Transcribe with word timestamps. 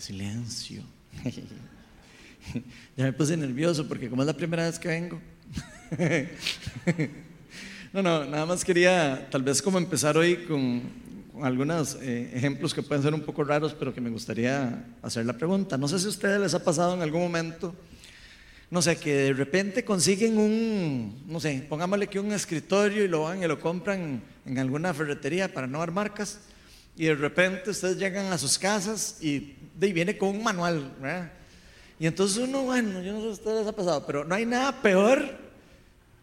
silencio. 0.00 0.82
ya 2.96 3.04
me 3.04 3.12
puse 3.12 3.36
nervioso 3.36 3.86
porque 3.86 4.08
como 4.08 4.22
es 4.22 4.26
la 4.26 4.36
primera 4.36 4.64
vez 4.64 4.78
que 4.78 4.88
vengo. 4.88 5.20
no, 7.92 8.02
no, 8.02 8.24
nada 8.24 8.46
más 8.46 8.64
quería 8.64 9.28
tal 9.30 9.42
vez 9.42 9.60
como 9.60 9.78
empezar 9.78 10.16
hoy 10.16 10.36
con, 10.46 10.82
algunos 11.42 11.96
eh, 12.00 12.30
ejemplos 12.34 12.74
que 12.74 12.82
pueden 12.82 13.02
ser 13.02 13.14
un 13.14 13.22
poco 13.22 13.44
raros, 13.44 13.74
pero 13.74 13.94
que 13.94 14.00
me 14.00 14.10
gustaría 14.10 14.84
hacer 15.02 15.26
la 15.26 15.32
pregunta. 15.32 15.76
No 15.76 15.88
sé 15.88 15.98
si 15.98 16.06
a 16.06 16.10
ustedes 16.10 16.40
les 16.40 16.54
ha 16.54 16.62
pasado 16.62 16.94
en 16.94 17.02
algún 17.02 17.22
momento, 17.22 17.74
no 18.70 18.82
sé, 18.82 18.96
que 18.96 19.14
de 19.14 19.32
repente 19.32 19.84
consiguen 19.84 20.38
un, 20.38 21.24
no 21.26 21.40
sé, 21.40 21.64
pongámosle 21.68 22.08
que 22.08 22.20
un 22.20 22.32
escritorio 22.32 23.04
y 23.04 23.08
lo 23.08 23.24
van 23.24 23.42
y 23.42 23.46
lo 23.46 23.58
compran 23.58 24.22
en 24.46 24.58
alguna 24.58 24.94
ferretería 24.94 25.52
para 25.52 25.66
no 25.66 25.78
dar 25.78 25.90
marcas, 25.90 26.40
y 26.96 27.06
de 27.06 27.14
repente 27.14 27.70
ustedes 27.70 27.96
llegan 27.96 28.32
a 28.32 28.38
sus 28.38 28.58
casas 28.58 29.18
y, 29.20 29.56
y 29.80 29.92
viene 29.92 30.18
con 30.18 30.30
un 30.30 30.42
manual. 30.42 30.92
Y 31.98 32.06
entonces 32.06 32.38
uno, 32.38 32.62
bueno, 32.62 33.02
yo 33.02 33.12
no 33.12 33.20
sé 33.20 33.26
si 33.26 33.32
ustedes 33.32 33.66
ha 33.66 33.72
pasado, 33.72 34.06
pero 34.06 34.24
no 34.24 34.34
hay 34.34 34.46
nada 34.46 34.80
peor 34.82 35.38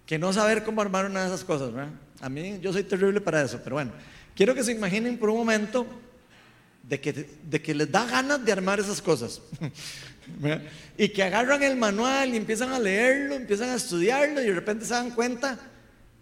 que 0.06 0.18
no 0.18 0.32
saber 0.34 0.64
cómo 0.64 0.82
armar 0.82 1.06
una 1.06 1.22
de 1.22 1.28
esas 1.28 1.44
cosas. 1.44 1.72
A 2.22 2.30
mí, 2.30 2.60
yo 2.62 2.74
soy 2.74 2.84
terrible 2.84 3.22
para 3.22 3.44
eso, 3.44 3.60
pero 3.64 3.76
bueno, 3.76 3.92
quiero 4.36 4.56
que 4.56 4.64
se 4.64 4.72
imaginen 4.72 5.18
por 5.18 5.30
un 5.30 5.38
momento 5.38 5.86
de 6.82 7.00
que, 7.00 7.14
de 7.14 7.74
les 7.76 7.92
da 7.92 8.06
ganas 8.06 8.44
de 8.44 8.52
armar 8.52 8.80
esas 8.80 9.02
cosas. 9.02 9.42
y 10.98 11.10
que 11.10 11.24
agarran 11.24 11.62
el 11.64 11.76
manual 11.76 12.34
y 12.34 12.38
empiezan 12.38 12.72
a 12.72 12.80
leerlo, 12.80 13.36
empiezan 13.36 13.70
a 13.70 13.76
estudiarlo 13.76 14.42
y 14.42 14.48
de 14.48 14.54
repente 14.54 14.86
se 14.86 14.94
dan 14.94 15.12
cuenta 15.12 15.60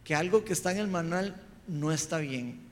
que 0.03 0.15
algo 0.15 0.43
que 0.43 0.53
está 0.53 0.71
en 0.71 0.79
el 0.79 0.87
manual 0.87 1.35
no 1.67 1.91
está 1.91 2.17
bien. 2.17 2.64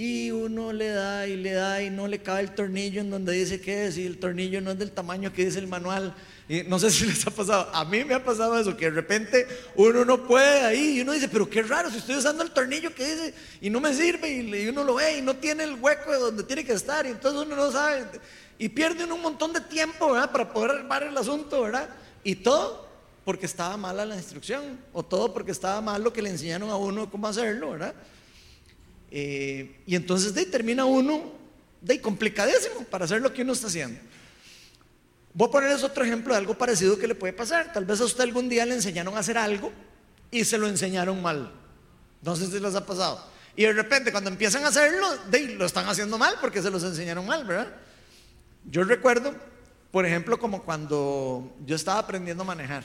Y 0.00 0.30
uno 0.30 0.72
le 0.72 0.90
da 0.90 1.26
y 1.26 1.36
le 1.36 1.54
da 1.54 1.82
y 1.82 1.90
no 1.90 2.06
le 2.06 2.22
cabe 2.22 2.42
el 2.42 2.54
tornillo 2.54 3.00
en 3.00 3.10
donde 3.10 3.32
dice 3.32 3.60
que 3.60 3.86
es 3.86 3.98
y 3.98 4.06
el 4.06 4.18
tornillo 4.18 4.60
no 4.60 4.70
es 4.70 4.78
del 4.78 4.92
tamaño 4.92 5.32
que 5.32 5.44
dice 5.44 5.58
el 5.58 5.66
manual. 5.66 6.14
Y 6.48 6.62
no 6.62 6.78
sé 6.78 6.92
si 6.92 7.04
les 7.06 7.26
ha 7.26 7.32
pasado, 7.32 7.68
a 7.74 7.84
mí 7.84 8.04
me 8.04 8.14
ha 8.14 8.22
pasado 8.22 8.56
eso, 8.56 8.76
que 8.76 8.84
de 8.84 8.92
repente 8.92 9.44
uno 9.74 10.04
no 10.04 10.24
puede 10.24 10.60
ahí 10.60 10.98
y 10.98 11.00
uno 11.00 11.14
dice, 11.14 11.28
pero 11.28 11.50
qué 11.50 11.62
raro, 11.62 11.90
si 11.90 11.98
estoy 11.98 12.14
usando 12.14 12.44
el 12.44 12.52
tornillo 12.52 12.94
que 12.94 13.04
dice 13.04 13.34
y 13.60 13.70
no 13.70 13.80
me 13.80 13.92
sirve 13.92 14.30
y, 14.30 14.68
uno 14.68 14.84
lo 14.84 14.94
ve 14.94 15.18
y 15.18 15.20
no 15.20 15.34
tiene 15.34 15.64
el 15.64 15.74
hueco 15.74 16.12
de 16.12 16.18
donde 16.18 16.44
tiene 16.44 16.64
que 16.64 16.74
estar 16.74 17.04
y 17.04 17.08
entonces 17.08 17.44
uno 17.44 17.56
no 17.56 17.72
sabe 17.72 18.06
y 18.56 18.68
pierde 18.68 19.04
un 19.04 19.20
montón 19.20 19.52
de 19.52 19.62
tiempo 19.62 20.12
¿verdad? 20.12 20.30
para 20.30 20.52
poder 20.52 20.76
armar 20.76 21.02
el 21.02 21.18
asunto, 21.18 21.62
¿verdad? 21.62 21.88
Y 22.22 22.36
todo 22.36 22.86
porque 23.24 23.46
estaba 23.46 23.76
mala 23.76 24.06
la 24.06 24.14
instrucción 24.14 24.78
o 24.92 25.02
todo 25.02 25.34
porque 25.34 25.50
estaba 25.50 25.80
mal 25.80 26.04
lo 26.04 26.12
que 26.12 26.22
le 26.22 26.30
enseñaron 26.30 26.70
a 26.70 26.76
uno 26.76 27.10
cómo 27.10 27.26
hacerlo, 27.26 27.72
¿verdad? 27.72 27.96
Eh, 29.10 29.80
y 29.86 29.94
entonces 29.94 30.34
de 30.34 30.44
termina 30.46 30.84
uno 30.84 31.32
de 31.80 32.00
complicadísimo 32.00 32.84
para 32.90 33.04
hacer 33.04 33.20
lo 33.22 33.32
que 33.32 33.42
uno 33.42 33.52
está 33.52 33.68
haciendo. 33.68 34.00
Voy 35.34 35.48
a 35.48 35.50
ponerles 35.50 35.82
otro 35.82 36.04
ejemplo 36.04 36.34
de 36.34 36.38
algo 36.38 36.56
parecido 36.56 36.98
que 36.98 37.06
le 37.06 37.14
puede 37.14 37.32
pasar. 37.32 37.72
Tal 37.72 37.84
vez 37.84 38.00
a 38.00 38.04
usted 38.04 38.24
algún 38.24 38.48
día 38.48 38.66
le 38.66 38.74
enseñaron 38.74 39.16
a 39.16 39.20
hacer 39.20 39.38
algo 39.38 39.72
y 40.30 40.44
se 40.44 40.58
lo 40.58 40.66
enseñaron 40.66 41.22
mal. 41.22 41.52
No 42.22 42.34
sé 42.34 42.46
si 42.46 42.58
les 42.58 42.74
ha 42.74 42.84
pasado. 42.84 43.24
Y 43.54 43.62
de 43.62 43.72
repente 43.72 44.12
cuando 44.12 44.30
empiezan 44.30 44.64
a 44.64 44.68
hacerlo, 44.68 45.06
de, 45.30 45.54
lo 45.54 45.66
están 45.66 45.88
haciendo 45.88 46.18
mal 46.18 46.34
porque 46.40 46.62
se 46.62 46.70
los 46.70 46.82
enseñaron 46.82 47.26
mal, 47.26 47.44
¿verdad? 47.44 47.68
Yo 48.64 48.84
recuerdo, 48.84 49.34
por 49.90 50.06
ejemplo, 50.06 50.38
como 50.38 50.62
cuando 50.62 51.56
yo 51.64 51.76
estaba 51.76 52.00
aprendiendo 52.00 52.42
a 52.42 52.46
manejar. 52.46 52.84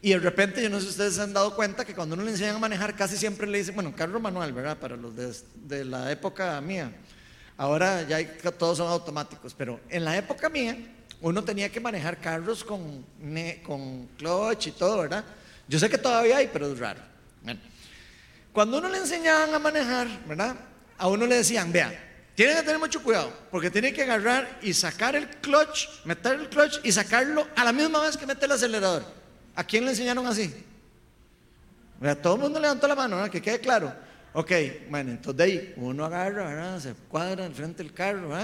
Y 0.00 0.10
de 0.10 0.18
repente, 0.18 0.62
yo 0.62 0.70
no 0.70 0.76
sé 0.76 0.84
si 0.84 0.90
ustedes 0.90 1.14
se 1.14 1.22
han 1.22 1.32
dado 1.32 1.56
cuenta 1.56 1.84
que 1.84 1.94
cuando 1.94 2.14
uno 2.14 2.24
le 2.24 2.30
enseñan 2.30 2.56
a 2.56 2.58
manejar, 2.60 2.94
casi 2.94 3.16
siempre 3.16 3.48
le 3.48 3.58
dicen, 3.58 3.74
bueno, 3.74 3.94
carro 3.96 4.20
manual, 4.20 4.52
¿verdad? 4.52 4.76
Para 4.76 4.96
los 4.96 5.12
de, 5.16 5.84
la 5.84 6.10
época 6.12 6.60
mía. 6.60 6.92
Ahora 7.56 8.02
ya 8.02 8.24
todos 8.52 8.78
son 8.78 8.88
automáticos, 8.88 9.54
pero 9.54 9.80
en 9.88 10.04
la 10.04 10.16
época 10.16 10.48
mía, 10.48 10.76
uno 11.20 11.42
tenía 11.42 11.68
que 11.68 11.80
manejar 11.80 12.18
carros 12.18 12.62
con, 12.62 13.04
con 13.64 14.06
clutch 14.16 14.68
y 14.68 14.70
todo, 14.70 14.98
¿verdad? 14.98 15.24
Yo 15.66 15.80
sé 15.80 15.90
que 15.90 15.98
todavía 15.98 16.36
hay, 16.36 16.48
pero 16.52 16.72
es 16.72 16.78
raro. 16.78 17.00
cuando 18.52 18.78
uno 18.78 18.88
le 18.88 18.98
enseñaban 18.98 19.52
a 19.52 19.58
manejar, 19.58 20.06
¿verdad? 20.28 20.54
A 20.96 21.08
uno 21.08 21.26
le 21.26 21.36
decían, 21.36 21.72
vea, 21.72 22.06
tiene 22.36 22.54
que 22.54 22.62
tener 22.62 22.78
mucho 22.78 23.02
cuidado, 23.02 23.32
porque 23.50 23.68
tiene 23.68 23.92
que 23.92 24.04
agarrar 24.04 24.60
y 24.62 24.72
sacar 24.72 25.16
el 25.16 25.28
clutch, 25.28 25.88
meter 26.04 26.38
el 26.38 26.48
clutch 26.48 26.78
y 26.84 26.92
sacarlo 26.92 27.48
a 27.56 27.64
la 27.64 27.72
misma 27.72 28.00
vez 28.00 28.16
que 28.16 28.26
mete 28.26 28.46
el 28.46 28.52
acelerador. 28.52 29.17
¿A 29.58 29.64
quién 29.64 29.84
le 29.84 29.90
enseñaron 29.90 30.24
así? 30.24 30.54
todo 32.22 32.36
el 32.36 32.40
mundo 32.42 32.60
levantó 32.60 32.86
la 32.86 32.94
mano, 32.94 33.28
que 33.28 33.42
quede 33.42 33.58
claro. 33.58 33.92
Ok, 34.32 34.52
bueno, 34.88 35.10
entonces 35.10 35.36
de 35.36 35.42
ahí 35.42 35.74
uno 35.78 36.04
agarra, 36.04 36.78
se 36.78 36.94
cuadra 37.08 37.44
en 37.44 37.52
frente 37.52 37.82
del 37.82 37.92
carro, 37.92 38.38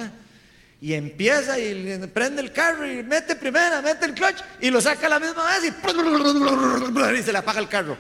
y 0.80 0.92
empieza 0.92 1.56
y 1.56 2.04
prende 2.12 2.42
el 2.42 2.52
carro 2.52 2.84
y 2.84 3.04
mete 3.04 3.36
primera, 3.36 3.80
mete 3.80 4.06
el 4.06 4.14
clutch 4.14 4.42
y 4.60 4.70
lo 4.70 4.80
saca 4.80 5.06
a 5.06 5.10
la 5.10 5.20
misma 5.20 5.44
vez 5.46 5.72
y, 5.72 7.20
y 7.20 7.22
se 7.22 7.30
le 7.30 7.38
apaga 7.38 7.60
el 7.60 7.68
carro. 7.68 7.96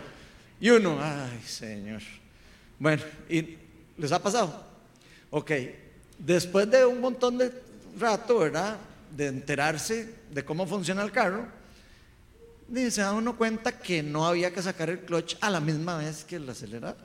Y 0.58 0.70
uno, 0.70 0.98
ay 1.00 1.40
Señor. 1.46 2.02
Bueno, 2.80 3.04
¿y 3.28 3.58
les 3.96 4.10
ha 4.10 4.20
pasado? 4.20 4.66
Ok, 5.30 5.52
después 6.18 6.68
de 6.68 6.84
un 6.84 7.00
montón 7.00 7.38
de 7.38 7.52
rato, 7.96 8.40
¿verdad? 8.40 8.76
De 9.16 9.28
enterarse 9.28 10.12
de 10.32 10.44
cómo 10.44 10.66
funciona 10.66 11.04
el 11.04 11.12
carro, 11.12 11.46
y 12.72 12.90
se 12.90 13.00
da 13.00 13.12
uno 13.12 13.36
cuenta 13.36 13.72
que 13.78 14.02
no 14.02 14.26
había 14.26 14.52
que 14.52 14.62
sacar 14.62 14.90
el 14.90 15.00
clutch 15.00 15.36
a 15.40 15.50
la 15.50 15.60
misma 15.60 15.98
vez 15.98 16.24
que 16.24 16.36
el 16.36 16.48
acelerador, 16.48 16.96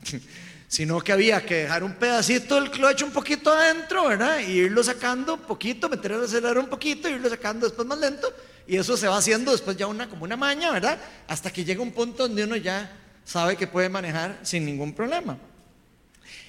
sino 0.68 1.00
que 1.00 1.12
había 1.12 1.44
que 1.44 1.62
dejar 1.62 1.82
un 1.82 1.94
pedacito 1.94 2.54
del 2.54 2.70
clutch 2.70 3.02
un 3.02 3.10
poquito 3.10 3.52
adentro, 3.52 4.08
¿verdad? 4.08 4.40
Y 4.40 4.52
irlo 4.52 4.82
sacando 4.82 5.34
un 5.34 5.40
poquito, 5.40 5.88
meter 5.88 6.12
el 6.12 6.24
acelerador 6.24 6.58
un 6.58 6.68
poquito, 6.68 7.08
irlo 7.08 7.28
sacando 7.28 7.66
después 7.66 7.86
más 7.86 7.98
lento, 7.98 8.32
y 8.66 8.76
eso 8.76 8.96
se 8.96 9.08
va 9.08 9.18
haciendo 9.18 9.52
después 9.52 9.76
ya 9.76 9.86
una 9.86 10.08
como 10.08 10.24
una 10.24 10.36
maña, 10.36 10.70
¿verdad? 10.70 10.98
Hasta 11.26 11.52
que 11.52 11.64
llega 11.64 11.82
un 11.82 11.92
punto 11.92 12.26
donde 12.26 12.44
uno 12.44 12.56
ya 12.56 12.96
sabe 13.24 13.56
que 13.56 13.66
puede 13.66 13.88
manejar 13.88 14.38
sin 14.42 14.64
ningún 14.64 14.94
problema. 14.94 15.38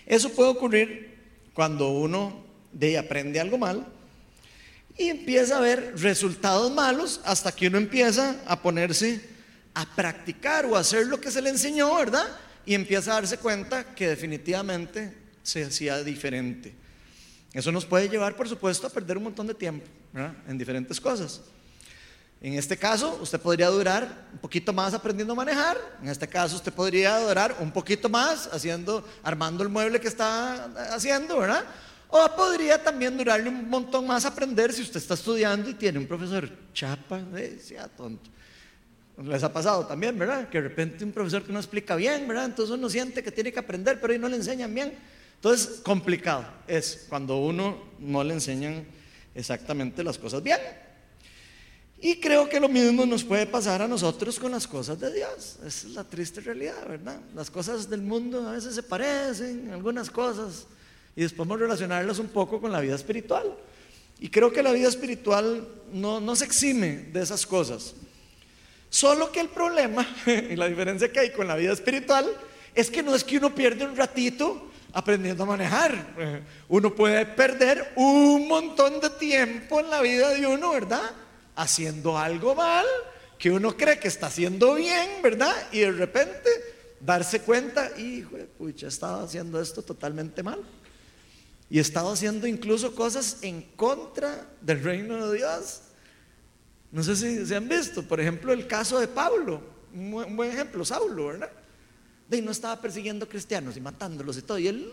Eso 0.06 0.30
puede 0.30 0.50
ocurrir 0.50 1.18
cuando 1.54 1.90
uno 1.90 2.44
de 2.72 2.98
aprende 2.98 3.40
algo 3.40 3.58
mal 3.58 3.86
y 4.98 5.10
empieza 5.10 5.58
a 5.58 5.62
ver 5.62 5.94
resultados 5.98 6.72
malos 6.72 7.22
hasta 7.26 7.52
que 7.52 7.68
uno 7.68 7.78
empieza 7.78 8.36
a 8.46 8.62
ponerse 8.62 9.30
a 9.74 9.86
practicar 9.96 10.66
o 10.66 10.76
a 10.76 10.80
hacer 10.80 11.08
lo 11.08 11.20
que 11.20 11.32
se 11.32 11.42
le 11.42 11.50
enseñó, 11.50 11.96
¿verdad? 11.96 12.26
Y 12.66 12.74
empieza 12.74 13.12
a 13.12 13.16
darse 13.16 13.38
cuenta 13.38 13.96
que 13.96 14.08
definitivamente 14.08 15.14
se 15.44 15.64
hacía 15.64 16.04
diferente. 16.04 16.76
Eso 17.54 17.72
nos 17.72 17.86
puede 17.86 18.10
llevar, 18.10 18.36
por 18.36 18.48
supuesto, 18.48 18.88
a 18.88 18.90
perder 18.90 19.18
un 19.18 19.24
montón 19.24 19.48
de 19.48 19.54
tiempo 19.54 19.86
en 20.48 20.58
diferentes 20.58 21.00
cosas. 21.00 21.42
En 22.42 22.54
este 22.54 22.76
caso, 22.76 23.20
usted 23.22 23.40
podría 23.40 23.68
durar 23.68 24.28
un 24.34 24.40
poquito 24.40 24.74
más 24.74 24.94
aprendiendo 24.94 25.34
a 25.34 25.36
manejar. 25.36 25.78
En 26.02 26.10
este 26.10 26.28
caso, 26.28 26.56
usted 26.56 26.74
podría 26.74 27.20
durar 27.20 27.56
un 27.60 27.72
poquito 27.72 28.10
más 28.10 28.50
haciendo, 28.52 29.08
armando 29.22 29.64
el 29.64 29.70
mueble 29.70 30.00
que 30.00 30.08
está 30.08 30.66
haciendo, 30.94 31.38
¿verdad? 31.38 31.66
O 32.12 32.36
podría 32.36 32.82
también 32.84 33.18
durarle 33.18 33.48
un 33.48 33.70
montón 33.70 34.06
más 34.06 34.26
aprender 34.26 34.74
si 34.74 34.82
usted 34.82 34.98
está 34.98 35.14
estudiando 35.14 35.70
y 35.70 35.76
tiene 35.76 35.98
un 35.98 36.06
profesor 36.06 36.50
chapa, 36.74 37.22
eh, 37.38 37.58
sea 37.64 37.88
tonto. 37.88 38.30
Les 39.24 39.42
ha 39.44 39.54
pasado 39.54 39.86
también, 39.86 40.20
¿verdad? 40.20 40.50
Que 40.50 40.62
de 40.62 40.68
repente 40.68 41.06
un 41.06 41.14
profesor 41.14 41.44
que 41.44 41.54
no 41.54 41.60
explica 41.60 41.96
bien, 41.96 42.28
¿verdad? 42.28 42.46
Entonces 42.46 42.76
uno 42.76 42.90
siente 42.90 43.24
que 43.24 43.32
tiene 43.32 43.54
que 43.54 43.60
aprender, 43.60 44.00
pero 44.02 44.12
ahí 44.12 44.20
no 44.20 44.28
le 44.28 44.36
enseñan 44.36 44.74
bien. 44.74 44.94
Entonces, 45.36 45.80
complicado 45.80 46.46
es 46.68 47.06
cuando 47.08 47.38
uno 47.38 47.78
no 48.00 48.24
le 48.24 48.34
enseñan 48.34 48.86
exactamente 49.34 50.04
las 50.04 50.18
cosas 50.18 50.44
bien. 50.44 50.60
Y 52.02 52.20
creo 52.20 52.50
que 52.50 52.60
lo 52.60 52.68
mismo 52.68 53.06
nos 53.06 53.24
puede 53.24 53.46
pasar 53.46 53.82
a 53.82 53.88
nosotros 53.88 54.38
con 54.38 54.52
las 54.52 54.68
cosas 54.68 55.00
de 55.00 55.14
Dios. 55.14 55.60
Esa 55.66 55.88
es 55.88 55.94
la 55.94 56.04
triste 56.04 56.42
realidad, 56.42 56.88
¿verdad? 56.88 57.22
Las 57.34 57.50
cosas 57.50 57.90
del 57.90 58.02
mundo 58.02 58.50
a 58.50 58.52
veces 58.52 58.76
se 58.76 58.84
parecen, 58.84 59.72
algunas 59.72 60.10
cosas 60.10 60.66
y 61.16 61.22
después 61.24 61.48
vamos 61.48 61.62
a 61.62 61.66
relacionarlas 61.66 62.20
un 62.20 62.30
poco 62.30 62.62
con 62.62 62.72
la 62.72 62.80
vida 62.80 62.96
espiritual. 62.96 63.56
Y 64.20 64.30
creo 64.30 64.52
que 64.52 64.64
la 64.64 64.72
vida 64.72 64.88
espiritual 64.88 65.68
no, 65.92 66.22
no 66.22 66.36
se 66.36 66.46
exime 66.46 67.10
de 67.12 67.22
esas 67.22 67.46
cosas. 67.46 67.96
Solo 68.90 69.32
que 69.32 69.40
el 69.40 69.50
problema 69.50 70.08
y 70.26 70.56
la 70.56 70.68
diferencia 70.68 71.12
que 71.12 71.20
hay 71.20 71.32
con 71.32 71.48
la 71.48 71.56
vida 71.56 71.74
espiritual 71.74 72.30
es 72.74 72.90
que 72.90 73.04
no 73.04 73.16
es 73.16 73.24
que 73.24 73.38
uno 73.38 73.54
pierde 73.54 73.86
un 73.86 73.96
ratito 73.96 74.70
aprendiendo 74.94 75.44
a 75.44 75.48
manejar. 75.48 76.14
Uno 76.70 76.94
puede 76.94 77.26
perder 77.26 77.94
un 77.96 78.48
montón 78.48 79.00
de 79.00 79.10
tiempo 79.12 79.80
en 79.80 79.90
la 79.90 80.02
vida 80.02 80.30
de 80.30 80.46
uno, 80.46 80.72
¿verdad? 80.72 81.12
Haciendo 81.56 82.18
algo 82.18 82.56
mal 82.56 82.86
que 83.38 83.50
uno 83.50 83.76
cree 83.76 83.98
que 84.00 84.08
está 84.08 84.28
haciendo 84.28 84.76
bien, 84.76 85.22
¿verdad? 85.24 85.54
Y 85.72 85.80
de 85.80 85.92
repente 85.92 86.50
darse 87.00 87.42
cuenta, 87.42 87.90
hijo, 87.98 88.38
pucha, 88.58 88.88
estaba 88.88 89.24
haciendo 89.24 89.60
esto 89.60 89.82
totalmente 89.82 90.44
mal 90.44 90.60
y 91.72 91.80
estaba 91.80 92.12
haciendo 92.12 92.48
incluso 92.48 92.94
cosas 92.94 93.38
en 93.44 93.62
contra 93.62 94.46
del 94.60 94.84
reino 94.84 95.26
de 95.30 95.38
Dios. 95.38 95.84
No 96.92 97.02
sé 97.02 97.16
si 97.16 97.46
se 97.46 97.56
han 97.56 97.70
visto, 97.70 98.04
por 98.04 98.20
ejemplo, 98.20 98.52
el 98.52 98.68
caso 98.68 99.00
de 99.00 99.08
Pablo, 99.08 99.62
un 99.94 100.36
buen 100.36 100.52
ejemplo, 100.52 100.84
Saulo, 100.84 101.28
¿verdad? 101.28 101.50
De 102.28 102.42
no 102.42 102.52
estaba 102.52 102.82
persiguiendo 102.82 103.26
cristianos 103.28 103.78
y 103.78 103.80
matándolos 103.80 104.38
y 104.38 104.42
todo. 104.42 104.60
Y 104.60 104.68
él, 104.68 104.92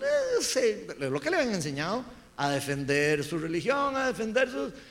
eh, 0.55 0.87
lo 1.01 1.21
que 1.21 1.31
le 1.31 1.39
habían 1.39 1.55
enseñado, 1.55 2.05
a 2.37 2.51
defender 2.51 3.25
su 3.25 3.41
religión, 3.41 3.97
a 3.97 4.07
defender 4.07 4.49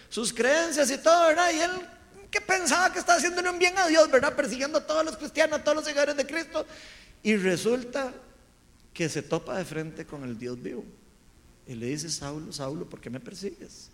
sus, 0.10 0.34
creencias 0.34 0.92
y 0.92 0.98
todo, 0.98 1.28
¿verdad? 1.28 1.52
Y 1.54 1.60
él 1.60 1.72
que 2.30 2.42
pensaba 2.42 2.92
que 2.92 3.00
estaba 3.00 3.18
haciéndole 3.18 3.50
un 3.50 3.60
bien 3.60 3.78
a 3.78 3.88
Dios, 3.88 4.12
¿verdad? 4.12 4.36
Persiguiendo 4.36 4.80
a 4.80 4.86
todos 4.86 5.06
los 5.06 5.16
cristianos, 5.16 5.60
a 5.60 5.64
todos 5.64 5.78
los 5.78 5.86
seguidores 5.86 6.18
de 6.18 6.28
Cristo. 6.28 6.66
Y 7.24 7.38
resulta 7.38 8.12
que 8.94 9.08
se 9.08 9.22
topa 9.22 9.58
de 9.58 9.64
frente 9.64 10.06
con 10.06 10.26
el 10.26 10.38
Dios 10.38 10.62
vivo. 10.62 10.84
Y 11.68 11.76
le 11.76 11.88
dice, 11.88 12.10
Saulo, 12.10 12.52
Saulo, 12.54 12.90
¿por 12.90 13.02
qué 13.02 13.10
me 13.10 13.20
persigues? 13.20 13.90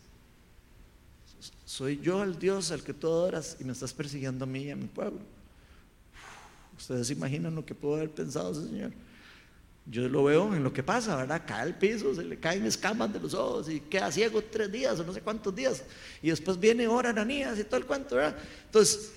Soy 1.66 2.00
yo 2.00 2.24
el 2.24 2.38
Dios 2.38 2.72
al 2.72 2.84
que 2.84 2.94
tú 2.94 3.08
adoras 3.08 3.58
y 3.60 3.64
me 3.64 3.74
estás 3.74 3.94
persiguiendo 3.94 4.44
a 4.44 4.48
mí 4.48 4.64
y 4.64 4.70
a 4.70 4.76
mi 4.76 4.86
pueblo. 4.86 5.20
Ustedes 6.78 7.10
imaginan 7.10 7.56
lo 7.56 7.66
que 7.66 7.74
pudo 7.74 7.96
haber 7.96 8.12
pensado 8.12 8.52
ese 8.52 8.68
señor. 8.68 8.92
Yo 9.86 10.08
lo 10.08 10.24
veo 10.24 10.54
en 10.56 10.64
lo 10.64 10.72
que 10.72 10.84
pasa, 10.84 11.16
¿verdad? 11.16 11.44
Cae 11.46 11.62
al 11.62 11.78
piso, 11.78 12.16
se 12.16 12.24
le 12.24 12.40
caen 12.40 12.66
escamas 12.66 13.12
de 13.12 13.20
los 13.20 13.34
ojos 13.34 13.70
y 13.70 13.82
queda 13.82 14.12
ciego 14.12 14.42
tres 14.42 14.72
días 14.72 15.00
o 15.00 15.04
no 15.04 15.12
sé 15.12 15.22
cuántos 15.22 15.54
días. 15.54 15.84
Y 16.22 16.30
después 16.30 16.60
viene 16.60 16.88
hora 16.88 17.10
Ananías 17.10 17.60
y 17.60 17.64
todo 17.64 17.78
el 17.78 17.86
cuento, 17.86 18.16
¿verdad? 18.16 18.38
Entonces, 18.66 19.12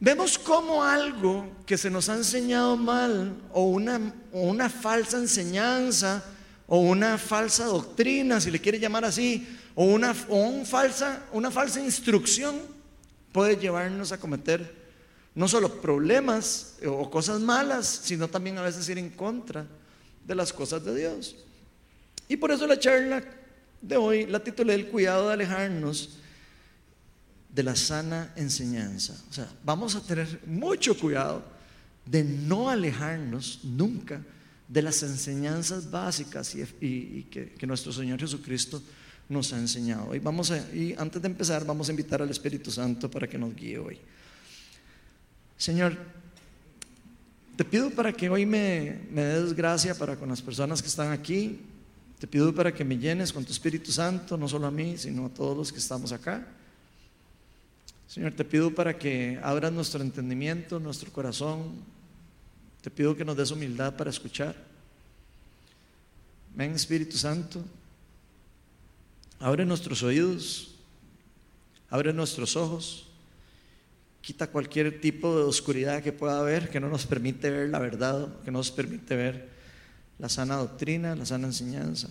vemos 0.00 0.38
como 0.38 0.82
algo 0.82 1.48
que 1.64 1.78
se 1.78 1.90
nos 1.90 2.08
ha 2.08 2.16
enseñado 2.16 2.76
mal 2.76 3.40
o 3.52 3.64
una, 3.64 4.14
o 4.32 4.40
una 4.40 4.68
falsa 4.68 5.18
enseñanza 5.18 6.24
o 6.72 6.78
una 6.78 7.18
falsa 7.18 7.64
doctrina, 7.64 8.40
si 8.40 8.48
le 8.48 8.60
quiere 8.60 8.78
llamar 8.78 9.04
así, 9.04 9.44
o, 9.74 9.86
una, 9.86 10.14
o 10.28 10.64
falsa, 10.64 11.24
una 11.32 11.50
falsa 11.50 11.80
instrucción 11.80 12.60
puede 13.32 13.56
llevarnos 13.56 14.12
a 14.12 14.18
cometer 14.18 14.72
no 15.34 15.48
solo 15.48 15.80
problemas 15.80 16.76
o 16.86 17.10
cosas 17.10 17.40
malas, 17.40 17.86
sino 18.04 18.28
también 18.28 18.56
a 18.56 18.62
veces 18.62 18.88
ir 18.88 18.98
en 18.98 19.10
contra 19.10 19.66
de 20.24 20.34
las 20.36 20.52
cosas 20.52 20.84
de 20.84 20.96
Dios. 20.96 21.34
Y 22.28 22.36
por 22.36 22.52
eso 22.52 22.68
la 22.68 22.78
charla 22.78 23.24
de 23.82 23.96
hoy 23.96 24.26
la 24.26 24.38
titulé 24.38 24.74
El 24.74 24.86
cuidado 24.86 25.26
de 25.26 25.32
alejarnos 25.32 26.18
de 27.52 27.64
la 27.64 27.74
sana 27.74 28.32
enseñanza. 28.36 29.20
O 29.28 29.32
sea, 29.32 29.48
vamos 29.64 29.96
a 29.96 30.02
tener 30.06 30.40
mucho 30.46 30.96
cuidado 30.96 31.42
de 32.06 32.22
no 32.22 32.70
alejarnos 32.70 33.58
nunca 33.64 34.22
de 34.70 34.82
las 34.82 35.02
enseñanzas 35.02 35.90
básicas 35.90 36.54
y, 36.54 37.26
que, 37.28 37.66
nuestro 37.66 37.92
Señor 37.92 38.20
Jesucristo 38.20 38.80
nos 39.28 39.52
ha 39.52 39.58
enseñado. 39.58 40.14
Y, 40.14 40.20
vamos 40.20 40.52
a, 40.52 40.58
y 40.72 40.94
antes 40.96 41.20
de 41.20 41.26
empezar, 41.26 41.66
vamos 41.66 41.88
a 41.88 41.90
invitar 41.90 42.22
al 42.22 42.30
Espíritu 42.30 42.70
Santo 42.70 43.10
para 43.10 43.28
que 43.28 43.36
nos 43.36 43.54
guíe 43.54 43.78
hoy. 43.78 43.98
Señor, 45.58 45.98
te 47.56 47.64
pido 47.64 47.90
para 47.90 48.12
que 48.12 48.30
hoy 48.30 48.46
me, 48.46 49.00
des 49.12 49.54
gracia 49.54 49.96
para 49.96 50.14
con 50.14 50.28
las 50.28 50.40
personas 50.40 50.80
que 50.80 50.88
están 50.88 51.10
aquí. 51.10 51.58
Te 52.20 52.28
pido 52.28 52.54
para 52.54 52.72
que 52.72 52.84
me 52.84 52.96
llenes 52.96 53.32
con 53.32 53.44
tu 53.44 53.50
Espíritu 53.50 53.90
Santo, 53.90 54.36
no 54.36 54.46
solo 54.46 54.68
a 54.68 54.70
mí, 54.70 54.96
sino 54.96 55.26
a 55.26 55.30
todos 55.30 55.56
los 55.56 55.72
que 55.72 55.80
estamos 55.80 56.12
acá. 56.12 56.46
Señor, 58.06 58.32
te 58.34 58.44
pido 58.44 58.72
para 58.72 58.96
que 58.96 59.40
abras 59.42 59.72
nuestro 59.72 60.00
entendimiento, 60.00 60.78
nuestro 60.78 61.10
corazón. 61.12 61.72
Te 62.82 62.90
pido 62.90 63.16
que 63.16 63.24
nos 63.24 63.36
des 63.36 63.50
humildad 63.50 63.96
para 63.96 64.10
escuchar. 64.10 64.54
Ven 66.54 66.72
Espíritu 66.72 67.16
Santo, 67.16 67.62
abre 69.38 69.64
nuestros 69.64 70.02
oídos, 70.02 70.74
abre 71.88 72.12
nuestros 72.12 72.56
ojos 72.56 73.10
quita 74.20 74.48
cualquier 74.48 75.00
tipo 75.00 75.36
de 75.36 75.44
oscuridad 75.44 76.02
que 76.02 76.12
pueda 76.12 76.38
haber, 76.38 76.68
que 76.68 76.80
no 76.80 76.88
nos 76.88 77.06
permite 77.06 77.50
ver 77.50 77.70
la 77.70 77.78
verdad, 77.78 78.28
que 78.44 78.50
no 78.50 78.58
nos 78.58 78.70
permite 78.70 79.16
ver 79.16 79.48
la 80.18 80.28
sana 80.28 80.56
doctrina, 80.56 81.16
la 81.16 81.24
sana 81.24 81.46
enseñanza. 81.46 82.08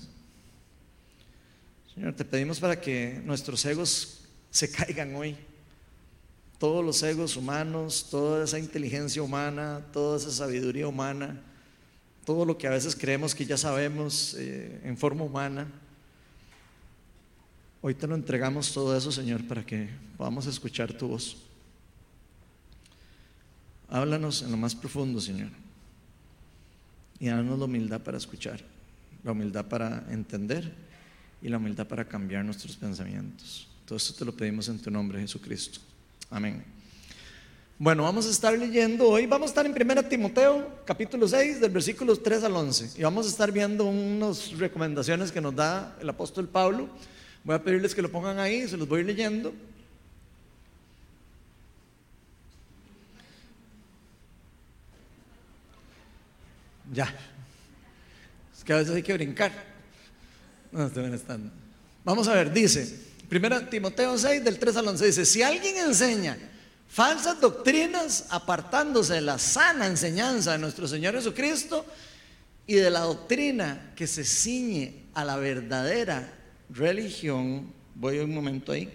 Señor, 1.94 2.14
te 2.14 2.26
pedimos 2.26 2.60
para 2.60 2.82
que 2.82 3.22
nuestros 3.24 3.64
egos 3.66 4.22
se 4.50 4.72
caigan 4.74 5.16
hoy. 5.16 5.38
Todos 6.60 6.86
los 6.86 7.02
egos 7.04 7.38
humanos, 7.38 8.08
toda 8.12 8.44
esa 8.44 8.60
inteligencia 8.60 9.24
humana, 9.24 9.82
toda 9.94 10.18
esa 10.18 10.32
sabiduría 10.32 10.88
humana, 10.88 11.42
todo 12.26 12.46
lo 12.46 12.58
que 12.58 12.68
a 12.68 12.72
veces 12.72 12.96
creemos 12.96 13.34
que 13.34 13.46
ya 13.46 13.58
sabemos 13.58 14.36
eh, 14.38 14.82
en 14.84 14.98
forma 14.98 15.24
humana. 15.24 15.68
Hoy 17.82 17.96
te 17.96 18.06
lo 18.06 18.16
entregamos 18.16 18.74
todo 18.74 18.96
eso, 18.96 19.10
Señor, 19.12 19.48
para 19.48 19.66
que 19.66 19.90
podamos 20.18 20.46
escuchar 20.48 20.92
tu 20.94 21.08
voz. 21.08 21.38
Háblanos 23.88 24.42
en 24.42 24.52
lo 24.52 24.58
más 24.58 24.76
profundo, 24.76 25.22
Señor. 25.22 25.50
Y 27.20 27.28
danos 27.28 27.58
la 27.58 27.66
humildad 27.66 28.02
para 28.02 28.18
escuchar, 28.18 28.62
la 29.24 29.32
humildad 29.32 29.66
para 29.66 30.06
entender 30.12 30.74
y 31.42 31.50
la 31.50 31.58
humildad 31.58 31.88
para 31.88 32.06
cambiar 32.06 32.44
nuestros 32.46 32.76
pensamientos. 32.76 33.68
Todo 33.86 33.98
esto 33.98 34.14
te 34.14 34.26
lo 34.26 34.36
pedimos 34.36 34.68
en 34.68 34.80
tu 34.80 34.92
nombre, 34.92 35.20
Jesucristo. 35.20 35.80
Amén. 36.30 36.64
Bueno, 37.80 38.04
vamos 38.04 38.28
a 38.28 38.30
estar 38.30 38.56
leyendo 38.56 39.08
hoy, 39.08 39.26
vamos 39.26 39.48
a 39.48 39.50
estar 39.50 39.66
en 39.66 39.72
1 39.72 40.04
Timoteo, 40.04 40.82
capítulo 40.86 41.28
6, 41.28 41.60
del 41.60 41.72
versículo 41.72 42.16
3 42.16 42.44
al 42.44 42.56
11. 42.56 43.00
Y 43.00 43.04
vamos 43.04 43.26
a 43.26 43.30
estar 43.30 43.52
viendo 43.52 43.86
unas 43.86 44.52
recomendaciones 44.58 45.32
que 45.32 45.42
nos 45.42 45.56
da 45.56 45.98
el 46.00 46.08
apóstol 46.08 46.48
Pablo. 46.48 46.88
Voy 47.44 47.56
a 47.56 47.64
pedirles 47.64 47.96
que 47.96 48.04
lo 48.04 48.12
pongan 48.12 48.38
ahí, 48.38 48.68
se 48.68 48.78
los 48.78 48.88
voy 48.88 49.04
leyendo. 49.04 49.54
Ya. 56.94 57.12
Es 58.56 58.64
que 58.64 58.74
a 58.74 58.78
veces 58.78 58.94
hay 58.94 59.04
que 59.04 59.14
brincar. 59.14 59.52
No, 60.72 60.86
están. 60.86 61.52
Vamos 62.04 62.28
a 62.28 62.36
ver, 62.36 62.54
dice, 62.54 63.09
1 63.32 63.70
Timoteo 63.70 64.18
6, 64.18 64.44
del 64.44 64.58
3 64.58 64.78
al 64.78 64.88
11, 64.88 65.06
dice, 65.06 65.26
si 65.26 65.44
alguien 65.44 65.78
enseña 65.78 66.38
falsas 66.88 67.40
doctrinas 67.40 68.26
apartándose 68.30 69.14
de 69.14 69.22
la 69.22 69.38
sana 69.38 69.86
enseñanza 69.86 70.54
de 70.54 70.58
nuestro 70.58 70.88
Señor 70.88 71.14
Jesucristo 71.14 71.86
y 72.66 72.76
de 72.76 72.90
la 72.90 73.02
doctrina 73.02 73.94
que 73.96 74.08
se 74.08 74.24
ciñe 74.24 75.04
a 75.14 75.24
la 75.24 75.38
verdadera 75.38 76.34
religión, 76.70 77.72
voy 77.94 78.20
un 78.20 78.34
momento 78.34 78.72
ahí, 78.72 78.90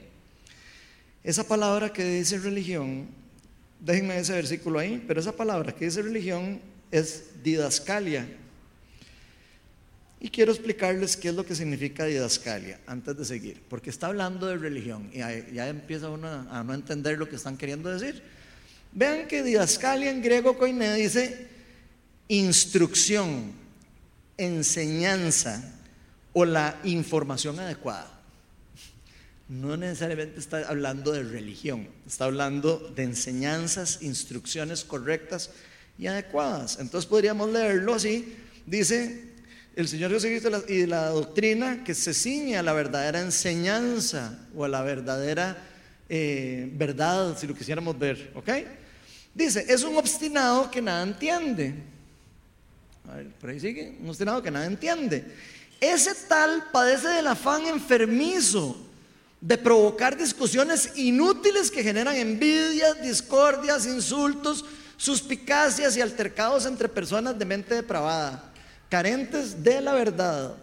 esa 1.23 1.47
palabra 1.47 1.93
que 1.93 2.05
dice 2.05 2.39
religión, 2.39 3.07
déjenme 3.81 4.19
ese 4.19 4.33
versículo 4.33 4.79
ahí, 4.81 5.03
pero 5.07 5.21
esa 5.21 5.33
palabra 5.33 5.75
que 5.75 5.85
dice 5.85 6.03
religión 6.03 6.61
es 6.91 7.43
didascalia. 7.43 8.27
Y 10.25 10.31
quiero 10.31 10.53
explicarles 10.53 11.19
qué 11.19 11.29
es 11.29 11.35
lo 11.35 11.45
que 11.45 11.55
significa 11.55 12.07
didascalia 12.07 12.81
antes 12.87 13.15
de 13.15 13.27
seguir, 13.27 13.61
porque 13.69 13.91
está 13.91 14.07
hablando 14.07 14.47
de 14.47 14.57
religión 14.57 15.11
y 15.13 15.19
ya 15.19 15.69
empieza 15.69 16.09
uno 16.09 16.27
a 16.51 16.65
no 16.65 16.73
entender 16.73 17.19
lo 17.19 17.29
que 17.29 17.37
están 17.37 17.59
queriendo 17.59 17.91
decir. 17.91 18.23
Vean 18.93 19.29
que 19.29 19.43
didascalia 19.43 20.11
en 20.11 20.23
griego 20.23 20.57
koine 20.57 20.95
dice 20.95 21.47
instrucción, 22.29 23.53
enseñanza 24.39 25.63
o 26.33 26.47
la 26.47 26.81
información 26.85 27.61
adecuada. 27.61 28.11
No 29.51 29.77
necesariamente 29.77 30.41
está 30.41 30.67
hablando 30.67 31.13
de 31.13 31.23
religión, 31.23 31.87
está 32.07 32.25
hablando 32.25 32.95
de 32.97 33.03
enseñanzas, 33.03 33.99
instrucciones 34.01 34.85
correctas 34.85 35.51
y 35.99 36.07
adecuadas. 36.07 36.79
Entonces 36.81 37.07
podríamos 37.07 37.51
leerlo 37.51 37.93
así. 37.93 38.39
Dice 38.65 39.34
el 39.77 39.89
Señor 39.89 40.11
Jesucristo 40.13 40.65
y 40.69 40.87
la 40.87 41.09
doctrina 41.09 41.83
que 41.83 41.95
se 41.95 42.15
ciñe 42.15 42.57
a 42.57 42.63
la 42.63 42.73
verdadera 42.73 43.21
enseñanza 43.21 44.39
o 44.55 44.65
a 44.65 44.69
la 44.69 44.83
verdadera 44.83 45.57
eh, 46.09 46.71
verdad, 46.75 47.37
si 47.39 47.47
lo 47.47 47.55
quisiéramos 47.55 47.99
ver. 47.99 48.31
¿Ok? 48.35 48.49
Dice, 49.35 49.65
es 49.69 49.83
un 49.83 49.97
obstinado 49.97 50.71
que 50.71 50.81
nada 50.81 51.03
entiende. 51.03 51.75
A 53.11 53.17
ver, 53.17 53.29
por 53.33 53.51
ahí 53.51 53.59
sigue, 53.59 53.99
un 54.01 54.09
obstinado 54.09 54.43
que 54.43 54.51
nada 54.51 54.67
entiende. 54.67 55.25
Ese 55.81 56.15
tal 56.29 56.71
padece 56.73 57.09
del 57.09 57.27
afán 57.27 57.67
enfermizo 57.67 58.77
de 59.41 59.59
provocar 59.59 60.17
discusiones 60.17 60.93
inútiles 60.97 61.71
que 61.71 61.83
generan 61.83 62.17
envidias, 62.17 63.03
discordias, 63.03 63.87
insultos, 63.87 64.65
suspicacias 64.97 65.97
y 65.97 66.01
altercados 66.01 66.65
entre 66.65 66.89
personas 66.89 67.39
de 67.39 67.45
mente 67.45 67.75
depravada, 67.75 68.54
carentes 68.89 69.63
de 69.63 69.81
la 69.81 69.95
verdad. 69.95 70.57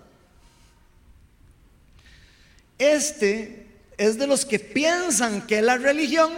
Este 2.77 3.67
es 3.97 4.17
de 4.17 4.25
los 4.25 4.45
que 4.45 4.57
piensan 4.57 5.45
que 5.45 5.61
la 5.61 5.77
religión, 5.77 6.31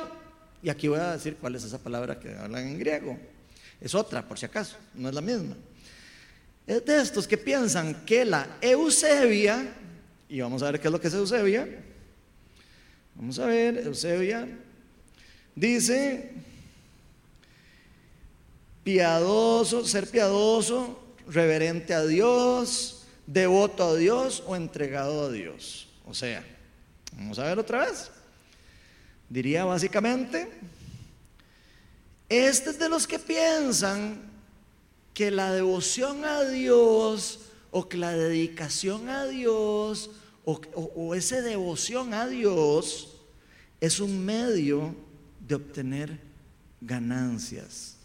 y 0.62 0.70
aquí 0.70 0.88
voy 0.88 1.00
a 1.00 1.14
decir 1.14 1.38
cuál 1.40 1.56
es 1.56 1.64
esa 1.64 1.78
palabra 1.78 2.20
que 2.20 2.36
hablan 2.36 2.68
en 2.68 2.80
griego, 2.80 3.18
es 3.80 3.96
otra 3.96 4.28
por 4.28 4.38
si 4.38 4.46
acaso, 4.46 4.76
no 4.94 5.10
es 5.10 5.16
la 5.16 5.22
misma. 5.22 5.56
Es 6.66 6.86
de 6.86 7.02
estos 7.02 7.28
que 7.28 7.38
piensan 7.38 8.06
que 8.06 8.26
la 8.26 8.58
Eusebia, 8.62 9.74
y 10.30 10.42
vamos 10.42 10.64
a 10.64 10.72
ver 10.72 10.80
qué 10.80 10.88
es 10.88 10.92
lo 10.92 11.00
que 11.00 11.08
es 11.08 11.14
Eusebia, 11.14 11.68
vamos 13.16 13.40
a 13.40 13.46
ver, 13.46 13.78
Eusebia 13.78 14.48
dice 15.56 16.32
piadoso, 18.84 19.86
ser 19.86 20.10
piadoso, 20.10 21.03
reverente 21.28 21.94
a 21.94 22.06
Dios, 22.06 23.06
devoto 23.26 23.84
a 23.84 23.96
Dios 23.96 24.44
o 24.46 24.56
entregado 24.56 25.26
a 25.26 25.32
Dios. 25.32 25.88
O 26.06 26.14
sea, 26.14 26.46
vamos 27.16 27.40
a 27.40 27.46
ver 27.46 27.60
otra 27.60 27.86
vez. 27.86 28.12
Diría 29.30 29.66
básicamente, 29.66 30.50
este 32.30 32.72
es 32.72 32.80
de 32.80 32.90
los 32.90 33.08
que 33.08 33.20
piensan 33.20 34.22
que 35.14 35.32
la 35.32 35.52
devoción 35.52 36.26
a 36.26 36.44
Dios 36.44 37.40
o 37.72 37.88
que 37.88 37.98
la 37.98 38.14
dedicación 38.14 39.10
a 39.10 39.26
Dios 39.26 40.12
o, 40.46 40.60
o, 40.76 41.16
esa 41.16 41.42
devoción 41.42 42.14
a 42.14 42.28
Dios 42.28 43.16
es 43.80 44.00
un 44.00 44.26
medio 44.26 44.96
de 45.40 45.56
obtener 45.56 46.20
ganancias. 46.82 47.96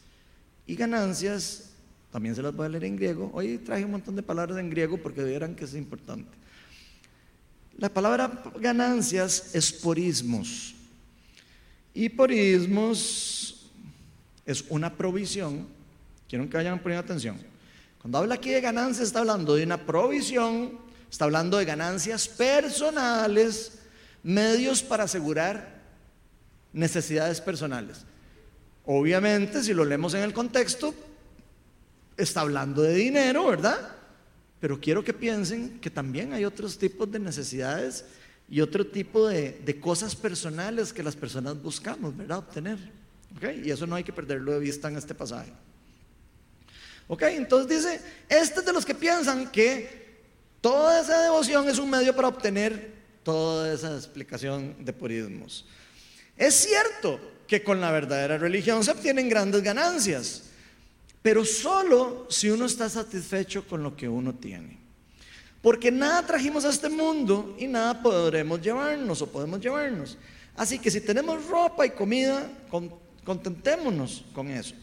Y 0.67 0.77
ganancias, 0.77 1.68
también 2.11 2.35
se 2.35 2.43
las 2.43 2.55
voy 2.55 2.67
a 2.67 2.69
leer 2.71 2.85
en 2.85 2.97
griego. 2.97 3.31
Hoy 3.35 3.59
traje 3.59 3.85
un 3.85 3.91
montón 3.91 4.17
de 4.17 4.23
palabras 4.23 4.59
en 4.59 4.71
griego 4.71 4.97
porque 4.99 5.23
vieran 5.23 5.55
que 5.55 5.65
es 5.65 5.75
importante. 5.75 6.31
La 7.77 7.89
palabra 7.89 8.43
ganancias 8.59 9.55
es 9.55 9.73
porismos. 9.73 10.75
Y 11.95 12.09
porismos 12.09 13.71
es 14.47 14.65
una 14.69 14.95
provisión. 14.97 15.67
Quiero 16.29 16.49
que 16.49 16.57
vayan 16.57 16.81
poniendo 16.81 17.05
atención. 17.05 17.37
Cuando 18.01 18.19
habla 18.19 18.37
aquí 18.37 18.51
de 18.51 18.61
ganancias, 18.61 19.09
está 19.09 19.21
hablando 19.21 19.55
de 19.55 19.65
una 19.65 19.85
provisión, 19.85 20.79
está 21.11 21.25
hablando 21.25 21.59
de 21.59 21.65
ganancias 21.65 22.29
personales, 22.29 23.79
medios 24.23 24.83
para 24.83 25.05
asegurar 25.05 25.83
necesidades 26.73 27.41
personales. 27.41 28.05
Obviamente, 28.87 29.63
si 29.63 29.75
lo 29.75 29.85
leemos 29.85 30.15
en 30.15 30.23
el 30.23 30.33
contexto, 30.33 30.95
está 32.19 32.43
hablando 32.43 32.83
de 32.83 32.95
dinero, 32.95 33.47
¿verdad? 33.47 33.79
Pero 34.61 34.81
quiero 34.81 35.05
que 35.05 35.15
piensen 35.15 35.79
que 35.81 35.89
también 35.89 36.33
hay 36.33 36.45
otros 36.45 36.77
tipos 36.77 37.11
de 37.11 37.21
necesidades 37.21 38.05
y 38.51 38.61
otro 38.61 38.87
tipo 38.87 39.29
de, 39.29 39.79
cosas 39.81 40.17
personales 40.17 40.93
que 40.93 41.03
las 41.03 41.15
personas 41.15 41.63
buscamos, 41.63 42.17
¿verdad? 42.17 42.39
Obtener. 42.39 42.79
Y 43.65 43.71
eso 43.71 43.87
no 43.87 43.95
hay 43.95 44.05
que 44.05 44.13
perderlo 44.13 44.53
de 44.53 44.59
vista 44.59 44.89
en 44.89 44.97
este 44.97 45.15
pasaje. 45.15 45.53
¿Ok? 47.07 47.23
Entonces 47.23 47.69
dice, 47.69 48.01
este 48.29 48.61
es 48.61 48.67
de 48.67 48.73
los 48.73 48.85
que 48.85 48.95
piensan 48.95 49.51
que 49.51 50.19
toda 50.61 51.01
esa 51.01 51.23
devoción 51.23 51.69
es 51.69 51.79
un 51.79 51.89
medio 51.89 52.15
para 52.17 52.29
obtener 52.29 52.99
toda 53.23 53.73
esa 53.73 53.95
explicación 53.95 54.85
de 54.85 54.93
purismos. 54.93 55.67
Es 56.37 56.55
cierto 56.55 57.21
que 57.47 57.63
con 57.63 57.81
la 57.81 57.91
verdadera 57.91 58.39
religión 58.39 58.83
se 58.83 58.91
obtienen 58.91 59.29
grandes 59.29 59.63
ganancias, 59.63 60.48
pero 61.29 61.45
solo 61.45 62.25
si 62.31 62.49
uno 62.49 62.65
está 62.65 62.89
satisfecho 62.89 63.67
con 63.69 63.83
lo 63.83 63.95
que 63.95 64.09
uno 64.09 64.35
tiene. 64.37 64.79
Porque 65.61 65.91
nada 65.91 66.25
trajimos 66.25 66.65
a 66.65 66.71
este 66.71 66.89
mundo 66.89 67.55
y 67.59 67.67
nada 67.67 68.03
podremos 68.03 68.63
llevarnos 68.63 69.21
o 69.21 69.27
podemos 69.27 69.61
llevarnos. 69.61 70.17
Así 70.57 70.79
que 70.79 70.91
si 70.91 71.03
tenemos 71.03 71.45
ropa 71.45 71.85
y 71.85 71.91
comida, 71.91 72.51
contentémonos 73.27 74.25
con 74.33 74.49
eso. 74.49 74.75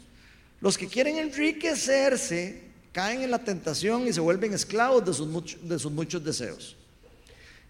Los 0.62 0.78
que 0.78 0.88
quieren 0.88 1.18
enriquecerse 1.18 2.62
caen 2.92 3.24
en 3.24 3.32
la 3.32 3.40
tentación 3.40 4.08
y 4.08 4.14
se 4.14 4.22
vuelven 4.22 4.54
esclavos 4.54 5.04
de 5.04 5.16
sus, 5.16 5.68
de 5.68 5.80
sus 5.80 5.92
muchos 5.92 6.24
deseos. 6.24 6.76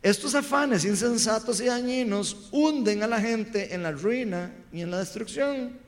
Estos 0.03 0.35
afanes 0.35 0.83
insensatos 0.83 1.61
y 1.61 1.67
dañinos 1.67 2.49
hunden 2.51 3.03
a 3.03 3.07
la 3.07 3.21
gente 3.21 3.73
en 3.73 3.83
la 3.83 3.93
ruina 3.93 4.53
y 4.73 4.81
en 4.81 4.91
la 4.91 4.99
destrucción. 4.99 5.84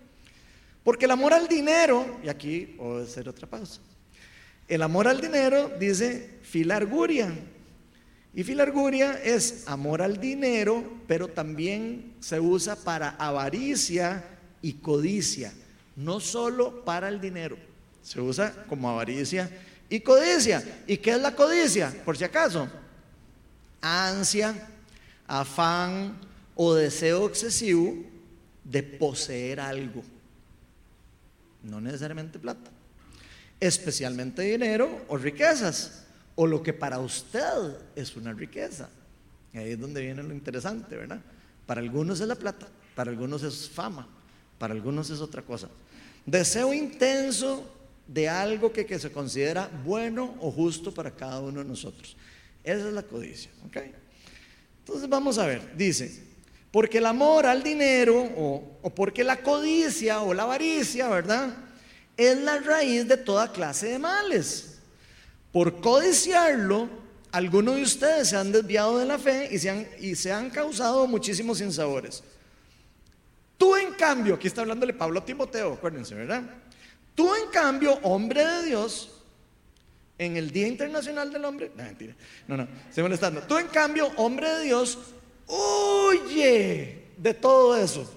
Porque 0.87 1.03
el 1.03 1.11
amor 1.11 1.33
al 1.33 1.49
dinero, 1.49 2.17
y 2.23 2.29
aquí 2.29 2.61
puedo 2.61 3.03
hacer 3.03 3.27
otra 3.27 3.45
pausa, 3.45 3.81
el 4.69 4.81
amor 4.81 5.09
al 5.09 5.19
dinero 5.19 5.69
dice 5.77 6.39
filarguria. 6.43 7.29
Y 8.33 8.45
filarguria 8.45 9.21
es 9.21 9.67
amor 9.67 10.01
al 10.01 10.17
dinero, 10.17 10.81
pero 11.05 11.27
también 11.27 12.13
se 12.21 12.39
usa 12.39 12.77
para 12.77 13.09
avaricia 13.19 14.23
y 14.61 14.75
codicia, 14.75 15.51
no 15.97 16.21
solo 16.21 16.85
para 16.85 17.09
el 17.09 17.19
dinero, 17.19 17.57
se 18.01 18.21
usa 18.21 18.53
como 18.69 18.89
avaricia 18.89 19.51
y 19.89 19.99
codicia. 19.99 20.63
¿Y 20.87 20.95
qué 20.95 21.11
es 21.11 21.19
la 21.19 21.35
codicia? 21.35 21.93
Por 22.05 22.15
si 22.15 22.23
acaso, 22.23 22.65
ansia, 23.81 24.69
afán 25.27 26.17
o 26.55 26.73
deseo 26.73 27.27
excesivo 27.27 27.93
de 28.63 28.83
poseer 28.83 29.59
algo. 29.59 30.01
No 31.67 31.81
necesariamente 31.81 32.39
plata. 32.39 32.71
Especialmente 33.59 34.41
dinero 34.41 35.05
o 35.07 35.17
riquezas. 35.17 36.03
O 36.35 36.45
lo 36.45 36.61
que 36.61 36.73
para 36.73 36.99
usted 36.99 37.77
es 37.95 38.15
una 38.15 38.33
riqueza. 38.33 38.89
ahí 39.53 39.71
es 39.71 39.79
donde 39.79 40.01
viene 40.01 40.23
lo 40.23 40.33
interesante, 40.33 40.95
¿verdad? 40.95 41.19
Para 41.65 41.81
algunos 41.81 42.19
es 42.19 42.27
la 42.27 42.35
plata, 42.35 42.67
para 42.95 43.11
algunos 43.11 43.43
es 43.43 43.69
fama, 43.69 44.07
para 44.57 44.73
algunos 44.73 45.09
es 45.09 45.19
otra 45.19 45.41
cosa. 45.41 45.67
Deseo 46.25 46.73
intenso 46.73 47.73
de 48.07 48.29
algo 48.29 48.71
que, 48.71 48.85
que 48.85 48.99
se 48.99 49.11
considera 49.11 49.69
bueno 49.83 50.35
o 50.39 50.51
justo 50.51 50.93
para 50.93 51.11
cada 51.11 51.41
uno 51.41 51.59
de 51.59 51.65
nosotros. 51.65 52.15
Esa 52.63 52.87
es 52.87 52.93
la 52.93 53.03
codicia. 53.03 53.51
¿ok? 53.65 53.77
Entonces 54.79 55.09
vamos 55.09 55.37
a 55.37 55.45
ver, 55.45 55.75
dice, 55.75 56.26
porque 56.77 56.99
el 56.99 57.07
amor 57.07 57.47
al 57.47 57.63
dinero 57.63 58.21
o, 58.37 58.77
o 58.83 58.89
porque 58.91 59.23
la 59.23 59.37
codicia 59.37 60.21
o 60.21 60.31
la 60.31 60.43
avaricia, 60.43 61.09
¿verdad? 61.09 61.49
Es 62.15 62.37
la 62.37 62.59
raíz 62.59 63.07
de 63.07 63.17
toda 63.17 63.51
clase 63.51 63.87
de 63.87 63.97
males. 63.97 64.77
Por 65.51 65.81
codiciarlo, 65.81 66.87
algunos 67.31 67.77
de 67.77 67.81
ustedes 67.81 68.29
se 68.29 68.37
han 68.37 68.51
desviado 68.51 68.99
de 68.99 69.07
la 69.07 69.17
fe 69.17 69.49
y 69.51 69.57
se 69.57 69.71
han, 69.71 69.87
y 69.99 70.13
se 70.13 70.31
han 70.31 70.51
causado 70.51 71.07
muchísimos 71.07 71.57
sinsabores. 71.57 72.23
Tú 73.57 73.75
en 73.75 73.93
cambio, 73.93 74.35
aquí 74.35 74.45
está 74.45 74.61
hablándole 74.61 74.93
Pablo 74.93 75.21
a 75.21 75.25
Timoteo, 75.25 75.73
acuérdense, 75.73 76.13
¿verdad? 76.13 76.43
Tú 77.15 77.33
en 77.33 77.49
cambio, 77.49 77.97
hombre 78.03 78.45
de 78.45 78.65
Dios, 78.67 79.23
en 80.19 80.37
el 80.37 80.51
Día 80.51 80.67
Internacional 80.67 81.33
del 81.33 81.43
Hombre, 81.43 81.71
no, 81.75 81.83
mentira, 81.83 82.13
no, 82.47 82.55
no, 82.55 82.67
estoy 82.87 83.01
molestando. 83.01 83.41
Tú 83.41 83.57
en 83.57 83.65
cambio, 83.65 84.11
hombre 84.17 84.47
de 84.57 84.63
Dios, 84.65 84.99
huye 85.47 87.07
de 87.17 87.33
todo 87.33 87.75
eso 87.77 88.09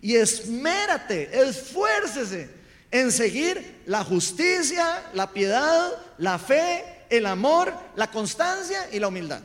y 0.00 0.14
esmérate, 0.14 1.28
esfuércese 1.42 2.50
en 2.90 3.12
seguir 3.12 3.82
la 3.86 4.04
justicia, 4.04 5.10
la 5.12 5.30
piedad, 5.32 5.92
la 6.18 6.38
fe, 6.38 7.04
el 7.10 7.26
amor, 7.26 7.72
la 7.96 8.10
constancia 8.10 8.88
y 8.92 8.98
la 8.98 9.08
humildad. 9.08 9.42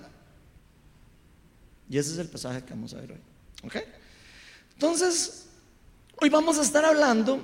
Y 1.89 1.97
ese 1.97 2.13
es 2.13 2.17
el 2.19 2.29
pasaje 2.29 2.63
que 2.63 2.71
vamos 2.71 2.93
a 2.93 2.97
ver 2.97 3.13
hoy. 3.13 3.21
¿Ok? 3.63 3.77
Entonces, 4.73 5.45
hoy 6.21 6.29
vamos 6.29 6.57
a 6.57 6.61
estar 6.61 6.85
hablando 6.85 7.41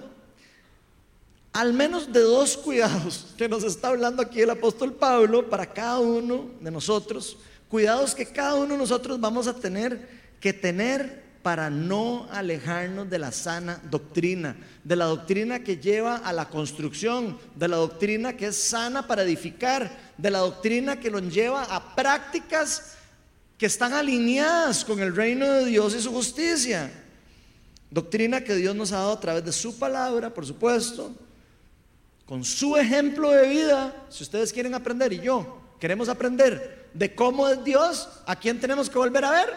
al 1.51 1.73
menos 1.73 2.11
de 2.13 2.21
dos 2.21 2.57
cuidados 2.57 3.27
que 3.37 3.49
nos 3.49 3.63
está 3.63 3.89
hablando 3.89 4.21
aquí 4.21 4.41
el 4.41 4.49
apóstol 4.49 4.93
Pablo 4.93 5.49
para 5.49 5.65
cada 5.65 5.99
uno 5.99 6.51
de 6.61 6.71
nosotros, 6.71 7.37
cuidados 7.69 8.15
que 8.15 8.25
cada 8.25 8.55
uno 8.55 8.73
de 8.73 8.77
nosotros 8.77 9.19
vamos 9.19 9.47
a 9.47 9.53
tener 9.53 10.19
que 10.41 10.51
tener 10.51 11.29
para 11.41 11.69
no 11.69 12.27
alejarnos 12.31 13.09
de 13.09 13.19
la 13.19 13.31
sana 13.31 13.81
doctrina, 13.89 14.57
de 14.83 14.95
la 14.95 15.05
doctrina 15.05 15.59
que 15.63 15.77
lleva 15.77 16.17
a 16.17 16.33
la 16.33 16.49
construcción, 16.49 17.37
de 17.55 17.67
la 17.67 17.77
doctrina 17.77 18.35
que 18.35 18.47
es 18.47 18.57
sana 18.57 19.07
para 19.07 19.23
edificar, 19.23 19.97
de 20.17 20.31
la 20.31 20.39
doctrina 20.39 20.99
que 20.99 21.09
nos 21.09 21.33
lleva 21.33 21.63
a 21.63 21.95
prácticas 21.95 22.95
que 23.57 23.67
están 23.67 23.93
alineadas 23.93 24.83
con 24.83 24.99
el 24.99 25.15
reino 25.15 25.49
de 25.49 25.65
Dios 25.65 25.95
y 25.95 26.01
su 26.01 26.11
justicia. 26.11 26.91
Doctrina 27.89 28.43
que 28.43 28.55
Dios 28.55 28.75
nos 28.75 28.91
ha 28.91 28.97
dado 28.97 29.13
a 29.13 29.19
través 29.19 29.45
de 29.45 29.51
su 29.51 29.77
palabra, 29.79 30.33
por 30.33 30.45
supuesto, 30.45 31.15
con 32.25 32.43
su 32.43 32.75
ejemplo 32.77 33.31
de 33.31 33.47
vida, 33.47 34.05
si 34.09 34.23
ustedes 34.23 34.53
quieren 34.53 34.73
aprender 34.73 35.13
y 35.13 35.21
yo 35.21 35.57
queremos 35.79 36.09
aprender 36.09 36.78
de 36.93 37.13
cómo 37.15 37.47
es 37.47 37.63
Dios, 37.63 38.09
¿a 38.25 38.35
quién 38.35 38.59
tenemos 38.59 38.89
que 38.89 38.97
volver 38.97 39.25
a 39.25 39.31
ver? 39.31 39.49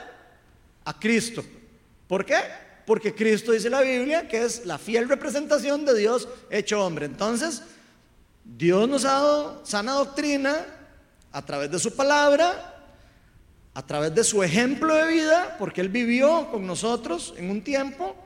A 0.84 0.98
Cristo. 0.98 1.44
¿Por 2.06 2.24
qué? 2.24 2.36
Porque 2.86 3.14
Cristo 3.14 3.52
dice 3.52 3.70
la 3.70 3.80
Biblia 3.80 4.28
que 4.28 4.42
es 4.44 4.66
la 4.66 4.78
fiel 4.78 5.08
representación 5.08 5.84
de 5.84 5.96
Dios 5.96 6.28
hecho 6.50 6.84
hombre. 6.84 7.06
Entonces, 7.06 7.62
Dios 8.44 8.88
nos 8.88 9.04
ha 9.04 9.12
dado 9.12 9.64
sana 9.64 9.92
doctrina 9.92 10.66
a 11.30 11.44
través 11.44 11.70
de 11.70 11.78
su 11.78 11.94
palabra, 11.94 12.72
a 13.74 13.86
través 13.86 14.14
de 14.14 14.24
su 14.24 14.42
ejemplo 14.42 14.94
de 14.94 15.06
vida, 15.06 15.56
porque 15.58 15.80
Él 15.80 15.88
vivió 15.88 16.50
con 16.50 16.66
nosotros 16.66 17.34
en 17.36 17.50
un 17.50 17.62
tiempo 17.62 18.16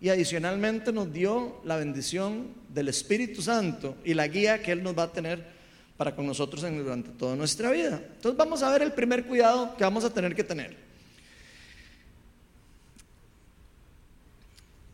y 0.00 0.08
adicionalmente 0.08 0.92
nos 0.92 1.12
dio 1.12 1.60
la 1.64 1.76
bendición 1.76 2.54
del 2.68 2.88
Espíritu 2.88 3.42
Santo 3.42 3.96
y 4.04 4.14
la 4.14 4.28
guía 4.28 4.62
que 4.62 4.72
Él 4.72 4.82
nos 4.82 4.96
va 4.96 5.04
a 5.04 5.12
tener 5.12 5.55
para 5.96 6.14
con 6.14 6.26
nosotros 6.26 6.62
durante 6.62 7.10
toda 7.10 7.36
nuestra 7.36 7.70
vida. 7.70 8.00
Entonces 8.14 8.36
vamos 8.36 8.62
a 8.62 8.70
ver 8.70 8.82
el 8.82 8.92
primer 8.92 9.24
cuidado 9.26 9.76
que 9.76 9.84
vamos 9.84 10.04
a 10.04 10.10
tener 10.10 10.34
que 10.34 10.44
tener. 10.44 10.86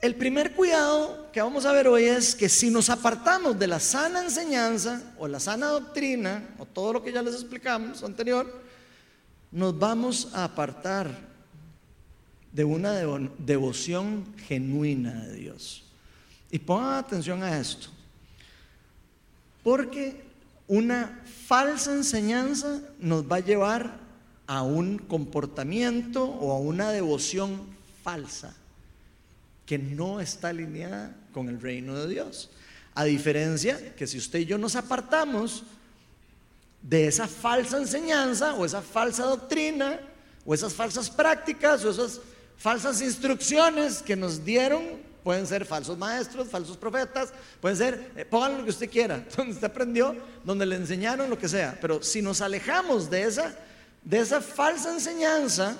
el 0.03 0.17
primer 0.17 0.53
cuidado 0.55 1.31
que 1.33 1.41
vamos 1.41 1.65
a 1.65 1.73
ver 1.73 1.87
hoy 1.87 2.05
es 2.05 2.35
que 2.35 2.49
si 2.49 2.71
nos 2.71 2.91
apartamos 2.91 3.57
de 3.57 3.69
la 3.69 3.79
sana 3.79 4.21
enseñanza 4.21 5.01
o 5.17 5.29
la 5.29 5.39
sana 5.39 5.69
doctrina 5.69 6.57
o 6.59 6.67
todo 6.67 6.95
lo 6.95 7.05
que 7.05 7.13
ya 7.13 7.23
les 7.23 7.35
explicamos 7.35 8.03
anterior, 8.03 8.63
nos 9.53 9.79
vamos 9.79 10.29
a 10.35 10.43
apartar 10.43 11.09
de 12.51 12.65
una 12.65 12.95
devoción 13.39 14.27
genuina 14.49 15.25
de 15.27 15.37
Dios. 15.37 15.85
Y 16.51 16.59
pongan 16.59 16.95
atención 16.95 17.41
a 17.45 17.57
esto, 17.57 17.89
porque 19.63 20.22
una 20.73 21.23
falsa 21.47 21.93
enseñanza 21.93 22.81
nos 22.99 23.31
va 23.31 23.37
a 23.37 23.41
llevar 23.41 24.00
a 24.47 24.62
un 24.62 24.97
comportamiento 24.97 26.25
o 26.25 26.50
a 26.50 26.59
una 26.59 26.91
devoción 26.93 27.61
falsa 28.02 28.57
que 29.67 29.76
no 29.76 30.19
está 30.19 30.49
alineada 30.49 31.14
con 31.35 31.50
el 31.50 31.61
reino 31.61 31.95
de 31.99 32.09
Dios. 32.09 32.49
A 32.95 33.05
diferencia 33.05 33.95
que 33.95 34.07
si 34.07 34.17
usted 34.17 34.38
y 34.38 34.45
yo 34.47 34.57
nos 34.57 34.75
apartamos 34.75 35.64
de 36.81 37.07
esa 37.07 37.29
falsa 37.29 37.76
enseñanza 37.76 38.55
o 38.55 38.64
esa 38.64 38.81
falsa 38.81 39.25
doctrina 39.25 40.00
o 40.47 40.55
esas 40.55 40.73
falsas 40.73 41.11
prácticas 41.11 41.85
o 41.85 41.91
esas 41.91 42.19
falsas 42.57 43.02
instrucciones 43.02 44.00
que 44.00 44.17
nos 44.17 44.43
dieron, 44.43 44.83
pueden 45.23 45.47
ser 45.47 45.64
falsos 45.64 45.97
maestros, 45.97 46.49
falsos 46.49 46.76
profetas, 46.76 47.33
pueden 47.61 47.76
ser, 47.76 48.12
eh, 48.17 48.25
pongan 48.25 48.59
lo 48.59 48.64
que 48.64 48.71
usted 48.71 48.91
quiera, 48.91 49.25
donde 49.37 49.52
usted 49.52 49.67
aprendió, 49.67 50.17
donde 50.45 50.67
le 50.67 50.76
enseñaron 50.76 51.31
lo 51.31 51.38
que 51.38 51.49
sea, 51.49 51.79
pero 51.81 52.02
si 52.02 52.23
nos 52.23 52.41
alejamos 52.41 53.09
de 53.09 53.23
esa, 53.25 53.57
de 54.02 54.19
esa 54.19 54.41
falsa 54.41 54.93
enseñanza, 54.93 55.76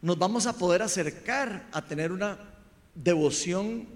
nos 0.00 0.18
vamos 0.18 0.46
a 0.46 0.52
poder 0.52 0.82
acercar 0.82 1.66
a 1.72 1.82
tener 1.82 2.12
una 2.12 2.38
devoción 2.94 3.86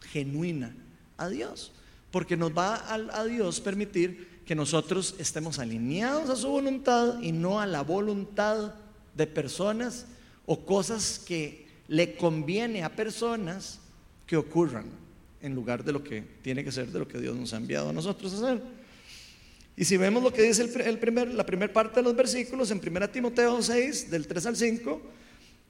genuina 0.00 0.74
a 1.16 1.28
Dios, 1.28 1.72
porque 2.10 2.36
nos 2.36 2.56
va 2.56 2.76
a, 2.76 2.94
a 2.94 3.24
Dios 3.24 3.60
permitir 3.60 4.42
que 4.44 4.54
nosotros 4.54 5.14
estemos 5.18 5.58
alineados 5.58 6.30
a 6.30 6.36
su 6.36 6.48
voluntad 6.48 7.20
y 7.20 7.32
no 7.32 7.60
a 7.60 7.66
la 7.66 7.82
voluntad 7.82 8.74
de 9.14 9.26
personas 9.26 10.06
o 10.46 10.64
cosas 10.64 11.18
que 11.18 11.65
le 11.88 12.16
conviene 12.16 12.82
a 12.82 12.94
personas 12.94 13.78
que 14.26 14.36
ocurran 14.36 14.86
en 15.40 15.54
lugar 15.54 15.84
de 15.84 15.92
lo 15.92 16.02
que 16.02 16.22
tiene 16.42 16.64
que 16.64 16.72
ser 16.72 16.88
de 16.88 16.98
lo 16.98 17.06
que 17.06 17.18
Dios 17.18 17.36
nos 17.36 17.52
ha 17.52 17.58
enviado 17.58 17.90
a 17.90 17.92
nosotros 17.92 18.32
a 18.34 18.36
hacer. 18.36 18.62
Y 19.76 19.84
si 19.84 19.96
vemos 19.96 20.22
lo 20.22 20.32
que 20.32 20.42
dice 20.42 20.62
el, 20.62 20.98
primer, 20.98 21.32
la 21.34 21.44
primera 21.44 21.72
parte 21.72 21.96
de 21.96 22.02
los 22.02 22.16
versículos 22.16 22.70
en 22.70 22.80
1 22.84 23.10
Timoteo 23.10 23.62
6, 23.62 24.10
del 24.10 24.26
3 24.26 24.46
al 24.46 24.56
5, 24.56 25.02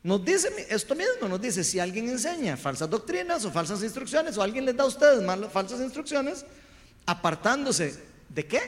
nos 0.04 0.24
dice 0.24 0.48
esto 0.70 0.94
mismo, 0.94 1.28
nos 1.28 1.40
dice, 1.40 1.64
si 1.64 1.80
alguien 1.80 2.08
enseña 2.08 2.56
falsas 2.56 2.88
doctrinas 2.88 3.44
o 3.44 3.50
falsas 3.50 3.82
instrucciones, 3.82 4.38
o 4.38 4.42
alguien 4.42 4.64
les 4.64 4.76
da 4.76 4.84
a 4.84 4.86
ustedes 4.86 5.22
malas, 5.22 5.52
falsas 5.52 5.80
instrucciones, 5.80 6.46
apartándose 7.04 7.94
¿De 8.28 8.46
qué? 8.46 8.60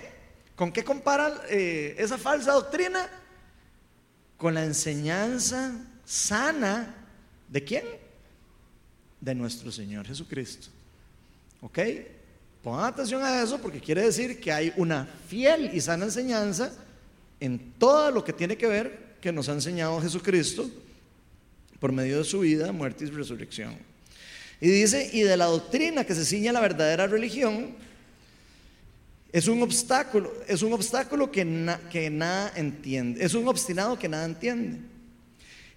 ¿Con 0.57 0.73
qué 0.73 0.85
compara 0.85 1.43
eh, 1.49 1.95
esa 1.99 2.19
falsa 2.19 2.52
doctrina? 2.52 3.09
Con 4.37 4.55
la 4.55 4.64
enseñanza 4.64 5.73
sana 6.05 6.98
de 7.49 7.64
quién? 7.64 7.85
De 9.21 9.35
nuestro 9.35 9.73
Señor 9.73 10.07
Jesucristo. 10.07 10.69
¿Ok? 11.61 11.78
Pongan 12.62 12.87
atención 12.87 13.23
a 13.23 13.43
eso 13.43 13.59
porque 13.59 13.81
quiere 13.81 14.02
decir 14.02 14.40
que 14.40 14.52
hay 14.52 14.73
una 14.76 15.07
fiel 15.28 15.71
y 15.73 15.81
sana 15.81 16.05
enseñanza 16.05 16.73
en 17.40 17.73
todo 17.78 18.11
lo 18.11 18.25
que 18.25 18.33
tiene 18.33 18.57
que 18.57 18.67
ver 18.67 19.17
que 19.21 19.33
nos 19.33 19.49
ha 19.49 19.52
enseñado 19.52 20.00
Jesucristo 20.00 20.71
por 21.81 21.93
medio 21.93 22.19
de 22.19 22.25
su 22.25 22.40
vida, 22.40 22.73
muerte 22.73 23.05
y 23.05 23.09
resurrección. 23.09 23.76
Y 24.61 24.69
dice, 24.69 25.09
y 25.12 25.23
de 25.23 25.37
la 25.37 25.47
doctrina 25.47 26.05
que 26.05 26.14
se 26.14 26.25
ciña 26.25 26.52
la 26.52 26.61
verdadera 26.61 27.07
religión, 27.07 27.76
es 29.31 29.47
un 29.47 29.62
obstáculo, 29.62 30.33
es 30.49 30.62
un 30.62 30.73
obstáculo 30.73 31.31
que, 31.31 31.76
que 31.90 32.11
nada 32.11 32.52
entiende, 32.57 33.25
es 33.25 33.35
un 33.35 33.46
obstinado 33.46 33.99
que 33.99 34.09
nada 34.09 34.25
entiende. 34.25 34.81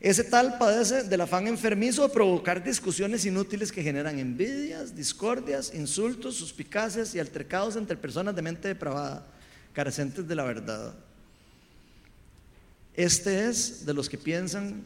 Ese 0.02 0.24
tal 0.24 0.58
padece 0.58 1.04
del 1.04 1.22
afán 1.22 1.46
enfermizo 1.46 2.02
de 2.02 2.12
provocar 2.12 2.64
discusiones 2.64 3.24
inútiles 3.24 3.72
que 3.72 3.84
generan 3.84 4.18
envidias, 4.18 4.96
discordias, 4.96 5.72
insultos, 5.76 6.36
suspicacias 6.36 7.14
y 7.14 7.20
altercados 7.20 7.76
entre 7.76 7.96
personas 7.96 8.36
de 8.36 8.42
mente 8.42 8.68
depravada, 8.68 9.28
carecentes 9.74 10.28
de 10.28 10.34
la 10.34 10.44
verdad. 10.44 10.96
Este 12.96 13.48
es 13.48 13.86
de 13.86 13.94
los 13.94 14.10
que 14.10 14.18
piensan 14.18 14.84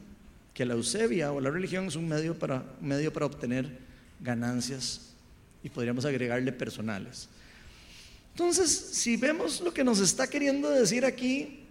que 0.54 0.65
la 0.65 0.73
eusebia 0.73 1.32
o 1.32 1.39
la 1.39 1.49
religión 1.49 1.86
es 1.86 1.95
un 1.95 2.10
medio 2.10 2.38
para, 2.38 2.65
un 2.82 2.88
medio 2.89 3.13
para 3.13 3.25
obtener 3.25 3.80
ganancias 4.19 5.13
y 5.63 5.69
podríamos 5.69 6.04
agregarle 6.04 6.51
personales. 6.51 7.30
Entonces, 8.34 8.69
si 8.69 9.15
vemos 9.15 9.62
lo 9.62 9.73
que 9.73 9.86
nos 9.86 10.01
está 10.01 10.28
queriendo 10.28 10.69
decir 10.69 11.06
aquí 11.06 11.63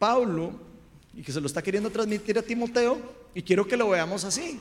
Pablo 0.00 0.67
y 1.14 1.22
que 1.22 1.32
se 1.32 1.40
lo 1.40 1.46
está 1.46 1.62
queriendo 1.62 1.90
transmitir 1.90 2.38
a 2.38 2.42
Timoteo, 2.42 3.00
y 3.34 3.42
quiero 3.42 3.66
que 3.66 3.76
lo 3.76 3.88
veamos 3.88 4.24
así. 4.24 4.60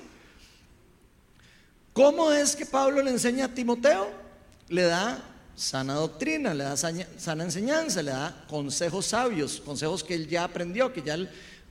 ¿Cómo 1.93 2.31
es 2.31 2.55
que 2.55 2.65
Pablo 2.65 3.01
le 3.01 3.11
enseña 3.11 3.45
a 3.45 3.47
Timoteo? 3.47 4.09
Le 4.69 4.83
da 4.83 5.23
sana 5.55 5.95
doctrina, 5.95 6.53
le 6.53 6.63
da 6.63 6.77
sana 6.77 7.43
enseñanza, 7.43 8.03
le 8.03 8.11
da 8.11 8.45
consejos 8.47 9.07
sabios, 9.07 9.59
consejos 9.59 10.03
que 10.03 10.13
él 10.13 10.27
ya 10.27 10.43
aprendió, 10.43 10.93
que 10.93 11.01
ya 11.01 11.17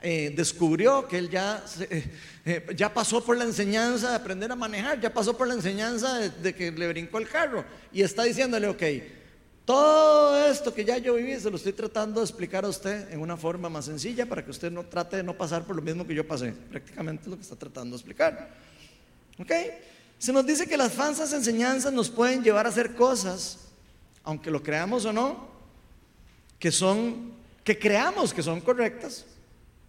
eh, 0.03 0.33
descubrió, 0.35 1.07
que 1.07 1.19
él 1.19 1.31
ya, 1.31 1.65
eh, 1.79 2.13
eh, 2.45 2.67
ya 2.75 2.93
pasó 2.93 3.25
por 3.25 3.37
la 3.37 3.45
enseñanza 3.45 4.11
de 4.11 4.17
aprender 4.17 4.51
a 4.51 4.57
manejar, 4.57 5.01
ya 5.01 5.15
pasó 5.15 5.37
por 5.37 5.47
la 5.47 5.55
enseñanza 5.55 6.19
de, 6.19 6.31
de 6.31 6.55
que 6.55 6.73
le 6.73 6.89
brincó 6.89 7.19
el 7.19 7.29
carro 7.29 7.65
y 7.93 8.03
está 8.03 8.25
diciéndole, 8.25 8.67
ok, 8.67 8.83
todo 9.67 10.47
esto 10.47 10.73
que 10.73 10.85
ya 10.85 10.97
yo 10.97 11.15
viví 11.15 11.39
se 11.41 11.51
lo 11.51 11.57
estoy 11.57 11.73
tratando 11.73 12.21
de 12.21 12.25
explicar 12.25 12.65
a 12.65 12.69
usted 12.69 13.13
en 13.13 13.21
una 13.21 13.37
forma 13.37 13.69
más 13.69 13.87
sencilla 13.87 14.25
para 14.25 14.45
que 14.45 14.53
usted 14.53 14.71
no 14.71 14.85
trate 14.85 15.17
de 15.17 15.23
no 15.25 15.35
pasar 15.37 15.65
por 15.65 15.75
lo 15.75 15.83
mismo 15.83 16.07
que 16.07 16.15
yo 16.15 16.27
pasé. 16.27 16.53
Prácticamente 16.53 17.25
es 17.25 17.29
lo 17.29 17.35
que 17.35 17.43
está 17.43 17.57
tratando 17.57 17.97
de 17.97 18.01
explicar. 18.01 18.55
¿Ok? 19.41 19.51
Se 20.21 20.33
nos 20.33 20.47
dice 20.47 20.69
que 20.69 20.77
las 20.77 20.93
falsas 20.93 21.33
enseñanzas 21.33 21.93
nos 21.93 22.09
pueden 22.09 22.45
llevar 22.45 22.65
a 22.67 22.69
hacer 22.69 22.95
cosas, 22.95 23.59
aunque 24.23 24.53
lo 24.53 24.63
creamos 24.63 25.05
o 25.05 25.13
no, 25.13 25.49
que 26.61 26.71
son, 26.71 27.33
que 27.65 27.77
creamos 27.77 28.33
que 28.33 28.45
son 28.45 28.61
correctas. 28.61 29.27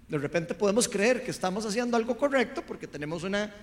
De 0.08 0.18
repente 0.18 0.56
podemos 0.56 0.88
creer 0.88 1.24
que 1.24 1.30
estamos 1.30 1.68
haciendo 1.68 1.98
algo 1.98 2.18
correcto 2.18 2.64
porque 2.66 2.88
tenemos 2.88 3.24
una 3.24 3.54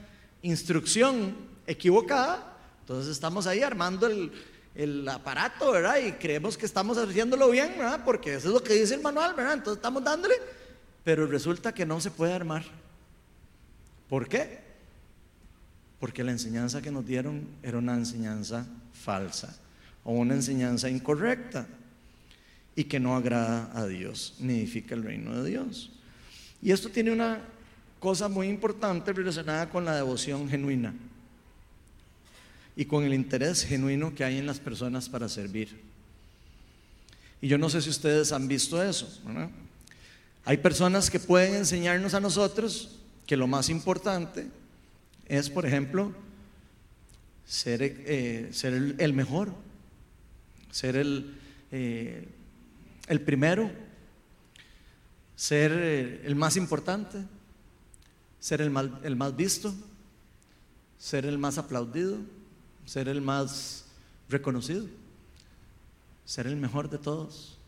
instrucción 0.43 1.35
equivocada. 1.67 2.57
Entonces 2.83 3.11
estamos 3.11 3.49
ahí 3.49 3.63
armando 3.63 4.07
el, 4.07 4.31
el 4.75 5.09
aparato, 5.09 5.71
¿verdad? 5.71 5.99
Y 6.05 6.13
creemos 6.13 6.59
que 6.59 6.67
estamos 6.67 6.99
haciéndolo 6.99 7.51
bien, 7.51 7.75
¿verdad? 7.79 8.03
Porque 8.05 8.35
eso 8.35 8.49
es 8.49 8.55
lo 8.55 8.63
que 8.63 8.75
dice 8.75 8.95
el 8.95 9.03
manual, 9.03 9.35
¿verdad? 9.35 9.55
Entonces 9.55 9.79
estamos 9.79 10.03
dándole, 10.03 10.35
pero 11.05 11.27
resulta 11.27 11.73
que 11.73 11.87
no 11.87 12.01
se 12.01 12.11
puede 12.11 12.33
armar. 12.33 12.65
¿Por 14.09 14.29
qué? 14.29 14.59
Porque 16.01 16.25
la 16.25 16.33
enseñanza 16.33 16.83
que 16.83 16.91
nos 16.91 17.07
dieron 17.07 17.47
era 17.63 17.79
una 17.79 17.95
enseñanza 17.95 18.67
falsa 18.93 19.57
o 20.03 20.13
una 20.13 20.35
enseñanza 20.35 20.91
incorrecta 20.91 21.67
y 22.77 22.85
que 22.85 22.99
no 22.99 23.17
agrada 23.17 23.71
a 23.75 23.87
Dios, 23.87 24.35
ni 24.41 24.55
edifica 24.55 24.95
el 24.95 25.05
reino 25.05 25.41
de 25.41 25.51
Dios. 25.51 25.93
Y 26.61 26.73
esto 26.73 26.89
tiene 26.89 27.13
una 27.13 27.39
cosa 28.01 28.29
muy 28.29 28.49
importante 28.49 29.13
relacionada 29.13 29.71
con 29.71 29.85
la 29.85 29.95
devoción 29.95 30.49
genuina 30.49 30.93
y 32.77 32.87
con 32.87 33.05
el 33.05 33.15
interés 33.15 33.65
genuino 33.65 34.15
que 34.15 34.25
hay 34.25 34.39
en 34.39 34.47
las 34.47 34.59
personas 34.59 35.09
para 35.09 35.29
servir. 35.29 35.81
Y 37.41 37.49
yo 37.49 37.59
no 37.59 37.69
sé 37.69 37.83
si 37.83 37.91
ustedes 37.91 38.33
han 38.33 38.49
visto 38.49 38.83
eso. 38.83 39.21
Hay 40.45 40.57
personas 40.59 41.11
que 41.11 41.21
pueden 41.21 41.55
enseñarnos 41.55 42.15
a 42.15 42.21
nosotros 42.21 42.99
que 43.27 43.37
lo 43.37 43.47
más 43.47 43.69
importante 43.69 44.47
es, 45.27 45.51
por 45.51 45.67
ejemplo, 45.67 46.13
ser, 47.47 47.83
eh, 47.83 48.51
ser 48.53 48.73
el, 48.99 49.13
mejor, 49.13 49.55
ser 50.71 50.97
el, 50.97 51.39
eh, 51.71 52.29
el 53.09 53.21
primero, 53.21 53.71
ser 55.37 55.73
eh, 55.75 56.23
el 56.25 56.35
más 56.35 56.57
importante, 56.57 57.19
ser 58.41 58.61
el, 58.61 58.73
el 59.03 59.17
más 59.17 59.37
visto, 59.37 59.75
ser 60.99 61.27
el 61.27 61.39
más 61.39 61.59
aplaudido 61.59 62.19
ser 62.85 63.09
el 63.09 63.21
más 63.21 63.85
reconocido, 64.29 64.87
ser 66.25 66.47
el 66.47 66.57
mejor 66.57 66.89
de 66.91 66.99
todos, 66.99 67.59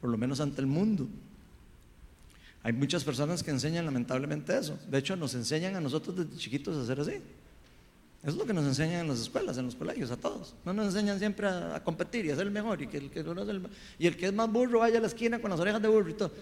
por 0.00 0.10
lo 0.10 0.18
menos 0.18 0.40
ante 0.40 0.60
el 0.60 0.66
mundo. 0.66 1.08
Hay 2.62 2.72
muchas 2.72 3.04
personas 3.04 3.42
que 3.42 3.50
enseñan 3.50 3.84
lamentablemente 3.84 4.58
eso. 4.58 4.78
De 4.88 4.98
hecho, 4.98 5.14
nos 5.14 5.34
enseñan 5.34 5.76
a 5.76 5.80
nosotros 5.80 6.16
desde 6.16 6.36
chiquitos 6.36 6.76
a 6.76 6.82
hacer 6.82 7.00
así. 7.00 7.22
Es 8.24 8.34
lo 8.34 8.44
que 8.44 8.52
nos 8.52 8.64
enseñan 8.64 9.02
en 9.02 9.08
las 9.08 9.20
escuelas, 9.20 9.56
en 9.56 9.66
los 9.66 9.76
colegios, 9.76 10.10
a 10.10 10.16
todos. 10.16 10.54
No 10.64 10.72
nos 10.72 10.86
enseñan 10.86 11.18
siempre 11.18 11.46
a, 11.46 11.80
competir 11.84 12.26
y 12.26 12.30
a 12.30 12.34
ser 12.34 12.46
el 12.46 12.52
mejor 12.52 12.82
y 12.82 12.88
que 12.88 12.96
el 12.98 13.10
que, 13.10 13.24
y 14.00 14.06
el 14.08 14.16
que 14.16 14.26
es 14.26 14.32
más 14.32 14.50
burro 14.50 14.80
vaya 14.80 14.98
a 14.98 15.00
la 15.00 15.06
esquina 15.06 15.38
con 15.38 15.50
las 15.50 15.60
orejas 15.60 15.80
de 15.80 15.86
burro 15.86 16.10
y 16.10 16.14
todo. 16.14 16.32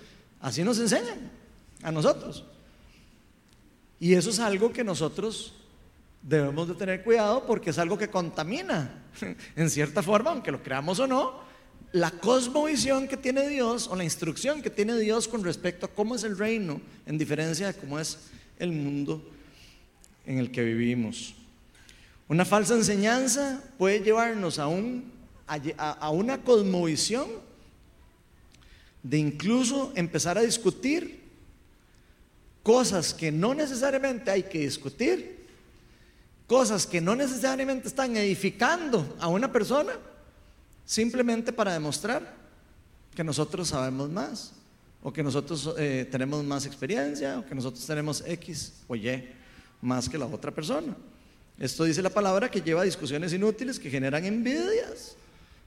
Así 0.41 0.65
nos 0.65 0.79
enseñan 0.79 1.31
a 1.83 1.93
nosotros. 1.93 2.45
Y 4.01 4.15
eso 4.15 4.31
es 4.31 4.39
algo 4.39 4.73
que 4.73 4.83
nosotros 4.83 5.53
debemos 6.25 6.67
de 6.67 6.75
tener 6.75 7.05
cuidado 7.05 7.47
porque 7.47 7.71
es 7.71 7.79
algo 7.79 7.99
que 7.99 8.09
contamina, 8.09 9.05
en 9.57 9.71
cierta 9.71 10.03
forma, 10.03 10.31
aunque 10.31 10.51
lo 10.51 10.63
creamos 10.63 10.99
o 10.99 11.07
no, 11.07 11.45
la 11.93 12.11
cosmovisión 12.11 13.07
que 13.07 13.17
tiene 13.17 13.49
Dios 13.49 13.87
o 13.87 13.95
la 13.95 14.03
instrucción 14.03 14.63
que 14.63 14.71
tiene 14.71 14.99
Dios 14.99 15.29
con 15.29 15.45
respecto 15.45 15.87
a 15.87 15.91
cómo 15.91 16.17
es 16.17 16.25
el 16.25 16.37
reino, 16.37 16.81
en 17.07 17.19
diferencia 17.19 17.69
de 17.69 17.75
cómo 17.75 18.01
es 18.01 18.19
el 18.59 18.73
mundo 18.73 19.23
en 20.27 20.39
el 20.39 20.51
que 20.51 20.65
vivimos. 20.65 21.35
Una 22.27 22.45
falsa 22.45 22.75
enseñanza 22.75 23.63
puede 23.77 24.01
llevarnos 24.01 24.59
a, 24.59 24.67
un, 24.67 25.13
a, 25.47 26.11
una 26.11 26.43
cosmovisión 26.43 27.29
de 29.03 29.19
incluso 29.19 29.93
empezar 29.95 30.39
a 30.39 30.41
discutir 30.43 31.23
cosas 32.63 33.13
que 33.13 33.31
no 33.31 33.53
necesariamente 33.55 34.31
hay 34.31 34.45
que 34.45 34.61
discutir, 34.61 35.44
cosas 36.47 36.87
que 36.87 37.01
no 37.01 37.17
necesariamente 37.17 37.89
están 37.89 38.17
edificando 38.17 39.17
a 39.19 39.29
una 39.29 39.51
persona, 39.51 39.93
simplemente 40.85 41.53
para 41.53 41.73
demostrar 41.73 42.35
que 43.15 43.25
nosotros 43.25 43.69
sabemos 43.69 44.11
más, 44.11 44.53
o 45.03 45.13
que 45.13 45.23
nosotros 45.23 45.75
eh, 45.79 46.09
tenemos 46.11 46.43
más 46.45 46.67
experiencia, 46.67 47.39
o 47.39 47.47
que 47.47 47.55
nosotros 47.55 47.87
tenemos 47.87 48.23
X 48.27 48.73
o 48.89 48.97
Y 48.97 49.29
más 49.81 50.09
que 50.09 50.19
la 50.19 50.27
otra 50.27 50.51
persona. 50.51 50.97
Esto 51.59 51.85
dice 51.85 52.03
la 52.03 52.11
palabra 52.11 52.51
que 52.51 52.61
lleva 52.61 52.83
discusiones 52.83 53.33
inútiles 53.33 53.79
que 53.79 53.91
generan 53.91 54.25
envidias, 54.25 55.15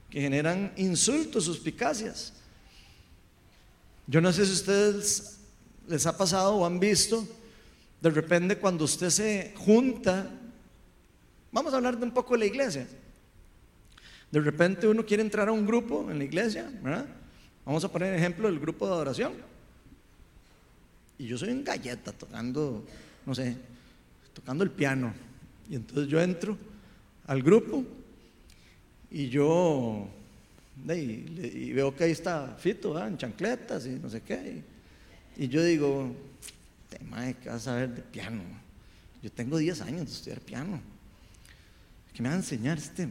que 0.09 0.21
generan 0.21 0.73
insultos, 0.75 1.45
suspicacias. 1.45 2.33
Yo 4.07 4.19
no 4.21 4.33
sé 4.33 4.45
si 4.45 4.51
a 4.51 4.55
ustedes 4.55 5.37
les 5.87 6.05
ha 6.05 6.17
pasado 6.17 6.55
o 6.55 6.65
han 6.65 6.79
visto, 6.79 7.25
de 8.01 8.09
repente 8.09 8.57
cuando 8.57 8.85
usted 8.85 9.09
se 9.09 9.53
junta, 9.55 10.29
vamos 11.51 11.73
a 11.73 11.77
hablar 11.77 11.97
de 11.97 12.05
un 12.05 12.11
poco 12.11 12.33
de 12.33 12.39
la 12.39 12.45
iglesia. 12.45 12.87
De 14.31 14.41
repente 14.41 14.87
uno 14.87 15.05
quiere 15.05 15.23
entrar 15.23 15.47
a 15.47 15.51
un 15.51 15.65
grupo 15.65 16.11
en 16.11 16.17
la 16.17 16.23
iglesia, 16.23 16.69
¿verdad? 16.81 17.05
Vamos 17.65 17.83
a 17.83 17.91
poner 17.91 18.13
ejemplo 18.13 18.47
del 18.47 18.59
grupo 18.59 18.87
de 18.87 18.93
adoración. 18.93 19.33
Y 21.17 21.27
yo 21.27 21.37
soy 21.37 21.49
un 21.49 21.63
galleta 21.63 22.11
tocando, 22.11 22.85
no 23.25 23.33
sé, 23.33 23.57
tocando 24.33 24.63
el 24.63 24.71
piano. 24.71 25.13
Y 25.69 25.75
entonces 25.75 26.07
yo 26.07 26.21
entro 26.21 26.57
al 27.25 27.41
grupo 27.41 27.83
y 29.09 29.29
yo 29.29 30.07
y, 30.85 31.73
veo 31.73 31.95
que 31.95 32.05
ahí 32.05 32.11
está 32.11 32.55
Fito, 32.57 32.97
en 33.05 33.17
chancletas 33.17 33.85
y 33.85 33.91
no 33.91 34.09
sé 34.09 34.21
qué. 34.21 34.61
Y, 35.35 35.47
yo 35.47 35.63
digo, 35.63 36.15
tema 36.89 37.23
de 37.23 37.33
que 37.33 37.49
vas 37.49 37.67
a 37.67 37.75
ver 37.75 37.89
de 37.95 38.01
piano. 38.01 38.43
Yo 39.21 39.31
tengo 39.31 39.57
10 39.57 39.81
años 39.81 40.05
de 40.05 40.11
estudiar 40.11 40.39
piano. 40.39 40.79
¿Qué 42.17 42.23
me 42.23 42.29
va 42.29 42.33
a 42.33 42.39
enseñar 42.39 42.79
este 42.79 43.07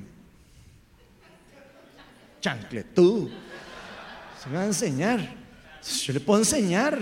chancletudo? 2.40 3.28
Se 4.42 4.48
me 4.50 4.56
va 4.56 4.62
a 4.62 4.66
enseñar. 4.66 5.20
Yo 6.02 6.12
le 6.12 6.18
puedo 6.18 6.40
enseñar 6.40 7.00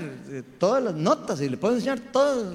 todas 0.59 0.85
las 0.85 0.95
notas 0.95 1.41
y 1.41 1.49
le 1.49 1.57
puedo 1.57 1.77
enseñar 1.77 1.99
todo. 1.99 2.55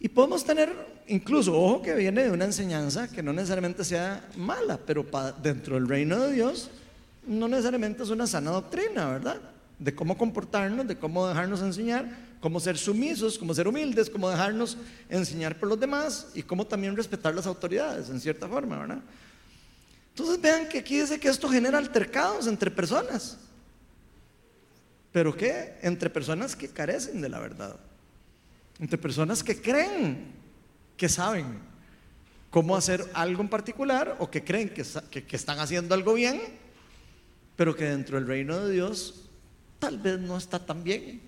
Y 0.00 0.08
podemos 0.08 0.44
tener 0.44 0.74
incluso, 1.06 1.56
ojo 1.56 1.82
que 1.82 1.94
viene 1.94 2.24
de 2.24 2.32
una 2.32 2.46
enseñanza 2.46 3.06
que 3.06 3.22
no 3.22 3.32
necesariamente 3.32 3.84
sea 3.84 4.28
mala, 4.36 4.76
pero 4.76 5.06
dentro 5.40 5.76
del 5.76 5.86
reino 5.86 6.18
de 6.18 6.32
Dios 6.32 6.68
no 7.28 7.46
necesariamente 7.46 8.02
es 8.02 8.10
una 8.10 8.26
sana 8.26 8.50
doctrina, 8.50 9.08
¿verdad? 9.08 9.40
De 9.78 9.94
cómo 9.94 10.18
comportarnos, 10.18 10.88
de 10.88 10.98
cómo 10.98 11.28
dejarnos 11.28 11.62
enseñar, 11.62 12.25
cómo 12.46 12.60
ser 12.60 12.78
sumisos, 12.78 13.36
cómo 13.38 13.52
ser 13.52 13.66
humildes, 13.66 14.08
cómo 14.08 14.30
dejarnos 14.30 14.76
enseñar 15.08 15.58
por 15.58 15.68
los 15.68 15.80
demás 15.80 16.28
y 16.32 16.44
cómo 16.44 16.64
también 16.64 16.96
respetar 16.96 17.34
las 17.34 17.44
autoridades, 17.44 18.08
en 18.08 18.20
cierta 18.20 18.46
forma, 18.46 18.78
¿verdad? 18.78 19.00
Entonces 20.10 20.40
vean 20.40 20.68
que 20.68 20.78
aquí 20.78 21.00
dice 21.00 21.18
que 21.18 21.26
esto 21.26 21.48
genera 21.48 21.76
altercados 21.76 22.46
entre 22.46 22.70
personas. 22.70 23.36
¿Pero 25.10 25.36
qué? 25.36 25.76
Entre 25.82 26.08
personas 26.08 26.54
que 26.54 26.68
carecen 26.68 27.20
de 27.20 27.28
la 27.28 27.40
verdad. 27.40 27.74
Entre 28.78 28.96
personas 28.96 29.42
que 29.42 29.60
creen 29.60 30.26
que 30.96 31.08
saben 31.08 31.58
cómo 32.50 32.76
hacer 32.76 33.10
algo 33.14 33.42
en 33.42 33.48
particular 33.48 34.18
o 34.20 34.30
que 34.30 34.44
creen 34.44 34.68
que, 34.68 34.82
están 35.36 35.58
haciendo 35.58 35.96
algo 35.96 36.14
bien, 36.14 36.40
pero 37.56 37.74
que 37.74 37.86
dentro 37.86 38.18
del 38.18 38.28
reino 38.28 38.56
de 38.60 38.72
Dios 38.72 39.28
tal 39.80 39.98
vez 39.98 40.20
no 40.20 40.36
está 40.36 40.64
tan 40.64 40.84
bien. 40.84 41.25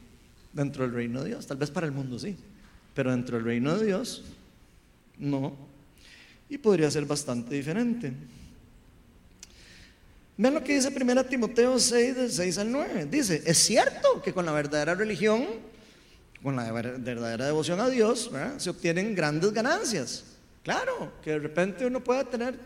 Dentro 0.53 0.85
del 0.85 0.95
reino 0.95 1.23
de 1.23 1.31
Dios, 1.31 1.47
tal 1.47 1.57
vez 1.57 1.71
para 1.71 1.87
el 1.87 1.93
mundo 1.93 2.19
sí, 2.19 2.37
pero 2.95 3.11
dentro 3.11 3.37
del 3.37 3.45
reino 3.45 3.77
de 3.77 3.87
Dios 3.87 4.25
no. 5.19 5.55
Y 6.49 6.59
podría 6.59 6.91
ser 6.91 7.05
bastante 7.05 7.55
diferente. 7.55 8.13
Vean 10.37 10.55
lo 10.55 10.65
que 10.65 10.75
dice 10.75 10.89
1 10.95 11.25
Timoteo 11.27 11.79
6, 11.79 12.17
del 12.17 12.31
6 12.31 12.59
al 12.59 12.73
9. 12.73 13.07
Dice, 13.11 13.43
es 13.45 13.59
cierto 13.59 14.23
que 14.23 14.33
con 14.33 14.47
la 14.47 14.53
verdadera 14.53 14.95
religión 14.95 15.47
con 16.43 16.57
la 16.57 16.71
verdadera 16.71 17.47
devoción 17.47 17.81
a 17.81 17.89
Dios, 17.89 18.31
se 18.59 18.71
obtienen 18.71 19.15
grandes 19.15 19.53
ganancias. 19.53 20.25
Claro, 20.63 21.13
que 21.23 21.31
de 21.31 21.39
repente 21.39 21.87
uno 21.87 22.03
puede 22.03 22.25
tener 22.25 22.59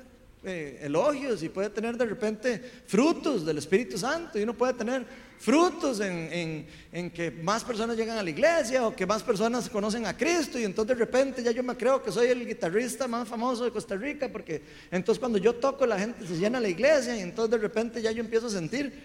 eh, 0.45 0.81
elogios 0.83 1.43
y 1.43 1.49
puede 1.49 1.71
tener 1.71 1.97
de 1.97 2.05
repente 2.05 2.59
frutos 2.87 3.47
del 3.47 3.59
Espíritu 3.59 3.97
Santo. 3.99 4.39
Y 4.39 4.43
uno 4.43 4.55
puede 4.55 4.75
tener 4.75 5.07
frutos 5.39 6.01
en, 6.01 6.67
en, 6.93 7.11
que 7.11 7.31
más 7.31 7.65
personas 7.65 7.97
llegan 7.97 8.19
a 8.19 8.23
la 8.23 8.31
iglesia 8.31 8.87
o 8.87 8.95
que 8.95 9.07
más 9.07 9.23
personas 9.23 9.69
conocen 9.69 10.07
a 10.07 10.17
Cristo. 10.17 10.59
Y 10.59 10.65
entonces 10.65 10.97
de 10.97 11.05
repente 11.05 11.43
ya 11.43 11.51
yo 11.51 11.63
me 11.63 11.77
creo 11.77 12.03
que 12.03 12.13
soy 12.13 12.29
el 12.29 12.47
guitarrista 12.47 13.09
más 13.09 13.29
famoso 13.29 13.65
de 13.65 13.71
Costa 13.71 13.97
Rica 13.97 14.29
porque 14.31 14.63
entonces 14.91 15.19
cuando 15.19 15.39
yo 15.39 15.55
toco 15.55 15.87
la 15.87 15.99
gente 15.99 16.27
se 16.27 16.39
llena 16.39 16.61
la 16.61 16.69
iglesia 16.69 17.17
y 17.17 17.21
entonces 17.21 17.51
de 17.51 17.59
repente 17.59 18.01
ya 18.01 18.13
yo 18.13 18.21
empiezo 18.21 18.47
a 18.47 18.51
sentir 18.51 19.05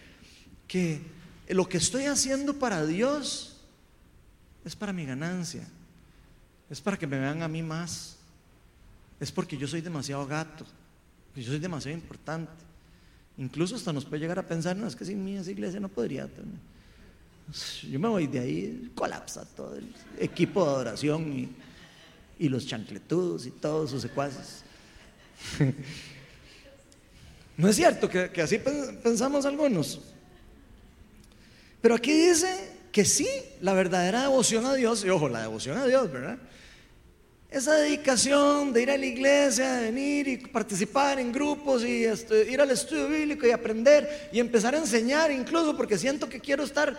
que 0.67 1.02
lo 1.50 1.67
que 1.67 1.78
estoy 1.78 2.06
haciendo 2.06 2.60
para 2.60 2.86
Dios 2.86 3.58
es 4.65 4.76
para 4.76 4.91
mi 4.91 5.06
ganancia, 5.06 5.65
es 6.69 6.82
para 6.82 6.97
que 6.97 7.08
me 7.08 7.17
vean 7.17 7.41
a 7.41 7.47
mí 7.47 7.63
más, 7.63 8.17
es 9.19 9.32
porque 9.32 9.58
yo 9.58 9.67
soy 9.67 9.82
demasiado 9.82 10.28
gato, 10.28 10.65
que 11.38 11.43
yo 11.43 11.52
soy 11.52 11.60
demasiado 11.60 11.95
importante. 11.95 12.52
Incluso 13.38 13.76
hasta 13.76 13.93
nos 13.93 14.06
puede 14.06 14.21
llegar 14.21 14.39
a 14.39 14.47
pensar, 14.47 14.76
no, 14.76 14.88
es 14.88 14.95
que 14.95 15.06
sin 15.06 15.23
mí 15.23 15.38
esa 15.38 15.52
iglesia 15.52 15.80
no 15.80 15.88
podría. 15.88 16.28
Yo 17.88 18.00
me 18.00 18.08
voy 18.08 18.26
de 18.26 18.39
ahí, 18.39 18.91
colapsa 18.95 19.45
todo 19.45 19.76
el 19.76 19.93
equipo 20.17 20.65
de 20.65 20.71
adoración 20.71 21.52
y, 22.39 22.50
los 22.50 22.65
chancletudos 22.65 23.45
y 23.45 23.52
todos 23.52 23.91
sus 23.91 24.02
secuaces. 24.02 24.63
¿No 27.58 27.69
es 27.69 27.76
cierto 27.76 28.10
que, 28.10 28.32
que 28.32 28.41
así 28.41 28.58
pensamos 29.04 29.45
algunos? 29.45 30.02
Pero 31.82 31.93
aquí 31.93 32.13
dice 32.13 32.71
que 32.91 33.06
sí, 33.06 33.28
la 33.62 33.73
verdadera 33.73 34.21
devoción 34.21 34.65
a 34.65 34.73
Dios, 34.73 35.06
y 35.06 35.10
ojo, 35.10 35.30
la 35.30 35.41
devoción 35.41 35.78
a 35.78 35.86
Dios, 35.86 36.12
¿verdad? 36.12 36.39
Esa 37.58 37.74
dedicación 37.74 38.72
de 38.72 38.84
ir 38.84 38.91
a 38.91 38.98
la 38.98 39.06
iglesia, 39.08 39.78
de 39.78 39.86
venir 39.86 40.28
y 40.28 40.38
participar 40.38 41.20
en 41.20 41.32
grupos 41.32 41.84
y 41.84 42.06
ir 42.06 42.62
al 42.62 42.70
estudio 42.70 43.08
bíblico 43.08 43.48
y 43.48 43.50
aprender 43.50 44.30
y 44.32 44.39
empezar 44.39 44.76
a 44.76 44.78
enseñar 44.78 45.32
incluso 45.32 45.76
porque 45.76 45.98
siento 45.98 46.30
que 46.30 46.39
quiero 46.39 46.63
estar 46.63 46.96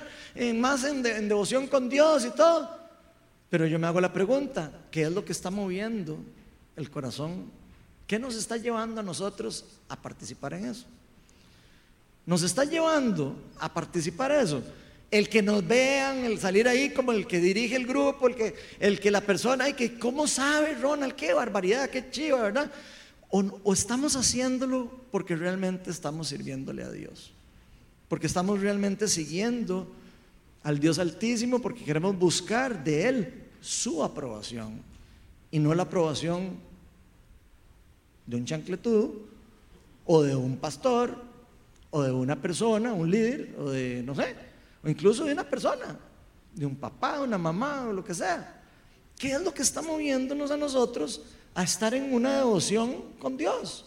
más 0.57 0.83
en, 0.83 1.07
en 1.07 1.29
devoción 1.29 1.68
con 1.68 1.88
Dios 1.88 2.25
y 2.25 2.31
todo. 2.31 2.77
Pero 3.49 3.66
yo 3.66 3.79
me 3.79 3.87
hago 3.87 4.01
la 4.01 4.12
pregunta, 4.12 4.73
¿qué 4.90 5.03
es 5.03 5.12
lo 5.12 5.25
que 5.25 5.31
está 5.31 5.49
moviendo 5.49 6.18
el 6.75 6.90
corazón? 6.90 7.53
¿Qué 8.09 8.18
nos 8.18 8.35
está 8.35 8.57
llevando 8.57 9.01
a 9.01 9.05
nosotros 9.05 9.64
a 9.88 9.94
participar 9.94 10.55
en 10.55 10.64
eso? 10.64 10.87
Nos 12.27 12.42
está 12.42 12.64
llevando 12.64 13.37
a 13.61 13.73
participar 13.73 14.33
en 14.33 14.40
eso 14.40 14.62
el 15.11 15.29
que 15.29 15.42
nos 15.42 15.66
vean, 15.66 16.25
el 16.25 16.38
salir 16.38 16.68
ahí 16.68 16.90
como 16.90 17.12
el 17.12 17.27
que 17.27 17.40
dirige 17.40 17.77
el 17.77 17.87
grupo, 17.87 18.29
el 18.29 18.35
que, 18.35 18.55
el 18.79 19.01
que 19.01 19.11
la 19.11 19.23
persona, 19.23 19.64
ay, 19.64 19.73
que 19.73 19.99
cómo 19.99 20.27
sabe 20.27 20.75
Ronald, 20.75 21.14
qué 21.14 21.33
barbaridad, 21.33 21.88
qué 21.88 22.11
chiva, 22.11 22.42
¿verdad? 22.42 22.71
O, 23.31 23.40
o, 23.64 23.73
estamos 23.73 24.16
haciéndolo 24.16 24.90
porque 25.11 25.37
realmente 25.37 25.90
estamos 25.90 26.29
sirviéndole 26.29 26.83
a 26.83 26.90
Dios, 26.90 27.33
porque 28.09 28.27
estamos 28.27 28.61
realmente 28.61 29.09
siguiendo 29.09 29.90
al 30.62 30.79
Dios 30.79 30.99
Altísimo, 30.99 31.61
porque 31.61 31.85
queremos 31.85 32.18
buscar 32.18 32.85
de 32.85 33.09
Él 33.09 33.44
su 33.61 34.05
aprobación 34.05 34.83
y 35.51 35.59
no 35.59 35.75
la 35.75 35.85
aprobación 35.85 36.57
de 38.27 38.37
un 38.37 38.44
chancletudo 38.44 39.14
o 40.05 40.23
de 40.23 40.37
un 40.37 40.59
pastor 40.59 41.16
o 41.90 42.03
de 42.03 42.12
una 42.12 42.37
persona, 42.37 42.92
un 42.92 43.11
líder 43.11 43.55
o 43.59 43.71
de, 43.71 44.03
no 44.03 44.14
sé, 44.14 44.48
incluso 44.90 45.24
de 45.24 45.33
una 45.33 45.44
persona, 45.48 45.98
de 46.55 46.66
un 46.66 46.77
papá, 46.77 47.20
una 47.20 47.38
mamá 47.38 47.87
o 47.87 47.92
lo 47.92 48.05
que 48.05 48.14
sea. 48.14 48.62
¿Qué 49.18 49.33
es 49.33 49.42
lo 49.42 49.53
que 49.53 49.62
está 49.62 49.83
moviéndonos 49.83 50.51
a 50.51 50.57
nosotros 50.57 51.22
a 51.55 51.64
estar 51.64 51.94
en 51.94 52.12
una 52.14 52.38
devoción 52.38 53.03
con 53.18 53.37
Dios? 53.37 53.85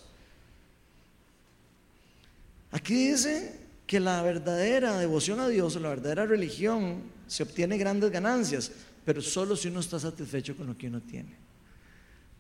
Aquí 2.72 3.10
dice 3.10 3.60
que 3.88 4.00
la 4.00 4.22
verdadera 4.22 4.98
devoción 4.98 5.40
a 5.40 5.48
Dios 5.48 5.76
la 5.76 5.90
verdadera 5.90 6.26
religión 6.26 7.02
se 7.28 7.44
obtiene 7.44 7.78
grandes 7.78 8.12
ganancias, 8.12 8.72
pero 9.06 9.22
solo 9.22 9.56
si 9.56 9.68
uno 9.70 9.80
está 9.80 10.00
satisfecho 10.00 10.56
con 10.56 10.68
lo 10.68 10.78
que 10.78 10.88
uno 10.88 11.02
tiene. 11.02 11.36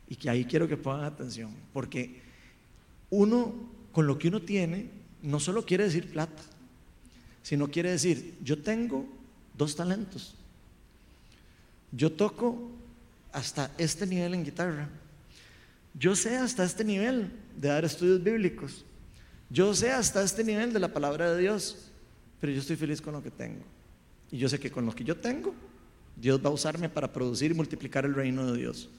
Y 0.08 0.15
que 0.15 0.30
ahí 0.30 0.45
quiero 0.45 0.67
que 0.67 0.78
pongan 0.78 1.06
atención, 1.06 1.56
porque 1.74 2.21
uno, 3.10 3.54
con 3.91 4.08
lo 4.08 4.17
que 4.17 4.28
uno 4.28 4.41
tiene, 4.41 4.89
no 5.21 5.39
solo 5.39 5.65
quiere 5.65 5.86
decir 5.86 6.12
plata, 6.12 6.41
sino 7.44 7.70
quiere 7.70 7.92
decir, 7.92 8.36
yo 8.44 8.62
tengo 8.62 9.06
dos 9.58 9.76
talentos. 9.76 10.36
Yo 11.92 12.12
toco 12.12 12.72
hasta 13.32 13.72
este 13.78 14.06
nivel 14.06 14.34
en 14.34 14.44
guitarra. 14.44 14.90
Yo 15.94 16.16
sé 16.16 16.38
hasta 16.38 16.64
este 16.64 16.84
nivel 16.84 17.32
de 17.58 17.68
dar 17.68 17.84
estudios 17.84 18.24
bíblicos. 18.24 18.86
Yo 19.50 19.74
sé 19.74 19.92
hasta 19.92 20.24
este 20.24 20.44
nivel 20.44 20.72
de 20.72 20.80
la 20.80 20.94
palabra 20.94 21.34
de 21.34 21.42
Dios, 21.42 21.90
pero 22.40 22.54
yo 22.54 22.62
estoy 22.62 22.78
feliz 22.78 23.02
con 23.02 23.14
lo 23.14 23.22
que 23.22 23.32
tengo. 23.32 23.64
Y 24.32 24.38
yo 24.38 24.48
sé 24.48 24.60
que 24.60 24.72
con 24.72 24.86
lo 24.86 24.94
que 24.94 25.04
yo 25.04 25.18
tengo, 25.18 25.54
Dios 26.16 26.40
va 26.44 26.50
a 26.50 26.54
usarme 26.54 26.88
para 26.88 27.12
producir 27.12 27.52
y 27.52 27.54
multiplicar 27.54 28.06
el 28.06 28.14
reino 28.14 28.50
de 28.52 28.58
Dios. 28.58 28.90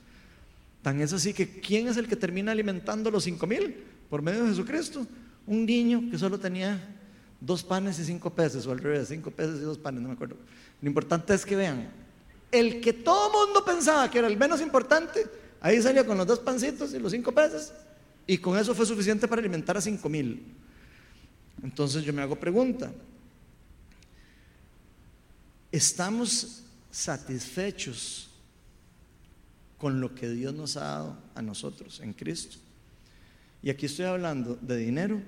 Tan 0.83 1.01
es 1.01 1.13
así 1.13 1.33
que 1.33 1.61
¿quién 1.61 1.89
es 1.89 1.97
el 1.97 2.09
que 2.09 2.17
termina 2.17 2.53
alimentando 2.53 3.11
los 3.11 3.25
cinco 3.25 3.47
mil? 3.47 3.77
Por 4.11 4.21
medio 4.21 4.43
de 4.43 4.51
Jesucristo. 4.51 5.07
Un 5.47 5.65
niño 5.65 6.11
que 6.11 6.19
solo 6.19 6.39
tenía 6.39 7.02
dos 7.45 7.65
panes 7.65 7.99
y 7.99 8.05
cinco 8.05 8.31
peces, 8.31 8.67
o 8.67 8.73
al 8.73 8.79
revés, 8.79 9.09
cinco 9.09 9.31
peces 9.33 9.57
y 9.57 9.63
dos 9.63 9.79
panes, 9.79 10.01
no 10.01 10.09
me 10.09 10.15
acuerdo. 10.15 10.37
Lo 10.81 10.89
importante 10.89 11.35
es 11.35 11.45
que 11.45 11.57
vean, 11.57 11.91
el 12.53 12.81
que 12.81 12.93
todo 12.93 13.47
mundo 13.47 13.65
pensaba 13.65 14.09
que 14.09 14.19
era 14.19 14.29
el 14.29 14.37
menos 14.37 14.61
importante, 14.61 15.27
ahí 15.61 15.83
salió 15.83 16.07
con 16.07 16.17
los 16.17 16.27
dos 16.27 16.39
pancitos 16.39 16.95
y 16.95 17.01
los 17.01 17.11
cinco 17.11 17.33
peces, 17.33 17.73
y 18.27 18.39
con 18.39 18.57
eso 18.57 18.75
fue 18.75 18.87
suficiente 18.87 19.27
para 19.27 19.41
alimentar 19.41 19.77
a 19.77 19.81
cinco 19.81 20.09
mil. 20.09 20.55
Entonces 21.63 22.05
yo 22.05 22.13
me 22.13 22.23
hago 22.23 22.37
pregunta, 22.37 22.93
¿estamos 25.73 26.63
satisfechos 26.91 28.29
con 29.79 30.01
lo 30.01 30.15
que 30.15 30.29
Dios 30.29 30.55
nos 30.55 30.77
ha 30.77 30.85
dado 30.85 31.19
a 31.35 31.43
nosotros 31.43 31.99
en 32.01 32.13
Cristo? 32.13 32.59
Y 33.65 33.71
aquí 33.71 33.87
estoy 33.87 34.05
hablando 34.05 34.57
de 34.61 34.77
dinero, 34.77 35.21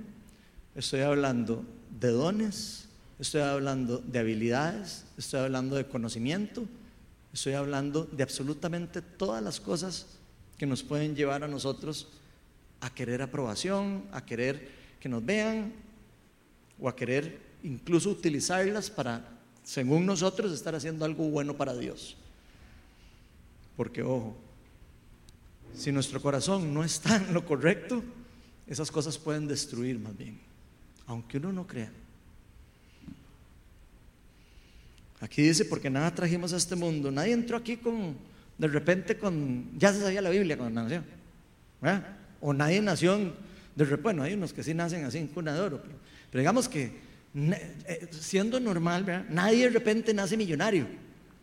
estoy 0.77 1.01
hablando 1.01 1.65
de 2.01 2.09
dones, 2.11 2.89
estoy 3.19 3.43
hablando 3.43 3.99
de 3.99 4.19
habilidades, 4.19 5.05
estoy 5.17 5.41
hablando 5.41 5.77
de 5.77 5.87
conocimiento, 5.87 6.67
estoy 7.33 7.55
hablando 7.55 8.05
de 8.05 8.23
absolutamente 8.23 9.03
todas 9.03 9.43
las 9.43 9.61
cosas 9.61 10.07
que 10.59 10.67
nos 10.67 10.83
pueden 10.83 11.15
llevar 11.15 11.45
a 11.45 11.49
nosotros 11.49 12.09
a 12.81 12.91
querer 12.91 13.23
aprobación, 13.23 14.05
a 14.13 14.25
querer 14.25 14.69
que 15.01 15.09
nos 15.09 15.25
vean 15.25 15.73
o 16.81 16.89
a 16.89 16.97
querer 16.97 17.41
incluso 17.63 18.11
utilizarlas 18.11 18.91
para, 18.91 19.27
según 19.63 20.07
nosotros, 20.07 20.53
estar 20.53 20.75
haciendo 20.75 21.05
algo 21.05 21.25
bueno 21.29 21.55
para 21.57 21.75
Dios. 21.75 22.17
Porque, 23.77 24.03
ojo, 24.03 24.37
si 25.75 25.91
nuestro 25.91 26.21
corazón 26.21 26.73
no 26.73 26.85
está 26.85 27.17
en 27.17 27.35
lo 27.35 27.45
correcto, 27.45 28.03
esas 28.67 28.91
cosas 28.91 29.19
pueden 29.19 29.49
destruir 29.49 29.99
más 29.99 30.17
bien, 30.17 30.39
aunque 31.07 31.39
uno 31.39 31.53
no 31.53 31.67
crea. 31.67 31.91
Aquí 35.21 35.43
dice, 35.43 35.65
porque 35.65 35.89
nada 35.89 36.15
trajimos 36.15 36.53
a 36.53 36.57
este 36.57 36.77
mundo. 36.77 37.11
Nadie 37.11 37.33
entró 37.33 37.57
aquí 37.57 37.77
con, 37.77 38.17
de 38.59 38.69
repente, 38.69 39.17
con, 39.17 39.71
ya 39.79 39.93
se 39.93 40.01
sabía 40.01 40.21
la 40.21 40.31
Biblia 40.31 40.57
cuando 40.57 40.83
nació. 40.83 41.03
O 42.41 42.53
nadie 42.53 42.83
nació, 42.83 43.17
de 43.19 43.85
repente, 43.85 44.03
bueno, 44.03 44.23
hay 44.23 44.35
unos 44.35 44.53
que 44.53 44.63
sí 44.63 44.75
nacen 44.75 45.05
así 45.05 45.19
en 45.19 45.29
cuna 45.29 45.55
de 45.55 45.61
oro, 45.61 45.83
pero, 45.83 46.41
digamos 46.41 46.69
que 46.69 46.93
eh, 47.35 48.09
siendo 48.11 48.61
normal, 48.61 49.27
nadie 49.31 49.65
de 49.65 49.71
repente 49.71 50.13
nace 50.13 50.37
millonario. 50.37 50.87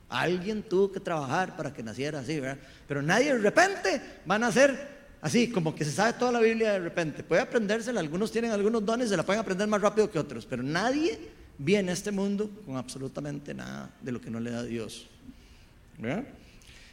Alguien 0.10 0.62
tuvo 0.62 0.91
que 0.91 1.00
trabajar 1.00 1.56
para 1.56 1.74
que 1.74 1.82
naciera 1.82 2.19
así, 2.19 2.39
¿verdad? 2.39 2.62
Pero 2.88 3.02
nadie 3.02 3.34
de 3.34 3.39
repente 3.39 4.02
va 4.30 4.36
a 4.36 4.39
nacer 4.39 5.01
así, 5.22 5.50
como 5.50 5.74
que 5.74 5.86
se 5.86 5.92
sabe 5.92 6.14
toda 6.14 6.32
la 6.32 6.40
Biblia 6.40 6.74
de 6.74 6.80
repente. 6.80 7.24
Puede 7.24 7.42
aprendérsela, 7.42 8.00
algunos 8.00 8.32
tienen 8.32 8.52
algunos 8.52 8.86
dones, 8.86 9.10
se 9.10 9.18
la 9.18 9.24
pueden 9.24 9.42
aprender 9.42 9.68
más 9.68 9.82
rápido 9.82 10.12
que 10.12 10.20
otros, 10.20 10.46
pero 10.46 10.64
nadie 10.64 11.20
viene 11.58 11.92
a 11.92 11.94
este 11.94 12.12
mundo 12.12 12.50
con 12.66 12.76
absolutamente 12.76 13.54
nada 13.54 13.90
de 14.02 14.12
lo 14.12 14.20
que 14.20 14.30
no 14.30 14.40
le 14.40 14.52
da 14.52 14.64
Dios. 14.64 15.08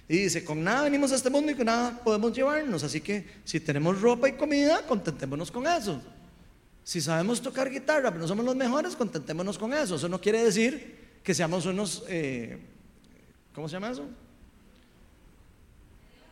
Y 0.08 0.16
dice, 0.18 0.44
con 0.44 0.62
nada 0.62 0.84
venimos 0.84 1.12
a 1.12 1.16
este 1.16 1.30
mundo 1.30 1.52
y 1.52 1.54
con 1.54 1.66
nada 1.66 2.00
podemos 2.02 2.32
llevarnos. 2.34 2.82
Así 2.82 3.00
que 3.00 3.26
si 3.44 3.60
tenemos 3.60 4.00
ropa 4.00 4.28
y 4.28 4.32
comida, 4.32 4.82
contentémonos 4.82 5.50
con 5.50 5.66
eso. 5.66 6.00
Si 6.84 7.00
sabemos 7.00 7.42
tocar 7.42 7.70
guitarra, 7.70 8.10
pero 8.10 8.22
no 8.22 8.28
somos 8.28 8.44
los 8.44 8.56
mejores, 8.56 8.96
contentémonos 8.96 9.58
con 9.58 9.74
eso. 9.74 9.96
Eso 9.96 10.08
no 10.08 10.20
quiere 10.20 10.42
decir 10.42 10.98
que 11.22 11.34
seamos 11.34 11.66
unos, 11.66 12.04
eh, 12.08 12.58
¿cómo 13.54 13.68
se 13.68 13.74
llama 13.74 13.90
eso? 13.90 14.06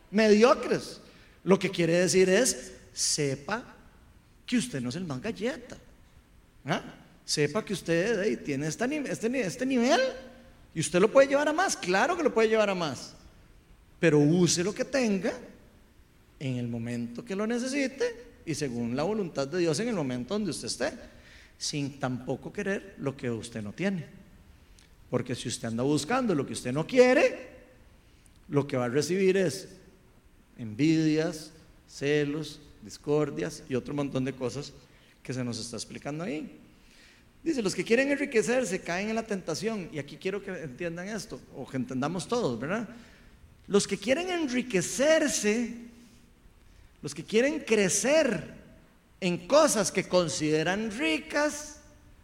Mediocres. 0.09 1.01
Lo 1.47 1.57
que 1.57 1.71
quiere 1.71 1.93
decir 1.93 2.29
es, 2.29 2.73
sepa 2.93 3.63
que 4.45 4.57
usted 4.57 4.79
no 4.81 4.89
es 4.89 4.95
el 4.95 5.05
más 5.05 5.19
galleta. 5.21 5.77
¿Ah? 6.65 6.83
Sepa 7.25 7.65
que 7.65 7.73
usted 7.73 8.43
tiene 8.43 8.67
este, 8.67 8.85
este, 9.09 9.41
este 9.41 9.65
nivel 9.65 9.99
y 10.75 10.81
usted 10.81 10.99
lo 10.99 11.11
puede 11.11 11.27
llevar 11.27 11.47
a 11.47 11.53
más. 11.53 11.75
Claro 11.75 12.15
que 12.15 12.21
lo 12.21 12.31
puede 12.31 12.49
llevar 12.49 12.69
a 12.69 12.75
más 12.75 13.15
pero 13.99 14.19
use 14.19 14.63
lo 14.63 14.73
que 14.73 14.85
tenga 14.85 15.33
en 16.39 16.57
el 16.57 16.67
momento 16.67 17.25
que 17.25 17.35
lo 17.35 17.47
necesite 17.47 18.25
y 18.45 18.53
según 18.53 18.95
la 18.95 19.03
voluntad 19.03 19.47
de 19.47 19.59
Dios 19.59 19.79
en 19.79 19.89
el 19.89 19.95
momento 19.95 20.35
donde 20.35 20.51
usted 20.51 20.67
esté, 20.67 20.93
sin 21.57 21.99
tampoco 21.99 22.53
querer 22.53 22.95
lo 22.99 23.17
que 23.17 23.29
usted 23.29 23.61
no 23.61 23.73
tiene. 23.73 24.05
Porque 25.09 25.35
si 25.35 25.47
usted 25.47 25.69
anda 25.69 25.83
buscando 25.83 26.35
lo 26.35 26.45
que 26.45 26.53
usted 26.53 26.71
no 26.71 26.85
quiere, 26.85 27.57
lo 28.49 28.67
que 28.67 28.77
va 28.77 28.85
a 28.85 28.89
recibir 28.89 29.35
es 29.37 29.67
envidias, 30.57 31.51
celos, 31.87 32.59
discordias 32.81 33.63
y 33.69 33.75
otro 33.75 33.93
montón 33.93 34.25
de 34.25 34.33
cosas 34.33 34.73
que 35.23 35.33
se 35.33 35.43
nos 35.43 35.59
está 35.59 35.75
explicando 35.77 36.23
ahí. 36.23 36.59
Dice, 37.43 37.61
los 37.61 37.75
que 37.75 37.83
quieren 37.83 38.11
enriquecerse 38.11 38.81
caen 38.81 39.09
en 39.09 39.15
la 39.15 39.23
tentación, 39.23 39.89
y 39.93 39.99
aquí 39.99 40.17
quiero 40.17 40.43
que 40.43 40.51
entiendan 40.51 41.07
esto, 41.07 41.39
o 41.55 41.67
que 41.67 41.77
entendamos 41.77 42.27
todos, 42.27 42.59
¿verdad? 42.59 42.89
Los 43.67 43.87
que 43.87 43.97
quieren 43.97 44.29
enriquecerse, 44.29 45.73
los 47.01 47.13
que 47.13 47.23
quieren 47.23 47.59
crecer 47.59 48.55
en 49.21 49.47
cosas 49.47 49.91
que 49.91 50.07
consideran 50.07 50.91
ricas 50.91 51.79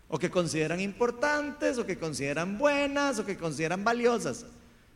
o 0.07 0.19
que 0.19 0.29
consideran 0.29 0.79
importantes 0.79 1.77
o 1.77 1.85
que 1.85 1.97
consideran 1.97 2.57
buenas 2.57 3.19
o 3.19 3.25
que 3.25 3.37
consideran 3.37 3.83
valiosas. 3.83 4.45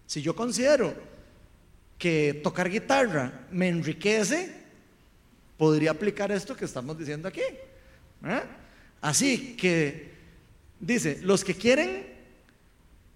Si 0.06 0.21
yo 0.21 0.36
considero 0.36 0.93
que 1.97 2.39
tocar 2.43 2.69
guitarra 2.69 3.47
me 3.51 3.67
enriquece, 3.67 4.53
podría 5.57 5.91
aplicar 5.91 6.31
esto 6.31 6.55
que 6.55 6.65
estamos 6.65 6.97
diciendo 6.97 7.27
aquí. 7.27 7.41
¿eh? 7.41 8.43
Así 9.01 9.55
que 9.55 10.12
dice, 10.79 11.19
los 11.21 11.43
que 11.43 11.55
quieren 11.55 12.17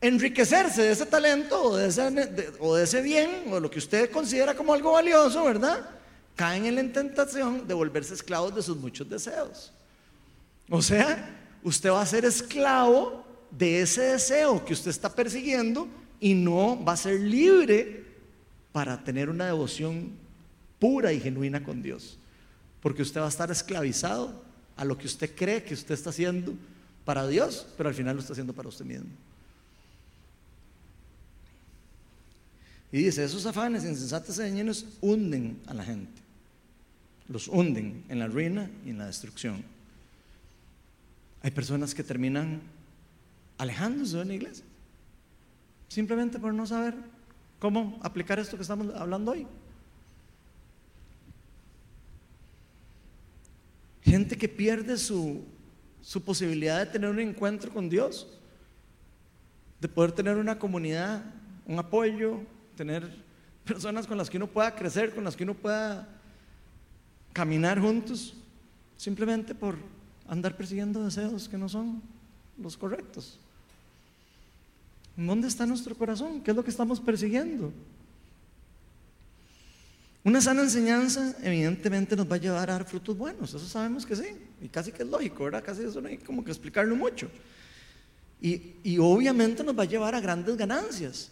enriquecerse 0.01 0.81
de 0.81 0.91
ese 0.91 1.05
talento 1.05 1.61
o 1.61 1.77
de 1.77 2.83
ese, 2.83 3.01
bien 3.01 3.43
o 3.51 3.59
lo 3.59 3.69
que 3.69 3.79
usted 3.79 4.09
considera 4.09 4.55
como 4.55 4.73
algo 4.73 4.93
valioso, 4.93 5.43
¿verdad? 5.43 5.87
Caen 6.35 6.65
en 6.65 6.75
la 6.75 6.93
tentación 6.93 7.67
de 7.67 7.73
volverse 7.73 8.15
esclavos 8.15 8.55
de 8.55 8.63
sus 8.63 8.77
muchos 8.77 9.07
deseos. 9.07 9.71
O 10.69 10.81
sea, 10.81 11.37
usted 11.63 11.91
va 11.91 12.01
a 12.01 12.05
ser 12.05 12.25
esclavo 12.25 13.23
de 13.51 13.81
ese 13.81 14.01
deseo 14.01 14.63
que 14.65 14.73
usted 14.73 14.89
está 14.89 15.13
persiguiendo 15.13 15.87
y 16.19 16.33
no 16.33 16.83
va 16.83 16.93
a 16.93 16.97
ser 16.97 17.19
libre 17.19 18.10
para 18.71 19.03
tener 19.03 19.29
una 19.29 19.45
devoción 19.45 20.11
pura 20.79 21.13
y 21.13 21.19
genuina 21.19 21.63
con 21.63 21.81
Dios. 21.81 22.17
Porque 22.81 23.01
usted 23.01 23.21
va 23.21 23.25
a 23.25 23.29
estar 23.29 23.51
esclavizado 23.51 24.43
a 24.75 24.85
lo 24.85 24.97
que 24.97 25.07
usted 25.07 25.35
cree 25.35 25.63
que 25.63 25.73
usted 25.73 25.93
está 25.93 26.09
haciendo 26.09 26.53
para 27.05 27.27
Dios, 27.27 27.67
pero 27.77 27.89
al 27.89 27.95
final 27.95 28.15
lo 28.15 28.21
está 28.21 28.33
haciendo 28.33 28.53
para 28.53 28.69
usted 28.69 28.85
mismo. 28.85 29.09
Y 32.91 33.03
dice, 33.03 33.23
esos 33.23 33.45
afanes 33.45 33.85
insensatos 33.85 34.37
y 34.37 34.41
dañinos 34.41 34.85
hunden 34.99 35.59
a 35.67 35.73
la 35.73 35.83
gente. 35.83 36.21
Los 37.29 37.47
hunden 37.47 38.03
en 38.09 38.19
la 38.19 38.27
ruina 38.27 38.69
y 38.85 38.89
en 38.89 38.97
la 38.97 39.05
destrucción. 39.05 39.63
Hay 41.41 41.51
personas 41.51 41.95
que 41.95 42.03
terminan 42.03 42.61
alejándose 43.57 44.17
de 44.17 44.25
la 44.25 44.33
iglesia. 44.33 44.65
Simplemente 45.87 46.39
por 46.39 46.53
no 46.53 46.65
saber 46.65 46.95
cómo 47.61 47.99
aplicar 48.01 48.39
esto 48.39 48.57
que 48.57 48.63
estamos 48.63 48.93
hablando 48.95 49.31
hoy. 49.31 49.45
Gente 54.01 54.35
que 54.35 54.49
pierde 54.49 54.97
su, 54.97 55.45
su 56.01 56.23
posibilidad 56.23 56.79
de 56.79 56.87
tener 56.87 57.11
un 57.11 57.19
encuentro 57.19 57.71
con 57.71 57.87
Dios, 57.87 58.27
de 59.79 59.87
poder 59.87 60.11
tener 60.11 60.37
una 60.37 60.57
comunidad, 60.57 61.23
un 61.67 61.77
apoyo, 61.77 62.39
tener 62.75 63.07
personas 63.63 64.07
con 64.07 64.17
las 64.17 64.27
que 64.27 64.37
uno 64.37 64.47
pueda 64.47 64.73
crecer, 64.73 65.13
con 65.13 65.23
las 65.23 65.35
que 65.35 65.43
uno 65.43 65.53
pueda 65.53 66.09
caminar 67.31 67.79
juntos, 67.79 68.33
simplemente 68.97 69.53
por 69.53 69.75
andar 70.27 70.57
persiguiendo 70.57 71.03
deseos 71.03 71.47
que 71.47 71.59
no 71.59 71.69
son 71.69 72.01
los 72.57 72.75
correctos. 72.75 73.39
¿Dónde 75.15 75.47
está 75.47 75.65
nuestro 75.65 75.95
corazón? 75.95 76.41
¿Qué 76.41 76.51
es 76.51 76.57
lo 76.57 76.63
que 76.63 76.69
estamos 76.69 76.99
persiguiendo? 76.99 77.71
Una 80.23 80.39
sana 80.39 80.61
enseñanza 80.61 81.35
evidentemente 81.41 82.15
nos 82.15 82.31
va 82.31 82.35
a 82.35 82.39
llevar 82.39 82.69
a 82.69 82.73
dar 82.73 82.85
frutos 82.85 83.17
buenos, 83.17 83.49
eso 83.53 83.67
sabemos 83.67 84.05
que 84.05 84.15
sí, 84.15 84.27
y 84.61 84.67
casi 84.67 84.91
que 84.91 85.01
es 85.01 85.09
lógico, 85.09 85.45
¿verdad? 85.45 85.63
Casi 85.63 85.83
eso 85.83 85.99
no 85.99 86.07
hay 86.07 86.17
como 86.19 86.43
que 86.43 86.51
explicarlo 86.51 86.95
mucho. 86.95 87.27
Y, 88.39 88.75
y 88.83 88.97
obviamente 88.99 89.63
nos 89.63 89.77
va 89.77 89.83
a 89.83 89.87
llevar 89.87 90.13
a 90.13 90.19
grandes 90.19 90.55
ganancias, 90.57 91.31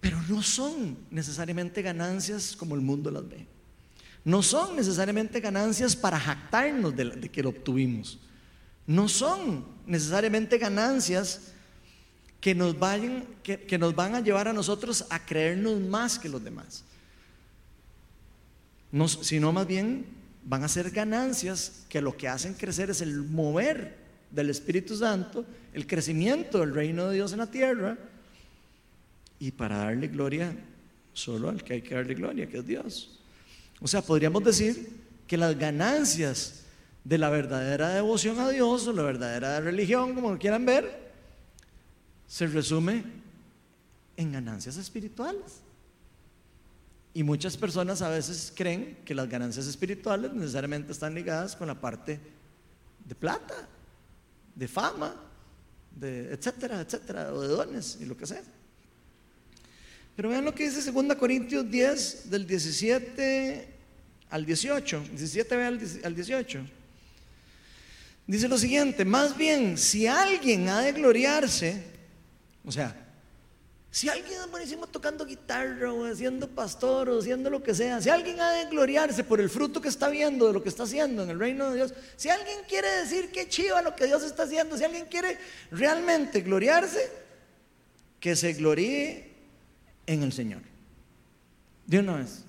pero 0.00 0.20
no 0.28 0.42
son 0.42 0.98
necesariamente 1.10 1.82
ganancias 1.82 2.54
como 2.54 2.74
el 2.74 2.80
mundo 2.80 3.10
las 3.10 3.26
ve. 3.28 3.46
No 4.26 4.42
son 4.42 4.74
necesariamente 4.74 5.38
ganancias 5.38 5.94
para 5.94 6.18
jactarnos 6.18 6.96
de, 6.96 7.30
que 7.30 7.44
lo 7.44 7.50
obtuvimos. 7.50 8.18
No 8.84 9.08
son 9.08 9.64
necesariamente 9.86 10.58
ganancias 10.58 11.52
que 12.40 12.54
nos, 12.54 12.78
vayan, 12.78 13.24
que, 13.42 13.60
que 13.60 13.78
nos 13.78 13.94
van 13.94 14.14
a 14.14 14.20
llevar 14.20 14.48
a 14.48 14.52
nosotros 14.52 15.06
a 15.10 15.24
creernos 15.24 15.80
más 15.80 16.18
que 16.18 16.28
los 16.28 16.42
demás 16.42 16.84
sino 19.20 19.52
más 19.52 19.66
bien 19.66 20.06
van 20.44 20.64
a 20.64 20.68
ser 20.68 20.90
ganancias 20.90 21.84
que 21.88 22.00
lo 22.00 22.16
que 22.16 22.28
hacen 22.28 22.54
crecer 22.54 22.90
es 22.90 23.00
el 23.00 23.22
mover 23.22 23.96
del 24.30 24.50
Espíritu 24.50 24.96
Santo, 24.96 25.44
el 25.72 25.86
crecimiento 25.86 26.60
del 26.60 26.74
reino 26.74 27.08
de 27.08 27.16
Dios 27.16 27.32
en 27.32 27.38
la 27.38 27.50
tierra, 27.50 27.98
y 29.38 29.50
para 29.50 29.78
darle 29.78 30.08
gloria 30.08 30.54
solo 31.12 31.48
al 31.48 31.62
que 31.62 31.74
hay 31.74 31.82
que 31.82 31.94
darle 31.94 32.14
gloria, 32.14 32.46
que 32.46 32.58
es 32.58 32.66
Dios. 32.66 33.18
O 33.80 33.88
sea, 33.88 34.02
podríamos 34.02 34.42
decir 34.44 34.88
que 35.26 35.36
las 35.36 35.58
ganancias 35.58 36.62
de 37.04 37.18
la 37.18 37.28
verdadera 37.28 37.90
devoción 37.90 38.38
a 38.38 38.48
Dios 38.48 38.86
o 38.86 38.92
la 38.92 39.02
verdadera 39.02 39.60
religión, 39.60 40.14
como 40.14 40.38
quieran 40.38 40.64
ver, 40.64 41.05
se 42.26 42.46
resume 42.46 43.04
en 44.16 44.32
ganancias 44.32 44.76
espirituales. 44.76 45.60
Y 47.14 47.22
muchas 47.22 47.56
personas 47.56 48.02
a 48.02 48.10
veces 48.10 48.52
creen 48.54 48.98
que 49.04 49.14
las 49.14 49.28
ganancias 49.28 49.66
espirituales 49.66 50.32
necesariamente 50.34 50.92
están 50.92 51.14
ligadas 51.14 51.56
con 51.56 51.66
la 51.68 51.80
parte 51.80 52.20
de 53.06 53.14
plata, 53.14 53.68
de 54.54 54.68
fama, 54.68 55.14
de 55.98 56.34
etcétera, 56.34 56.80
etcétera, 56.80 57.32
o 57.32 57.40
de 57.40 57.48
dones 57.48 57.98
y 58.00 58.04
lo 58.04 58.16
que 58.16 58.26
sea. 58.26 58.42
Pero 60.14 60.28
vean 60.28 60.44
lo 60.44 60.54
que 60.54 60.68
dice 60.68 60.90
2 60.90 61.14
Corintios 61.16 61.70
10, 61.70 62.30
del 62.30 62.46
17 62.46 63.68
al 64.30 64.44
18. 64.44 65.00
17 65.10 65.54
al 66.04 66.14
18. 66.14 66.60
Dice 68.26 68.48
lo 68.48 68.58
siguiente: 68.58 69.04
Más 69.04 69.36
bien, 69.36 69.78
si 69.78 70.06
alguien 70.06 70.68
ha 70.68 70.80
de 70.80 70.92
gloriarse, 70.92 71.95
o 72.66 72.72
sea, 72.72 72.94
si 73.90 74.10
alguien 74.10 74.40
es 74.40 74.50
buenísimo 74.50 74.86
tocando 74.86 75.24
guitarra 75.24 75.90
o 75.90 76.14
siendo 76.14 76.48
pastor 76.48 77.08
o 77.08 77.22
siendo 77.22 77.48
lo 77.48 77.62
que 77.62 77.74
sea, 77.74 78.02
si 78.02 78.10
alguien 78.10 78.38
ha 78.40 78.50
de 78.50 78.66
gloriarse 78.66 79.24
por 79.24 79.40
el 79.40 79.48
fruto 79.48 79.80
que 79.80 79.88
está 79.88 80.08
viendo 80.08 80.48
de 80.48 80.52
lo 80.52 80.62
que 80.62 80.68
está 80.68 80.82
haciendo 80.82 81.22
en 81.22 81.30
el 81.30 81.38
reino 81.38 81.70
de 81.70 81.76
Dios, 81.76 81.94
si 82.16 82.28
alguien 82.28 82.58
quiere 82.68 82.88
decir 82.88 83.30
que 83.30 83.48
chiva 83.48 83.80
lo 83.80 83.96
que 83.96 84.04
Dios 84.04 84.22
está 84.22 84.42
haciendo, 84.42 84.76
si 84.76 84.84
alguien 84.84 85.06
quiere 85.06 85.38
realmente 85.70 86.42
gloriarse, 86.42 87.10
que 88.20 88.36
se 88.36 88.52
gloríe 88.52 89.32
en 90.06 90.22
el 90.22 90.32
Señor. 90.32 90.60
De 91.86 92.00
una 92.00 92.16
vez. 92.16 92.42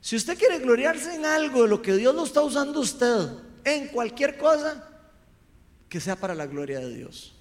Si 0.00 0.16
usted 0.16 0.38
quiere 0.38 0.60
gloriarse 0.60 1.14
en 1.14 1.26
algo 1.26 1.64
de 1.64 1.68
lo 1.68 1.82
que 1.82 1.94
Dios 1.96 2.14
lo 2.14 2.24
está 2.24 2.40
usando 2.40 2.80
usted, 2.80 3.28
en 3.64 3.88
cualquier 3.88 4.38
cosa, 4.38 4.88
que 5.88 6.00
sea 6.00 6.16
para 6.16 6.34
la 6.34 6.46
gloria 6.46 6.80
de 6.80 6.94
Dios. 6.94 7.34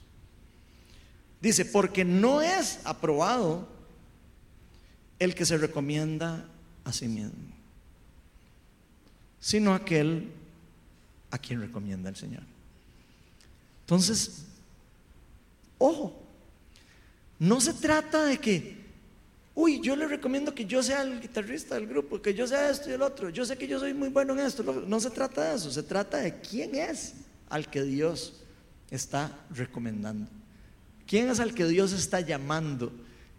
Dice, 1.41 1.65
porque 1.65 2.03
no 2.03 2.41
es 2.41 2.79
aprobado 2.83 3.67
el 5.19 5.35
que 5.35 5.45
se 5.45 5.57
recomienda 5.57 6.45
a 6.83 6.91
sí 6.91 7.07
mismo, 7.07 7.33
sino 9.39 9.73
aquel 9.73 10.31
a 11.31 11.37
quien 11.37 11.61
recomienda 11.61 12.09
el 12.09 12.15
Señor. 12.15 12.43
Entonces, 13.81 14.43
ojo, 15.77 16.15
no 17.37 17.61
se 17.61 17.73
trata 17.73 18.25
de 18.25 18.37
que, 18.37 18.77
uy, 19.55 19.79
yo 19.81 19.95
le 19.95 20.07
recomiendo 20.07 20.53
que 20.53 20.65
yo 20.65 20.83
sea 20.83 21.01
el 21.03 21.21
guitarrista 21.21 21.75
del 21.75 21.87
grupo, 21.87 22.21
que 22.21 22.33
yo 22.33 22.47
sea 22.47 22.69
esto 22.69 22.89
y 22.89 22.93
el 22.93 23.01
otro, 23.01 23.29
yo 23.29 23.45
sé 23.45 23.57
que 23.57 23.67
yo 23.67 23.79
soy 23.79 23.93
muy 23.93 24.09
bueno 24.09 24.33
en 24.33 24.39
esto. 24.39 24.63
No 24.63 24.99
se 24.99 25.09
trata 25.09 25.49
de 25.49 25.55
eso, 25.55 25.71
se 25.71 25.83
trata 25.83 26.17
de 26.17 26.39
quién 26.39 26.75
es 26.75 27.13
al 27.49 27.69
que 27.69 27.83
Dios 27.83 28.41
está 28.91 29.45
recomendando. 29.51 30.29
¿Quién 31.09 31.27
es 31.31 31.39
al 31.39 31.55
que 31.55 31.65
Dios 31.65 31.91
está 31.91 32.21
llamando? 32.21 32.91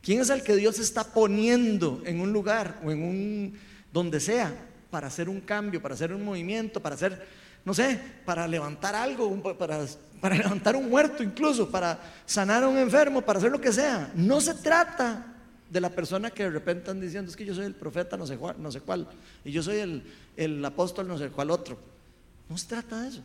¿Quién 0.03 0.21
es 0.21 0.31
al 0.31 0.43
que 0.43 0.57
Dios 0.57 0.81
está 0.81 1.05
poniendo 1.05 2.03
en 2.05 2.21
un 2.21 2.33
lugar 2.33 2.81
o 2.85 2.91
en 2.91 3.01
un 3.05 3.59
donde 3.93 4.19
sea 4.19 4.53
para 4.91 5.07
hacer 5.07 5.29
un 5.29 5.41
cambio, 5.41 5.81
para 5.81 5.95
hacer 5.95 6.13
un 6.13 6.25
movimiento, 6.25 6.81
para 6.81 6.97
hacer, 6.97 7.25
no 7.65 7.73
sé, 7.73 8.01
para 8.25 8.49
levantar 8.49 8.97
algo, 8.97 9.33
para, 9.57 9.87
para 10.21 10.35
levantar 10.37 10.75
un 10.75 10.91
muerto 10.91 11.23
incluso, 11.23 11.71
para 11.71 12.01
sanar 12.27 12.65
a 12.65 12.69
un 12.69 12.77
enfermo, 12.77 13.23
para 13.23 13.39
hacer 13.39 13.53
lo 13.53 13.61
que 13.61 13.73
sea? 13.73 14.11
No 14.17 14.41
se 14.41 14.55
trata 14.55 15.33
de 15.71 15.81
la 15.81 15.91
persona 15.91 16.33
que 16.33 16.43
de 16.43 16.51
repente 16.51 16.81
están 16.81 17.01
diciendo, 17.01 17.31
es 17.31 17.37
que 17.37 17.45
yo 17.45 17.55
soy 17.55 17.67
el 17.67 17.77
profeta 17.77 18.17
no 18.17 18.27
sé 18.27 18.37
cuál, 18.37 18.61
no 18.61 18.73
sé 18.73 18.81
cuál 18.81 19.07
y 19.45 19.53
yo 19.53 19.63
soy 19.63 19.77
el, 19.77 20.03
el 20.37 20.65
apóstol 20.65 21.07
no 21.07 21.17
sé 21.17 21.29
cuál 21.29 21.53
otro. 21.53 21.79
No 22.49 22.59
se 22.59 22.67
trata 22.67 23.03
de 23.03 23.11
eso. 23.11 23.23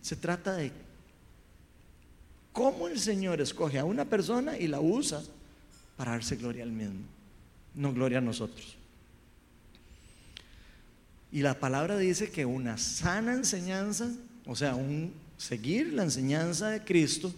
Se 0.00 0.14
trata 0.14 0.54
de 0.54 0.70
cómo 2.54 2.86
el 2.86 2.98
Señor 3.00 3.40
escoge 3.40 3.80
a 3.80 3.84
una 3.84 4.04
persona 4.06 4.56
y 4.56 4.68
la 4.68 4.80
usa 4.80 5.20
para 5.96 6.12
darse 6.12 6.36
gloria 6.36 6.62
al 6.62 6.70
mismo, 6.70 7.00
no 7.74 7.92
gloria 7.92 8.18
a 8.18 8.22
nosotros. 8.22 8.76
Y 11.32 11.42
la 11.42 11.58
palabra 11.58 11.98
dice 11.98 12.30
que 12.30 12.46
una 12.46 12.78
sana 12.78 13.34
enseñanza, 13.34 14.08
o 14.46 14.54
sea, 14.54 14.76
un 14.76 15.12
seguir 15.36 15.92
la 15.92 16.04
enseñanza 16.04 16.70
de 16.70 16.80
Cristo, 16.80 17.34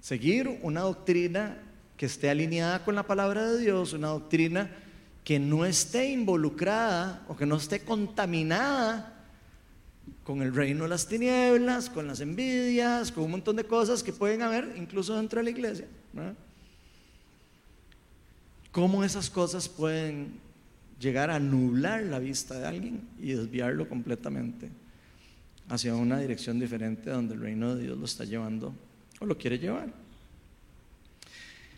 seguir 0.00 0.60
una 0.62 0.82
doctrina 0.82 1.58
que 1.96 2.06
esté 2.06 2.30
alineada 2.30 2.84
con 2.84 2.94
la 2.94 3.02
palabra 3.02 3.50
de 3.50 3.58
Dios, 3.58 3.92
una 3.94 4.08
doctrina 4.08 4.70
que 5.24 5.40
no 5.40 5.66
esté 5.66 6.08
involucrada 6.08 7.24
o 7.26 7.36
que 7.36 7.46
no 7.46 7.56
esté 7.56 7.80
contaminada 7.80 9.19
con 10.30 10.42
el 10.42 10.54
reino 10.54 10.84
de 10.84 10.90
las 10.90 11.08
tinieblas, 11.08 11.90
con 11.90 12.06
las 12.06 12.20
envidias, 12.20 13.10
con 13.10 13.24
un 13.24 13.32
montón 13.32 13.56
de 13.56 13.64
cosas 13.64 14.00
que 14.04 14.12
pueden 14.12 14.42
haber 14.42 14.74
incluso 14.76 15.16
dentro 15.16 15.40
de 15.40 15.42
la 15.42 15.50
iglesia. 15.50 15.88
¿Cómo 18.70 19.02
esas 19.02 19.28
cosas 19.28 19.68
pueden 19.68 20.34
llegar 21.00 21.32
a 21.32 21.40
nublar 21.40 22.04
la 22.04 22.20
vista 22.20 22.56
de 22.60 22.64
alguien 22.64 23.08
y 23.18 23.32
desviarlo 23.32 23.88
completamente 23.88 24.68
hacia 25.68 25.96
una 25.96 26.20
dirección 26.20 26.60
diferente 26.60 27.10
donde 27.10 27.34
el 27.34 27.40
reino 27.40 27.74
de 27.74 27.82
Dios 27.82 27.98
lo 27.98 28.04
está 28.04 28.24
llevando 28.24 28.72
o 29.18 29.26
lo 29.26 29.36
quiere 29.36 29.58
llevar? 29.58 29.88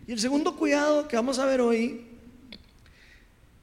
Y 0.06 0.12
el 0.12 0.20
segundo 0.20 0.54
cuidado 0.56 1.08
que 1.08 1.16
vamos 1.16 1.38
a 1.38 1.46
ver 1.46 1.62
hoy 1.62 2.02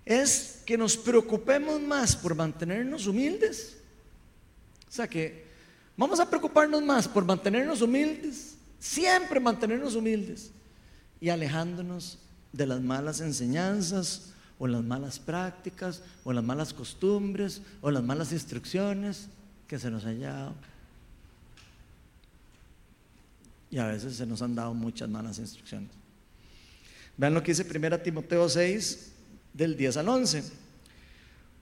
es 0.04 0.64
que 0.66 0.80
nos 0.80 0.98
preocupemos 0.98 1.80
más 1.80 2.16
por 2.16 2.34
mantenernos 2.34 3.06
humildes 3.06 3.76
o 4.90 4.92
sea 4.92 5.08
que 5.08 5.46
vamos 5.96 6.20
a 6.20 6.28
preocuparnos 6.28 6.82
más 6.82 7.08
por 7.08 7.24
mantenernos 7.24 7.82
humildes, 7.82 8.56
siempre 8.80 9.40
mantenernos 9.40 9.96
humildes 9.96 10.52
y 11.22 11.30
alejándonos 11.30 12.18
de 12.52 12.66
las 12.66 12.82
malas 12.82 13.22
enseñanzas 13.22 14.34
o 14.58 14.68
las 14.68 14.84
malas 14.84 15.20
prácticas 15.20 16.02
o 16.24 16.34
las 16.34 16.44
malas 16.44 16.74
costumbres 16.74 17.62
o 17.82 17.92
las 17.92 18.04
malas 18.04 18.32
instrucciones 18.32 19.28
que 19.68 19.78
se 19.78 19.92
nos 19.92 20.06
han 20.06 20.20
dado. 20.20 20.56
Y 23.70 23.78
a 23.78 23.86
veces 23.86 24.16
se 24.16 24.26
nos 24.26 24.42
han 24.42 24.56
dado 24.56 24.74
muchas 24.74 25.08
malas 25.08 25.38
instrucciones. 25.38 25.92
Vean 27.18 27.36
lo 27.36 27.44
que 27.44 27.52
dice 27.54 27.68
1 27.70 28.00
Timoteo 28.00 28.50
6, 28.50 29.12
del 29.54 29.78
10 29.78 29.98
al 29.98 30.10
11. 30.10 30.44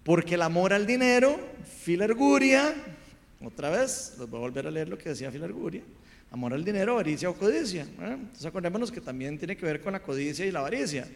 Porque 0.04 0.36
el 0.36 0.44
amor 0.44 0.72
al 0.72 0.86
dinero, 0.86 1.38
filarguria, 1.84 2.74
otra 3.44 3.70
vez, 3.70 4.16
les 4.20 4.30
voy 4.30 4.38
a 4.38 4.42
volver 4.42 4.68
a 4.68 4.72
leer 4.72 4.90
lo 4.90 4.98
que 4.98 5.10
decía 5.10 5.32
Filarguria. 5.32 5.84
Amor 6.32 6.54
al 6.54 6.66
dinero, 6.66 6.94
avaricia 6.94 7.30
o 7.30 7.36
codicia. 7.36 7.84
Entonces 7.84 8.46
acordémonos 8.46 8.92
que 8.92 9.00
también 9.00 9.38
tiene 9.38 9.56
que 9.56 9.66
ver 9.66 9.82
con 9.82 9.94
la 9.94 10.02
codicia 10.02 10.46
y 10.46 10.52
la 10.52 10.60
avaricia. 10.60 11.08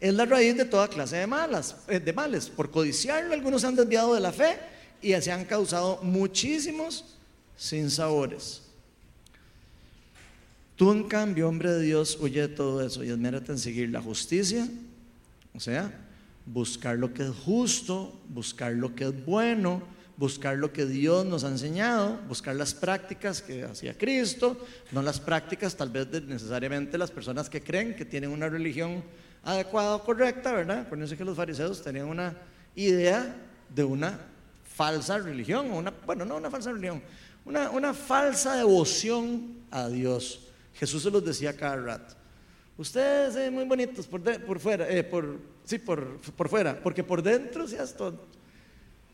Es 0.00 0.14
la 0.14 0.24
raíz 0.24 0.56
de 0.56 0.64
toda 0.64 0.88
clase 0.88 1.16
de, 1.16 1.26
malas, 1.26 1.76
eh, 1.88 1.98
de 1.98 2.12
males. 2.12 2.48
Por 2.48 2.70
codiciarlo, 2.70 3.32
algunos 3.34 3.62
se 3.62 3.66
han 3.66 3.76
desviado 3.76 4.14
de 4.14 4.20
la 4.20 4.32
fe 4.32 4.58
y 5.02 5.12
se 5.20 5.32
han 5.32 5.44
causado 5.44 6.00
muchísimos 6.02 7.16
sinsabores. 7.56 8.62
Tú, 10.76 10.92
en 10.92 11.04
cambio, 11.04 11.48
hombre 11.48 11.72
de 11.72 11.82
Dios, 11.82 12.18
huye 12.20 12.42
de 12.42 12.48
todo 12.48 12.84
eso 12.86 13.02
y 13.02 13.08
esmérate 13.08 13.52
en 13.52 13.58
seguir 13.58 13.88
la 13.88 14.02
justicia, 14.02 14.68
o 15.54 15.60
sea, 15.60 15.90
buscar 16.44 16.98
lo 16.98 17.14
que 17.14 17.22
es 17.22 17.30
justo, 17.30 18.20
buscar 18.28 18.72
lo 18.72 18.94
que 18.94 19.04
es 19.04 19.24
bueno, 19.24 19.82
buscar 20.16 20.56
lo 20.56 20.72
que 20.72 20.86
Dios 20.86 21.26
nos 21.26 21.44
ha 21.44 21.48
enseñado, 21.48 22.18
buscar 22.28 22.56
las 22.56 22.74
prácticas 22.74 23.42
que 23.42 23.64
hacía 23.64 23.96
Cristo, 23.96 24.56
no 24.92 25.02
las 25.02 25.20
prácticas 25.20 25.76
tal 25.76 25.90
vez 25.90 26.10
de 26.10 26.20
necesariamente 26.22 26.96
las 26.96 27.10
personas 27.10 27.50
que 27.50 27.62
creen 27.62 27.94
que 27.94 28.04
tienen 28.04 28.30
una 28.30 28.48
religión 28.48 29.04
adecuada 29.42 29.96
o 29.96 30.04
correcta, 30.04 30.52
¿verdad? 30.52 30.80
Acuérdense 30.80 31.16
que 31.16 31.24
los 31.24 31.36
fariseos 31.36 31.82
tenían 31.82 32.06
una 32.06 32.36
idea 32.74 33.34
de 33.74 33.84
una 33.84 34.18
falsa 34.74 35.18
religión, 35.18 35.70
una, 35.70 35.92
bueno, 36.04 36.24
no 36.24 36.36
una 36.36 36.50
falsa 36.50 36.72
religión, 36.72 37.02
una, 37.44 37.70
una 37.70 37.94
falsa 37.94 38.56
devoción 38.56 39.58
a 39.70 39.88
Dios. 39.88 40.48
Jesús 40.74 41.02
se 41.02 41.10
los 41.10 41.24
decía 41.24 41.56
cada 41.56 41.76
rato. 41.76 42.14
Ustedes 42.78 43.34
son 43.34 43.54
muy 43.54 43.64
bonitos 43.64 44.06
por, 44.06 44.20
por 44.44 44.60
fuera, 44.60 44.88
eh, 44.88 45.02
por, 45.02 45.38
sí, 45.64 45.78
por, 45.78 46.18
por, 46.18 46.48
fuera, 46.48 46.78
porque 46.82 47.02
por 47.02 47.22
dentro 47.22 47.66
seas 47.66 47.94
tonto. 47.94 48.26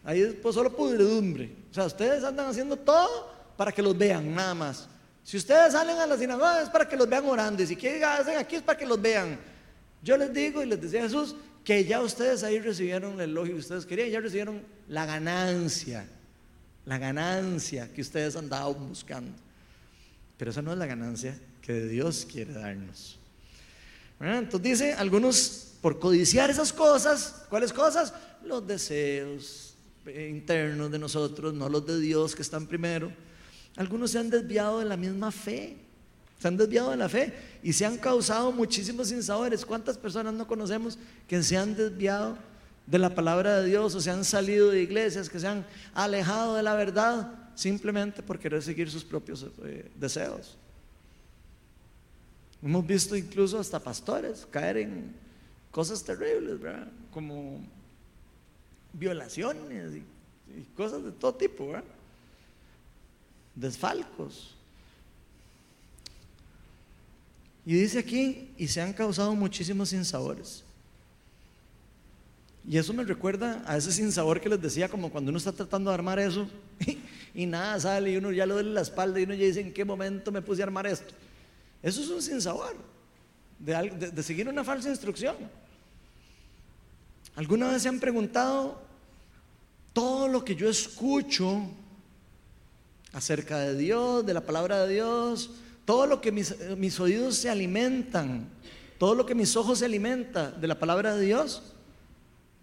Ahí 0.04 0.20
es 0.20 0.34
pues, 0.34 0.54
solo 0.54 0.74
pudredumbre. 0.74 1.54
O 1.70 1.74
sea, 1.74 1.84
ustedes 1.84 2.24
andan 2.24 2.46
haciendo 2.46 2.76
todo 2.76 3.32
para 3.56 3.72
que 3.72 3.82
los 3.82 3.96
vean, 3.96 4.34
nada 4.34 4.54
más. 4.54 4.88
Si 5.22 5.36
ustedes 5.36 5.72
salen 5.72 5.98
a 5.98 6.06
la 6.06 6.18
sinagoga 6.18 6.62
es 6.62 6.68
para 6.68 6.88
que 6.88 6.96
los 6.96 7.08
vean 7.08 7.24
orando. 7.26 7.62
Y 7.62 7.66
si 7.66 7.76
quieren 7.76 8.02
hacen 8.02 8.36
aquí 8.36 8.56
es 8.56 8.62
para 8.62 8.78
que 8.78 8.86
los 8.86 9.00
vean. 9.00 9.38
Yo 10.02 10.16
les 10.16 10.32
digo 10.32 10.62
y 10.62 10.66
les 10.66 10.80
decía 10.80 11.00
a 11.00 11.04
Jesús 11.04 11.36
que 11.64 11.84
ya 11.84 12.00
ustedes 12.00 12.42
ahí 12.42 12.58
recibieron 12.58 13.20
el 13.20 13.30
elogio 13.30 13.54
que 13.54 13.60
ustedes 13.60 13.86
querían, 13.86 14.10
ya 14.10 14.20
recibieron 14.20 14.62
la 14.88 15.06
ganancia, 15.06 16.04
la 16.84 16.98
ganancia 16.98 17.92
que 17.92 18.00
ustedes 18.00 18.34
andaban 18.34 18.88
buscando. 18.88 19.32
Pero 20.36 20.50
esa 20.50 20.60
no 20.60 20.72
es 20.72 20.78
la 20.78 20.86
ganancia 20.86 21.38
que 21.60 21.86
Dios 21.86 22.26
quiere 22.28 22.52
darnos. 22.54 23.20
Entonces 24.18 24.62
dice, 24.62 24.92
algunos 24.94 25.74
por 25.80 26.00
codiciar 26.00 26.50
esas 26.50 26.72
cosas, 26.72 27.44
¿cuáles 27.48 27.72
cosas? 27.72 28.12
Los 28.44 28.66
deseos 28.66 29.71
internos 30.06 30.90
de 30.90 30.98
nosotros, 30.98 31.54
no 31.54 31.68
los 31.68 31.86
de 31.86 32.00
Dios 32.00 32.34
que 32.34 32.42
están 32.42 32.66
primero. 32.66 33.12
Algunos 33.76 34.10
se 34.10 34.18
han 34.18 34.30
desviado 34.30 34.80
de 34.80 34.84
la 34.84 34.96
misma 34.96 35.30
fe, 35.30 35.76
se 36.38 36.48
han 36.48 36.56
desviado 36.56 36.90
de 36.90 36.96
la 36.96 37.08
fe 37.08 37.32
y 37.62 37.72
se 37.72 37.86
han 37.86 37.96
causado 37.96 38.52
muchísimos 38.52 39.08
sinsabores. 39.08 39.64
¿Cuántas 39.64 39.96
personas 39.96 40.34
no 40.34 40.46
conocemos 40.46 40.98
que 41.26 41.42
se 41.42 41.56
han 41.56 41.74
desviado 41.74 42.36
de 42.86 42.98
la 42.98 43.14
palabra 43.14 43.60
de 43.60 43.68
Dios 43.68 43.94
o 43.94 44.00
se 44.00 44.10
han 44.10 44.24
salido 44.24 44.70
de 44.70 44.82
iglesias, 44.82 45.30
que 45.30 45.38
se 45.38 45.46
han 45.46 45.64
alejado 45.94 46.56
de 46.56 46.62
la 46.62 46.74
verdad 46.74 47.32
simplemente 47.54 48.22
por 48.22 48.38
querer 48.38 48.62
seguir 48.62 48.90
sus 48.90 49.04
propios 49.04 49.46
eh, 49.64 49.90
deseos? 49.94 50.56
Hemos 52.62 52.86
visto 52.86 53.16
incluso 53.16 53.58
hasta 53.58 53.80
pastores 53.80 54.46
caer 54.50 54.76
en 54.78 55.12
cosas 55.70 56.04
terribles, 56.04 56.60
¿verdad? 56.60 56.88
Como 57.10 57.60
violaciones 58.92 59.94
y, 59.96 60.04
cosas 60.76 61.02
de 61.02 61.12
todo 61.12 61.34
tipo, 61.34 61.68
¿verdad? 61.68 61.84
Desfalcos. 63.54 64.54
Y 67.64 67.74
dice 67.74 68.00
aquí, 68.00 68.50
y 68.58 68.68
se 68.68 68.80
han 68.80 68.92
causado 68.92 69.34
muchísimos 69.34 69.90
sinsabores. 69.90 70.64
Y 72.68 72.76
eso 72.76 72.92
me 72.92 73.04
recuerda 73.04 73.62
a 73.66 73.76
ese 73.76 73.92
sinsabor 73.92 74.40
que 74.40 74.48
les 74.48 74.60
decía, 74.60 74.88
como 74.88 75.10
cuando 75.10 75.30
uno 75.30 75.38
está 75.38 75.52
tratando 75.52 75.90
de 75.90 75.94
armar 75.94 76.18
eso 76.18 76.48
y, 77.34 77.46
nada 77.46 77.80
sale 77.80 78.12
y 78.12 78.16
uno 78.16 78.30
ya 78.30 78.46
le 78.46 78.54
duele 78.54 78.70
la 78.70 78.82
espalda 78.82 79.18
y 79.18 79.24
uno 79.24 79.34
ya 79.34 79.46
dice, 79.46 79.60
¿en 79.60 79.72
qué 79.72 79.84
momento 79.84 80.30
me 80.30 80.42
puse 80.42 80.62
a 80.62 80.66
armar 80.66 80.86
esto? 80.86 81.12
Eso 81.82 82.00
es 82.02 82.08
un 82.08 82.22
sinsabor 82.22 82.76
de, 83.58 84.10
de, 84.12 84.22
seguir 84.22 84.48
una 84.48 84.62
falsa 84.62 84.88
instrucción. 84.88 85.36
¿Alguna 87.34 87.70
vez 87.70 87.82
se 87.82 87.88
han 87.88 88.00
preguntado 88.00 88.80
todo 89.92 90.28
lo 90.28 90.44
que 90.44 90.54
yo 90.54 90.68
escucho 90.68 91.62
acerca 93.12 93.58
de 93.58 93.76
Dios, 93.76 94.24
de 94.24 94.34
la 94.34 94.40
palabra 94.40 94.86
de 94.86 94.94
Dios, 94.94 95.50
todo 95.84 96.06
lo 96.06 96.20
que 96.20 96.32
mis, 96.32 96.54
mis 96.76 96.98
oídos 97.00 97.36
se 97.36 97.50
alimentan, 97.50 98.48
todo 98.98 99.14
lo 99.14 99.26
que 99.26 99.34
mis 99.34 99.56
ojos 99.56 99.80
se 99.80 99.84
alimentan 99.84 100.60
de 100.60 100.66
la 100.66 100.78
palabra 100.78 101.14
de 101.14 101.26
Dios, 101.26 101.62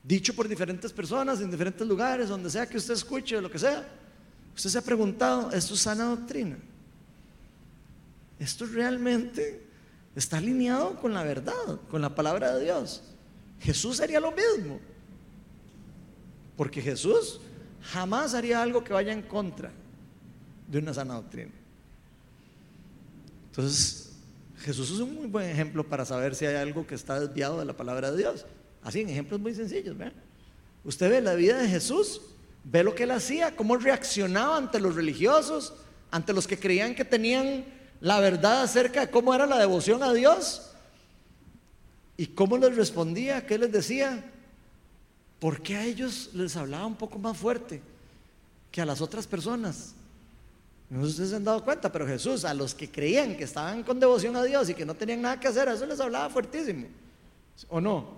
dicho 0.03 0.34
por 0.34 0.47
diferentes 0.47 0.91
personas 0.93 1.41
en 1.41 1.51
diferentes 1.51 1.86
lugares, 1.86 2.30
donde 2.30 2.49
sea 2.49 2.67
que 2.67 2.78
usted 2.78 2.93
escuche, 2.93 3.41
lo 3.41 3.51
que 3.51 3.59
sea, 3.59 3.88
usted 4.55 4.70
se 4.70 4.78
ha 4.78 4.84
preguntado, 4.84 5.51
¿esto 5.51 5.74
es 5.74 5.82
sana 5.82 6.05
doctrina? 6.05 6.57
Esto 8.39 8.65
realmente 8.65 9.61
está 10.15 10.38
alineado 10.38 10.95
con 10.95 11.13
la 11.13 11.24
verdad, 11.24 11.80
con 11.89 12.01
la 12.01 12.15
palabra 12.15 12.55
de 12.55 12.65
Dios. 12.65 13.03
Jesús 13.60 13.99
haría 13.99 14.20
lo 14.20 14.32
mismo. 14.32 14.80
Porque 16.55 16.82
Jesús 16.82 17.39
jamás 17.82 18.34
haría 18.34 18.62
algo 18.62 18.84
que 18.84 18.93
vaya 18.93 19.14
en 19.14 19.22
contra 19.22 19.72
de 20.68 20.78
una 20.78 20.93
sana 20.93 21.16
doctrina. 21.16 21.51
Entonces, 23.49 24.12
Jesús 24.60 24.91
es 24.91 24.99
un 24.99 25.16
muy 25.16 25.28
buen 25.28 25.49
ejemplo 25.49 25.84
para 25.84 26.05
saber 26.05 26.36
si 26.36 26.45
hay 26.45 26.55
algo 26.55 26.86
que 26.86 26.95
está 26.95 27.20
desviado 27.20 27.60
de 27.60 27.66
la 27.66 27.76
palabra 27.76 28.12
de 28.12 28.18
Dios. 28.18 28.45
Así, 28.84 29.01
en 29.01 29.10
ejemplos 29.10 29.39
muy 29.39 29.55
sencillos. 29.55 29.95
Usted 30.84 31.10
ve 31.10 31.22
la 31.22 31.34
vida 31.34 31.57
de 31.57 31.68
Jesús, 31.68 32.22
ve 32.64 32.84
lo 32.84 32.95
que 32.95 33.03
él 33.03 33.12
hacía, 33.12 33.55
cómo 33.55 33.78
reaccionaba 33.78 34.57
ante 34.57 34.80
los 34.80 34.95
religiosos, 34.95 35.74
ante 36.12 36.34
los 36.34 36.47
que 36.47 36.60
creían 36.60 36.95
que 36.95 37.05
tenían 37.05 37.66
la 38.01 38.20
verdad 38.20 38.64
acerca 38.64 39.01
de 39.01 39.10
cómo 39.10 39.34
era 39.34 39.45
la 39.45 39.57
devoción 39.57 40.03
a 40.03 40.14
Dios. 40.14 40.68
¿Y 42.20 42.28
cómo 42.28 42.57
les 42.57 42.76
respondía? 42.76 43.47
¿Qué 43.47 43.57
les 43.57 43.72
decía? 43.72 44.22
¿Por 45.39 45.61
qué 45.61 45.78
a 45.78 45.86
ellos 45.86 46.32
les 46.34 46.53
hablaba 46.57 46.86
un 46.86 46.97
poco 46.97 47.17
más 47.17 47.38
fuerte 47.38 47.82
que 48.70 48.82
a 48.82 48.86
las 48.86 48.99
otras 48.99 49.26
personas? 49.26 49.93
No 50.89 50.99
sé 50.99 51.05
si 51.05 51.11
ustedes 51.11 51.30
se 51.30 51.36
han 51.38 51.45
dado 51.45 51.63
cuenta, 51.63 51.89
pero 51.89 52.05
Jesús, 52.05 52.43
a 52.43 52.53
los 52.53 52.76
que 52.76 52.91
creían 52.91 53.38
que 53.38 53.45
estaban 53.45 53.84
con 53.84 54.01
devoción 54.01 54.36
a 54.36 54.43
Dios 54.43 54.70
y 54.70 54.74
que 54.74 54.86
no 54.86 54.95
tenían 54.95 55.22
nada 55.22 55.39
que 55.39 55.47
hacer, 55.47 55.70
a 55.70 55.76
eso 55.76 55.86
les 55.86 55.97
hablaba 56.01 56.30
fuertísimo. 56.30 56.88
¿O 57.70 57.80
no? 57.80 58.17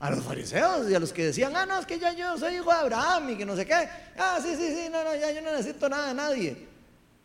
A 0.00 0.10
los 0.10 0.22
fariseos 0.22 0.90
y 0.90 0.94
a 0.94 1.00
los 1.00 1.10
que 1.10 1.24
decían, 1.24 1.56
ah, 1.56 1.64
no, 1.64 1.78
es 1.78 1.86
que 1.86 1.98
ya 1.98 2.12
yo 2.12 2.36
soy 2.36 2.56
hijo 2.56 2.70
de 2.70 2.76
Abraham 2.76 3.30
y 3.30 3.36
que 3.38 3.46
no 3.46 3.56
sé 3.56 3.64
qué. 3.64 3.88
Ah, 4.18 4.38
sí, 4.42 4.54
sí, 4.54 4.68
sí, 4.68 4.90
no, 4.92 5.02
no, 5.02 5.16
ya 5.16 5.32
yo 5.32 5.40
no 5.40 5.52
necesito 5.52 5.88
nada 5.88 6.08
de 6.08 6.14
nadie. 6.14 6.68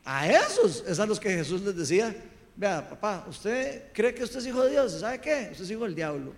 A 0.05 0.30
esos 0.30 0.82
es 0.88 0.97
a 0.97 1.05
los 1.05 1.20
que 1.20 1.32
Jesús 1.32 1.59
les 1.59 1.76
decía, 1.76 2.16
vea, 2.56 2.88
papá, 2.88 3.26
usted 3.28 3.91
cree 3.93 4.14
que 4.14 4.24
usted 4.24 4.39
es 4.39 4.47
hijo 4.47 4.64
de 4.64 4.72
Dios, 4.72 4.99
¿sabe 4.99 5.20
qué? 5.20 5.49
Usted 5.51 5.64
es 5.64 5.72
hijo 5.72 5.84
del 5.84 5.95
diablo. 5.95 6.34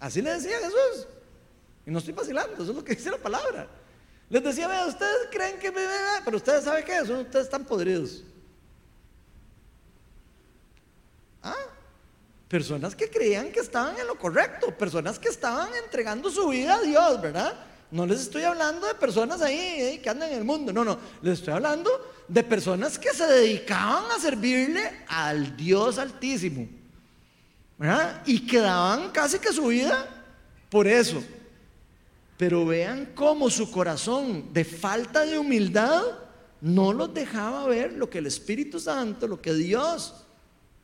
Así 0.00 0.22
le 0.22 0.34
decía 0.34 0.58
Jesús. 0.58 1.06
Y 1.86 1.90
no 1.90 1.98
estoy 1.98 2.14
vacilando, 2.14 2.54
eso 2.54 2.70
es 2.70 2.76
lo 2.76 2.84
que 2.84 2.94
dice 2.94 3.10
la 3.10 3.18
palabra. 3.18 3.68
Les 4.28 4.42
decía, 4.42 4.68
vea, 4.68 4.86
ustedes 4.86 5.28
creen 5.30 5.58
que 5.58 5.70
me 5.70 5.80
pero 6.24 6.36
ustedes 6.36 6.64
saben 6.64 6.84
qué, 6.84 7.04
son 7.06 7.20
ustedes 7.20 7.46
están 7.46 7.64
podridos. 7.64 8.24
¿Ah? 11.42 11.54
Personas 12.48 12.94
que 12.94 13.08
creían 13.08 13.50
que 13.50 13.60
estaban 13.60 13.98
en 13.98 14.06
lo 14.06 14.18
correcto, 14.18 14.76
personas 14.76 15.18
que 15.18 15.28
estaban 15.28 15.70
entregando 15.82 16.30
su 16.30 16.48
vida 16.48 16.76
a 16.76 16.80
Dios, 16.80 17.20
¿verdad? 17.20 17.54
No 17.90 18.04
les 18.06 18.20
estoy 18.20 18.42
hablando 18.42 18.86
de 18.86 18.94
personas 18.94 19.40
ahí 19.40 19.98
que 20.02 20.10
andan 20.10 20.30
en 20.30 20.38
el 20.38 20.44
mundo, 20.44 20.72
no, 20.72 20.84
no, 20.84 20.98
les 21.22 21.38
estoy 21.38 21.54
hablando 21.54 21.90
de 22.28 22.42
personas 22.42 22.98
que 22.98 23.14
se 23.14 23.26
dedicaban 23.26 24.10
a 24.10 24.20
servirle 24.20 25.04
al 25.08 25.56
Dios 25.56 25.98
Altísimo. 25.98 26.68
¿verdad? 27.78 28.22
Y 28.26 28.46
que 28.46 28.58
daban 28.58 29.10
casi 29.12 29.38
que 29.38 29.52
su 29.52 29.68
vida 29.68 30.06
por 30.68 30.86
eso. 30.86 31.22
Pero 32.36 32.66
vean 32.66 33.12
cómo 33.14 33.48
su 33.50 33.70
corazón 33.70 34.52
de 34.52 34.64
falta 34.64 35.24
de 35.24 35.38
humildad 35.38 36.02
no 36.60 36.92
los 36.92 37.14
dejaba 37.14 37.66
ver 37.66 37.92
lo 37.92 38.10
que 38.10 38.18
el 38.18 38.26
Espíritu 38.26 38.78
Santo, 38.78 39.26
lo 39.26 39.40
que 39.40 39.54
Dios 39.54 40.26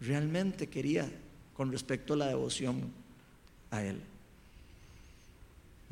realmente 0.00 0.68
quería 0.68 1.10
con 1.52 1.70
respecto 1.70 2.14
a 2.14 2.16
la 2.16 2.26
devoción 2.26 2.92
a 3.70 3.82
Él. 3.82 4.00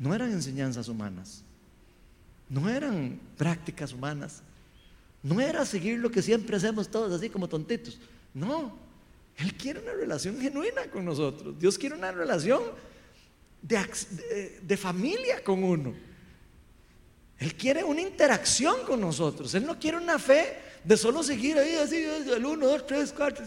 No 0.03 0.13
eran 0.13 0.33
enseñanzas 0.33 0.89
humanas, 0.89 1.43
no 2.49 2.69
eran 2.69 3.17
prácticas 3.37 3.93
humanas, 3.93 4.41
no 5.21 5.39
era 5.39 5.65
seguir 5.65 5.97
lo 5.97 6.11
que 6.11 6.21
siempre 6.21 6.57
hacemos 6.57 6.89
todos 6.89 7.13
así 7.13 7.29
como 7.29 7.47
tontitos. 7.47 7.97
No, 8.33 8.77
Él 9.37 9.53
quiere 9.55 9.79
una 9.79 9.93
relación 9.93 10.41
genuina 10.41 10.87
con 10.91 11.05
nosotros. 11.05 11.57
Dios 11.57 11.77
quiere 11.77 11.95
una 11.95 12.11
relación 12.11 12.61
de, 13.61 14.75
familia 14.75 15.41
con 15.41 15.63
uno. 15.63 15.93
Él 17.39 17.55
quiere 17.55 17.81
una 17.85 18.01
interacción 18.01 18.85
con 18.85 18.99
nosotros. 18.99 19.55
Él 19.55 19.65
no 19.65 19.79
quiere 19.79 19.99
una 19.99 20.19
fe 20.19 20.57
de 20.83 20.97
solo 20.97 21.23
seguir 21.23 21.57
ahí 21.57 21.75
así, 21.75 21.95
el 21.95 22.45
uno, 22.45 22.67
dos, 22.67 22.85
tres, 22.85 23.13
cuatro. 23.15 23.45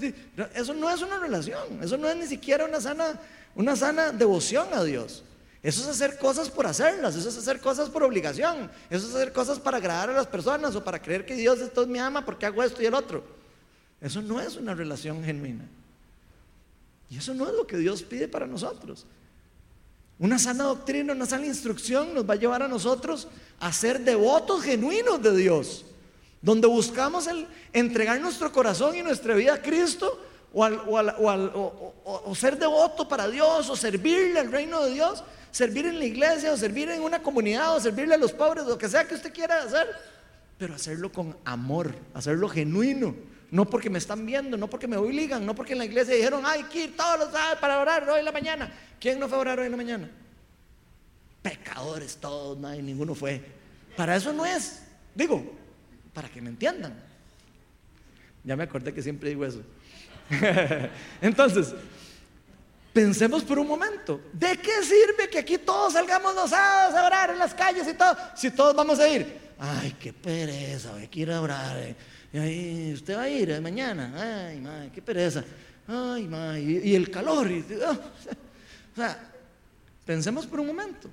Eso 0.55 0.73
no 0.73 0.89
es 0.89 1.03
una 1.03 1.19
relación. 1.19 1.83
Eso 1.83 1.99
no 1.99 2.09
es 2.09 2.17
ni 2.17 2.27
siquiera 2.27 2.65
una 2.65 2.81
sana, 2.81 3.21
una 3.55 3.77
sana 3.77 4.11
devoción 4.11 4.69
a 4.73 4.83
Dios. 4.83 5.23
Eso 5.63 5.83
es 5.83 5.89
hacer 5.89 6.19
cosas 6.19 6.49
por 6.51 6.67
hacerlas, 6.67 7.17
eso 7.17 7.29
es 7.29 7.37
hacer 7.37 7.61
cosas 7.61 7.89
por 7.89 8.03
obligación, 8.03 8.71
eso 8.91 9.09
es 9.09 9.15
hacer 9.15 9.33
cosas 9.33 9.59
para 9.59 9.79
agradar 9.79 10.11
a 10.11 10.13
las 10.13 10.27
personas 10.27 10.77
o 10.77 10.85
para 10.85 11.01
creer 11.01 11.25
que 11.25 11.35
Dios 11.35 11.61
esto 11.61 11.87
me 11.87 11.99
ama 11.99 12.25
porque 12.25 12.47
hago 12.47 12.63
esto 12.63 12.83
y 12.83 12.87
el 12.87 12.95
otro. 12.95 13.25
Eso 14.01 14.23
no 14.23 14.41
es 14.41 14.57
una 14.57 14.75
relación 14.75 15.25
genuina. 15.25 15.65
Y 17.09 17.19
eso 17.19 17.35
no 17.35 17.49
es 17.49 17.55
lo 17.55 17.67
que 17.67 17.77
Dios 17.77 18.03
pide 18.03 18.29
para 18.29 18.47
nosotros. 18.47 19.07
Una 20.19 20.39
sana 20.39 20.65
doctrina, 20.65 21.13
una 21.13 21.27
sana 21.27 21.47
instrucción 21.47 22.15
nos 22.15 22.29
va 22.29 22.35
a 22.35 22.39
llevar 22.39 22.63
a 22.63 22.69
nosotros 22.69 23.29
a 23.61 23.73
ser 23.73 24.01
devotos 24.01 24.63
genuinos 24.63 25.23
de 25.23 25.37
Dios, 25.37 25.85
donde 26.41 26.67
buscamos 26.67 27.27
el 27.27 27.47
entregar 27.73 28.21
nuestro 28.21 28.51
corazón 28.53 28.97
y 28.97 29.03
nuestra 29.03 29.35
vida 29.35 29.55
a 29.55 29.63
Cristo 29.63 30.26
o, 30.57 32.35
ser 32.35 32.59
devoto 32.59 33.07
para 33.07 33.29
Dios, 33.29 33.69
o 33.69 33.77
servirle 33.77 34.41
al 34.41 34.51
reino 34.51 34.83
de 34.85 34.95
Dios, 34.95 35.23
servir 35.51 35.87
en 35.87 35.99
la 35.99 36.07
iglesia, 36.07 36.53
o 36.53 36.57
servir 36.57 36.89
en 36.89 37.03
una 37.03 37.23
comunidad, 37.23 37.77
o 37.77 37.81
servirle 37.81 38.15
a 38.15 38.19
los 38.19 38.33
pobres, 38.33 38.65
lo 38.65 38.79
que 38.79 38.89
sea 38.89 39.07
que 39.07 39.15
usted 39.15 39.33
quiera 39.33 39.63
hacer, 39.63 39.87
pero 40.57 40.75
hacerlo 40.75 41.13
con 41.13 41.37
amor, 41.45 41.95
hacerlo 42.15 42.49
genuino. 42.49 43.15
No 43.51 43.65
porque 43.71 43.91
me 43.91 43.99
están 43.99 44.27
viendo, 44.27 44.57
no 44.57 44.69
porque 44.69 44.89
me 44.89 44.97
obligan, 44.97 45.47
no 45.47 45.55
porque 45.55 45.75
en 45.75 45.79
la 45.79 45.85
iglesia 45.85 46.15
dijeron, 46.15 46.45
hay 46.45 46.65
que 46.65 46.85
ir 46.85 46.97
todos 46.97 47.21
los 47.21 47.31
días 47.31 47.57
para 47.61 47.79
orar 47.79 48.09
hoy 48.09 48.19
en 48.19 48.25
la 48.25 48.33
mañana. 48.33 48.73
¿Quién 48.99 49.21
no 49.21 49.29
fue 49.29 49.39
a 49.39 49.41
orar 49.43 49.61
hoy 49.61 49.67
en 49.67 49.71
la 49.71 49.77
mañana? 49.77 50.11
Pecadores 51.43 52.17
todos, 52.17 52.59
nadie, 52.59 52.83
ninguno 52.83 53.15
fue. 53.15 53.41
Para 53.97 54.17
eso 54.17 54.33
no 54.33 54.45
es. 54.45 54.83
Digo, 55.15 55.45
para 56.13 56.29
que 56.29 56.41
me 56.41 56.49
entiendan. 56.51 56.99
Ya 58.43 58.57
me 58.57 58.65
acordé 58.65 58.93
que 58.93 59.03
siempre 59.03 59.29
digo 59.29 59.45
eso. 59.45 59.63
Entonces, 61.21 61.75
pensemos 62.93 63.45
por 63.45 63.59
un 63.59 63.69
momento, 63.69 64.21
¿de 64.33 64.57
qué 64.59 64.83
sirve 64.83 65.29
que 65.31 65.39
aquí 65.39 65.59
todos 65.59 65.93
salgamos 65.93 66.35
los 66.35 66.51
sábados 66.51 66.95
a 66.95 67.07
orar 67.07 67.31
en 67.31 67.39
las 67.39 67.55
calles 67.55 67.87
y 67.89 67.95
todo? 67.95 68.17
Si 68.35 68.51
todos 68.51 68.75
vamos 68.75 68.99
a 68.99 69.09
ir, 69.09 69.39
ay, 69.59 69.97
qué 70.01 70.13
pereza, 70.13 70.95
hay 70.95 71.09
que 71.09 71.21
ir 71.21 71.31
a 71.31 71.41
orar. 71.41 71.77
Eh. 71.77 71.97
Y 72.33 72.39
ahí, 72.39 72.93
usted 72.95 73.17
va 73.17 73.23
a 73.23 73.29
ir 73.29 73.61
mañana, 73.61 74.13
ay, 74.17 74.91
qué 74.95 75.01
pereza. 75.01 75.45
Ay, 75.89 76.27
madre, 76.27 76.61
y, 76.61 76.95
el 76.95 77.11
calor. 77.11 77.49
Oh, 77.87 77.91
o 77.93 78.97
sea, 78.97 79.31
pensemos 80.05 80.47
por 80.47 80.59
un 80.61 80.67
momento. 80.67 81.09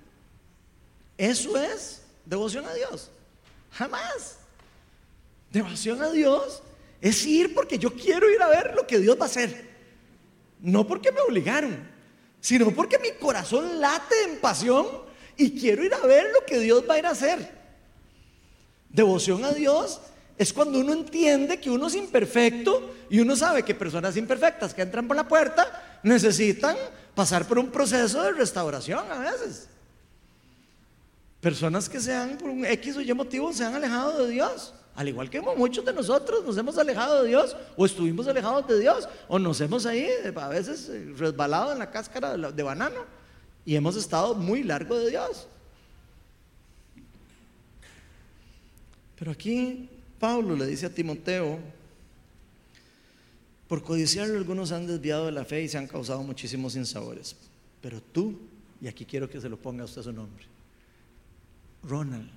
Eso 1.18 1.58
es 1.58 2.02
devoción 2.26 2.66
a 2.66 2.74
Dios. 2.74 3.12
Jamás. 3.72 4.38
Devoción 5.52 6.02
a 6.02 6.10
Dios 6.10 6.64
es 7.04 7.26
ir 7.26 7.54
porque 7.54 7.78
yo 7.78 7.94
quiero 7.94 8.32
ir 8.32 8.42
a 8.42 8.48
ver 8.48 8.74
lo 8.78 8.88
que 8.88 8.98
Dios 8.98 9.18
va 9.20 9.24
a 9.24 9.26
hacer. 9.26 9.68
No 10.62 10.88
porque 10.88 11.12
me 11.12 11.20
obligaron, 11.20 11.78
sino 12.40 12.72
porque 12.72 12.98
mi 12.98 13.12
corazón 13.20 13.82
late 13.82 14.16
en 14.30 14.38
pasión 14.38 14.88
y 15.36 15.60
quiero 15.60 15.84
ir 15.84 15.94
a 15.94 16.00
ver 16.00 16.28
lo 16.32 16.46
que 16.46 16.60
Dios 16.60 16.86
va 16.90 16.94
a 16.94 17.00
ir 17.00 17.06
a 17.06 17.10
hacer. 17.10 17.52
Devoción 18.88 19.44
a 19.44 19.52
Dios 19.52 20.00
es 20.38 20.54
cuando 20.54 20.80
uno 20.80 20.94
entiende 20.94 21.60
que 21.60 21.70
uno 21.70 21.88
es 21.88 21.96
imperfecto 21.96 22.96
y 23.10 23.20
uno 23.20 23.36
sabe 23.36 23.64
que 23.64 23.76
personas 23.76 24.16
imperfectas 24.16 24.74
que 24.74 24.82
entran 24.82 25.06
por 25.06 25.18
la 25.18 25.28
puerta 25.28 26.00
necesitan 26.04 26.78
pasar 27.14 27.46
por 27.46 27.60
un 27.60 27.70
proceso 27.70 28.24
de 28.24 28.32
restauración 28.32 29.12
a 29.12 29.20
veces. 29.20 29.68
Personas 31.42 31.90
que 31.90 32.00
sean 32.00 32.38
por 32.38 32.50
un 32.50 32.66
X 32.66 32.96
o 32.96 33.02
Y 33.02 33.14
motivo 33.14 33.52
se 33.52 33.66
han 33.66 33.76
alejado 33.76 34.26
de 34.26 34.32
Dios. 34.32 34.74
Al 34.96 35.08
igual 35.08 35.30
que 35.30 35.42
muchos 35.42 35.84
de 35.84 35.92
nosotros 35.92 36.46
nos 36.46 36.56
hemos 36.58 36.78
alejado 36.78 37.24
de 37.24 37.30
Dios 37.30 37.56
o 37.76 37.86
estuvimos 37.86 38.28
alejados 38.28 38.68
de 38.68 38.80
Dios 38.80 39.10
o 39.28 39.40
nos 39.40 39.60
hemos 39.60 39.86
ahí 39.88 40.08
a 40.36 40.48
veces 40.50 40.88
eh, 40.90 41.14
resbalado 41.18 41.72
en 41.72 41.80
la 41.80 41.90
cáscara 41.90 42.38
de 42.38 42.64
banano 42.64 43.02
y 43.66 43.76
hemos 43.76 43.96
estado 43.96 44.36
muy 44.36 44.62
largo 44.62 44.98
de 45.00 45.10
Dios. 45.10 45.48
Pero 49.18 49.32
aquí 49.32 49.90
Pablo 50.20 50.56
le 50.56 50.68
dice 50.68 50.86
a 50.86 50.94
Timoteo, 50.94 51.60
por 53.68 53.82
codiciarlo 53.82 54.38
algunos 54.38 54.72
han 54.72 54.86
desviado 54.86 55.26
de 55.26 55.32
la 55.32 55.46
fe 55.46 55.64
y 55.64 55.70
se 55.70 55.80
han 55.80 55.88
causado 55.88 56.22
muchísimos 56.22 56.74
sinsabores. 56.74 57.36
Pero 57.82 58.00
tú, 58.00 58.38
y 58.80 58.88
aquí 58.88 59.06
quiero 59.06 59.28
que 59.28 59.42
se 59.42 59.50
lo 59.50 59.58
ponga 59.58 59.82
a 59.82 59.86
usted 59.86 60.04
su 60.04 60.14
nombre, 60.14 60.46
Ronald, 61.84 62.30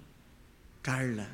Carla, 0.81 1.29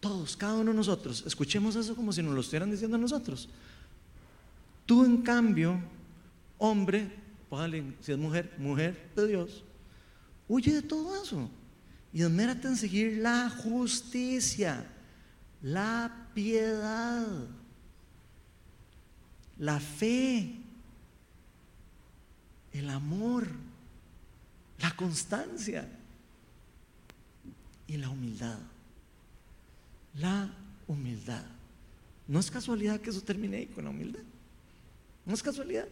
todos, 0.00 0.36
cada 0.36 0.54
uno 0.54 0.70
de 0.70 0.76
nosotros, 0.76 1.24
escuchemos 1.26 1.76
eso 1.76 1.96
como 1.96 2.12
si 2.12 2.22
nos 2.22 2.34
lo 2.34 2.40
estuvieran 2.40 2.70
diciendo 2.70 2.96
a 2.96 3.00
nosotros. 3.00 3.48
Tú, 4.86 5.04
en 5.04 5.22
cambio, 5.22 5.80
hombre, 6.58 7.10
si 8.00 8.12
es 8.12 8.18
mujer, 8.18 8.52
mujer 8.58 9.10
de 9.16 9.28
Dios, 9.28 9.64
huye 10.48 10.74
de 10.74 10.82
todo 10.82 11.22
eso 11.22 11.48
y 12.12 12.22
esmérate 12.22 12.68
en 12.68 12.76
seguir 12.76 13.18
la 13.18 13.48
justicia, 13.48 14.86
la 15.62 16.28
piedad, 16.34 17.26
la 19.58 19.80
fe, 19.80 20.56
el 22.72 22.90
amor, 22.90 23.46
la 24.80 24.94
constancia 24.96 25.88
y 27.94 27.96
la 27.96 28.10
humildad. 28.10 28.58
La 30.16 30.50
humildad. 30.88 31.44
No 32.26 32.40
es 32.40 32.50
casualidad 32.50 33.00
que 33.00 33.10
eso 33.10 33.20
termine 33.20 33.58
ahí 33.58 33.66
con 33.66 33.84
la 33.84 33.90
humildad. 33.90 34.22
No 35.24 35.32
es 35.32 35.42
casualidad. 35.42 35.86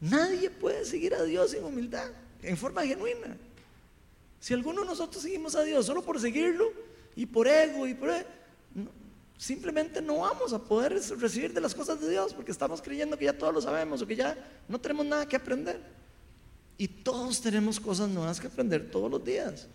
Nadie 0.00 0.48
puede 0.48 0.84
seguir 0.86 1.14
a 1.14 1.22
Dios 1.22 1.50
sin 1.50 1.62
humildad, 1.62 2.10
en 2.42 2.56
forma 2.56 2.86
genuina. 2.86 3.36
Si 4.40 4.54
alguno 4.54 4.80
de 4.80 4.86
nosotros 4.86 5.22
seguimos 5.22 5.54
a 5.54 5.62
Dios 5.62 5.84
solo 5.84 6.02
por 6.02 6.18
seguirlo 6.18 6.72
y 7.14 7.26
por 7.26 7.46
ego 7.46 7.86
y 7.86 7.92
por... 7.92 8.10
simplemente 9.36 10.00
no 10.00 10.20
vamos 10.20 10.54
a 10.54 10.58
poder 10.58 10.98
recibir 11.18 11.52
de 11.52 11.60
las 11.60 11.74
cosas 11.74 12.00
de 12.00 12.08
Dios 12.08 12.32
porque 12.32 12.50
estamos 12.50 12.80
creyendo 12.80 13.18
que 13.18 13.26
ya 13.26 13.36
todos 13.36 13.52
lo 13.52 13.60
sabemos 13.60 14.00
o 14.00 14.06
que 14.06 14.16
ya 14.16 14.38
no 14.68 14.80
tenemos 14.80 15.04
nada 15.04 15.28
que 15.28 15.36
aprender. 15.36 15.82
Y 16.78 16.88
todos 16.88 17.42
tenemos 17.42 17.78
cosas 17.78 18.08
nuevas 18.08 18.40
que 18.40 18.46
aprender 18.46 18.90
todos 18.90 19.10
los 19.10 19.22
días. 19.22 19.68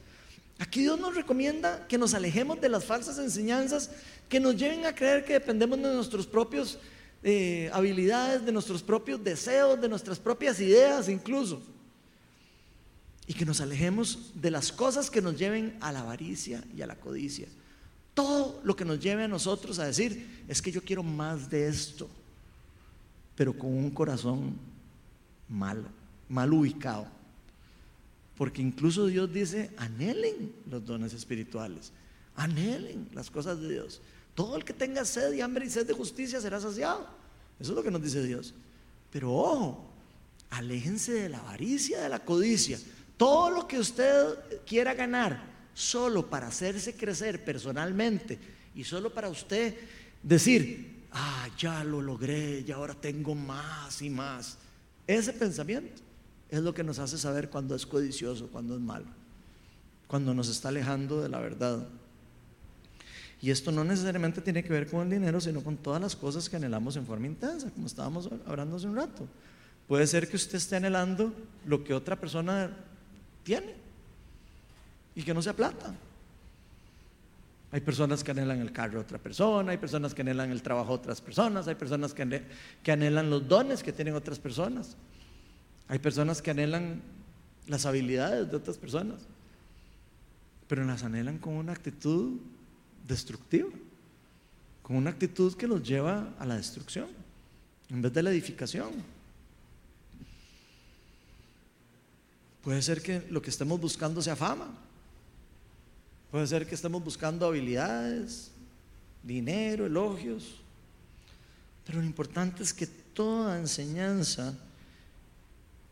Aquí 0.58 0.82
Dios 0.82 0.99
nos 0.99 1.16
recomienda 1.16 1.86
que 1.88 1.97
nos 1.97 2.14
alejemos 2.14 2.62
de 2.62 2.70
las 2.70 2.86
falsas 2.86 3.18
enseñanzas 3.18 3.89
que 4.30 4.39
nos 4.39 4.56
lleven 4.56 4.86
a 4.86 4.95
creer 4.95 5.26
que 5.26 5.34
dependemos 5.34 5.78
de 5.78 5.93
nuestras 5.93 6.26
propias 6.26 6.78
eh, 7.24 7.70
habilidades, 7.74 8.45
de 8.45 8.51
nuestros 8.51 8.82
propios 8.82 9.24
deseos, 9.24 9.80
de 9.82 9.89
nuestras 9.89 10.20
propias 10.20 10.60
ideas 10.60 11.10
incluso. 11.10 11.62
Y 13.28 13.34
que 13.34 13.45
nos 13.45 13.60
alejemos 13.60 14.32
de 14.36 14.51
las 14.51 14.72
cosas 14.72 15.10
que 15.10 15.22
nos 15.22 15.38
lleven 15.38 15.76
a 15.82 15.91
la 15.91 16.01
avaricia 16.01 16.64
y 16.76 16.82
a 16.82 16.88
la 16.88 16.95
codicia. 16.95 17.47
Todo 18.14 18.62
lo 18.64 18.76
que 18.76 18.86
nos 18.86 18.99
lleve 18.99 19.24
a 19.24 19.28
nosotros 19.28 19.78
a 19.80 19.86
decir, 19.86 20.43
es 20.47 20.62
que 20.62 20.72
yo 20.72 20.82
quiero 20.82 21.03
más 21.03 21.49
de 21.49 21.68
esto, 21.68 22.08
pero 23.36 23.58
con 23.58 23.74
un 23.74 23.89
corazón 23.89 24.56
mal, 25.49 25.86
mal 26.30 26.53
ubicado. 26.53 27.08
Porque 28.38 28.61
incluso 28.61 29.07
Dios 29.07 29.31
dice, 29.31 29.71
anhelen 29.77 30.53
los 30.69 30.86
dones 30.86 31.13
espirituales, 31.13 31.91
anhelen 32.36 33.07
las 33.13 33.31
cosas 33.31 33.61
de 33.61 33.69
Dios. 33.69 34.01
Todo 34.33 34.57
el 34.57 34.65
que 34.65 34.73
tenga 34.73 35.05
sed 35.05 35.33
y 35.33 35.41
hambre 35.41 35.65
y 35.65 35.69
sed 35.69 35.88
de 35.88 35.93
justicia 35.93 36.41
será 36.41 36.59
saciado. 36.59 37.07
Eso 37.59 37.71
es 37.71 37.75
lo 37.75 37.83
que 37.83 37.91
nos 37.91 38.03
dice 38.03 38.21
Dios. 38.21 38.53
Pero 39.11 39.33
ojo, 39.33 39.89
aléjense 40.49 41.13
de 41.13 41.29
la 41.29 41.39
avaricia, 41.39 42.01
de 42.01 42.09
la 42.09 42.19
codicia. 42.19 42.77
Todo 43.15 43.49
lo 43.49 43.67
que 43.67 43.79
usted 43.79 44.36
quiera 44.65 44.93
ganar 44.93 45.41
solo 45.73 46.29
para 46.29 46.47
hacerse 46.47 46.95
crecer 46.95 47.45
personalmente 47.45 48.38
y 48.75 48.83
solo 48.83 49.13
para 49.13 49.29
usted 49.29 49.75
decir, 50.21 51.05
ah, 51.13 51.47
ya 51.57 51.86
lo 51.86 52.01
logré 52.01 52.65
y 52.67 52.71
ahora 52.71 52.93
tengo 52.93 53.33
más 53.33 54.01
y 54.01 54.09
más. 54.09 54.57
Ese 55.07 55.31
pensamiento 55.31 56.01
es 56.49 56.61
lo 56.61 56.73
que 56.73 56.83
nos 56.83 56.99
hace 56.99 57.17
saber 57.17 57.49
cuando 57.49 57.75
es 57.75 57.85
codicioso, 57.85 58.47
cuando 58.47 58.75
es 58.75 58.81
malo, 58.81 59.07
cuando 60.07 60.33
nos 60.33 60.49
está 60.49 60.69
alejando 60.69 61.21
de 61.21 61.29
la 61.29 61.39
verdad. 61.39 61.87
Y 63.41 63.51
esto 63.51 63.71
no 63.71 63.83
necesariamente 63.83 64.41
tiene 64.41 64.63
que 64.63 64.69
ver 64.69 64.89
con 64.89 65.01
el 65.01 65.09
dinero, 65.09 65.39
sino 65.41 65.61
con 65.61 65.77
todas 65.77 66.01
las 66.01 66.15
cosas 66.15 66.49
que 66.49 66.55
anhelamos 66.55 66.95
en 66.95 67.05
forma 67.05 67.27
intensa, 67.27 67.69
como 67.71 67.87
estábamos 67.87 68.29
hablando 68.45 68.77
hace 68.77 68.87
un 68.87 68.95
rato. 68.95 69.27
Puede 69.87 70.07
ser 70.07 70.27
que 70.27 70.35
usted 70.35 70.55
esté 70.55 70.77
anhelando 70.77 71.33
lo 71.65 71.83
que 71.83 71.93
otra 71.93 72.15
persona 72.15 72.71
tiene 73.43 73.75
y 75.15 75.21
que 75.21 75.33
no 75.33 75.41
sea 75.41 75.53
plata. 75.53 75.93
Hay 77.71 77.81
personas 77.81 78.23
que 78.23 78.31
anhelan 78.31 78.61
el 78.61 78.71
carro 78.71 78.93
de 78.93 78.99
otra 78.99 79.17
persona, 79.17 79.71
hay 79.71 79.77
personas 79.77 80.13
que 80.13 80.21
anhelan 80.21 80.49
el 80.49 80.61
trabajo 80.61 80.93
de 80.93 80.95
otras 81.03 81.19
personas, 81.19 81.67
hay 81.67 81.75
personas 81.75 82.13
que 82.13 82.91
anhelan 82.91 83.29
los 83.29 83.47
dones 83.47 83.83
que 83.83 83.91
tienen 83.91 84.15
otras 84.15 84.39
personas. 84.39 84.95
Hay 85.88 85.99
personas 85.99 86.41
que 86.41 86.51
anhelan 86.51 87.01
las 87.67 87.86
habilidades 87.86 88.49
de 88.49 88.57
otras 88.57 88.77
personas, 88.77 89.21
pero 90.67 90.83
las 90.83 91.03
anhelan 91.03 91.38
con 91.38 91.53
una 91.53 91.73
actitud 91.73 92.39
destructiva, 93.07 93.69
con 94.81 94.97
una 94.97 95.11
actitud 95.11 95.55
que 95.55 95.67
los 95.67 95.83
lleva 95.83 96.33
a 96.39 96.45
la 96.45 96.57
destrucción, 96.57 97.07
en 97.89 98.01
vez 98.01 98.13
de 98.13 98.23
la 98.23 98.31
edificación. 98.31 98.91
Puede 102.63 102.81
ser 102.81 103.01
que 103.01 103.21
lo 103.29 103.41
que 103.43 103.51
estemos 103.51 103.79
buscando 103.79 104.23
sea 104.23 104.36
fama, 104.36 104.67
puede 106.31 106.47
ser 106.47 106.67
que 106.67 106.73
estemos 106.73 107.03
buscando 107.03 107.45
habilidades, 107.45 108.49
dinero, 109.21 109.86
elogios, 109.86 110.61
pero 111.86 111.99
lo 111.99 112.05
importante 112.05 112.63
es 112.63 112.73
que 112.73 112.88
toda 112.88 113.59
enseñanza 113.59 114.57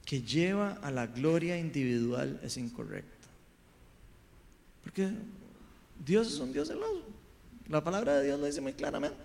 que 0.06 0.22
lleva 0.22 0.74
a 0.82 0.92
la 0.92 1.08
gloria 1.08 1.58
individual 1.58 2.40
es 2.44 2.58
incorrecta. 2.58 3.28
Porque 4.84 5.10
Dios 6.06 6.28
es 6.28 6.40
un 6.40 6.52
Dios 6.52 6.68
celoso. 6.68 7.04
La 7.70 7.84
palabra 7.84 8.20
de 8.20 8.26
Dios 8.26 8.40
lo 8.40 8.46
dice 8.46 8.62
muy 8.62 8.74
claramente. 8.74 9.18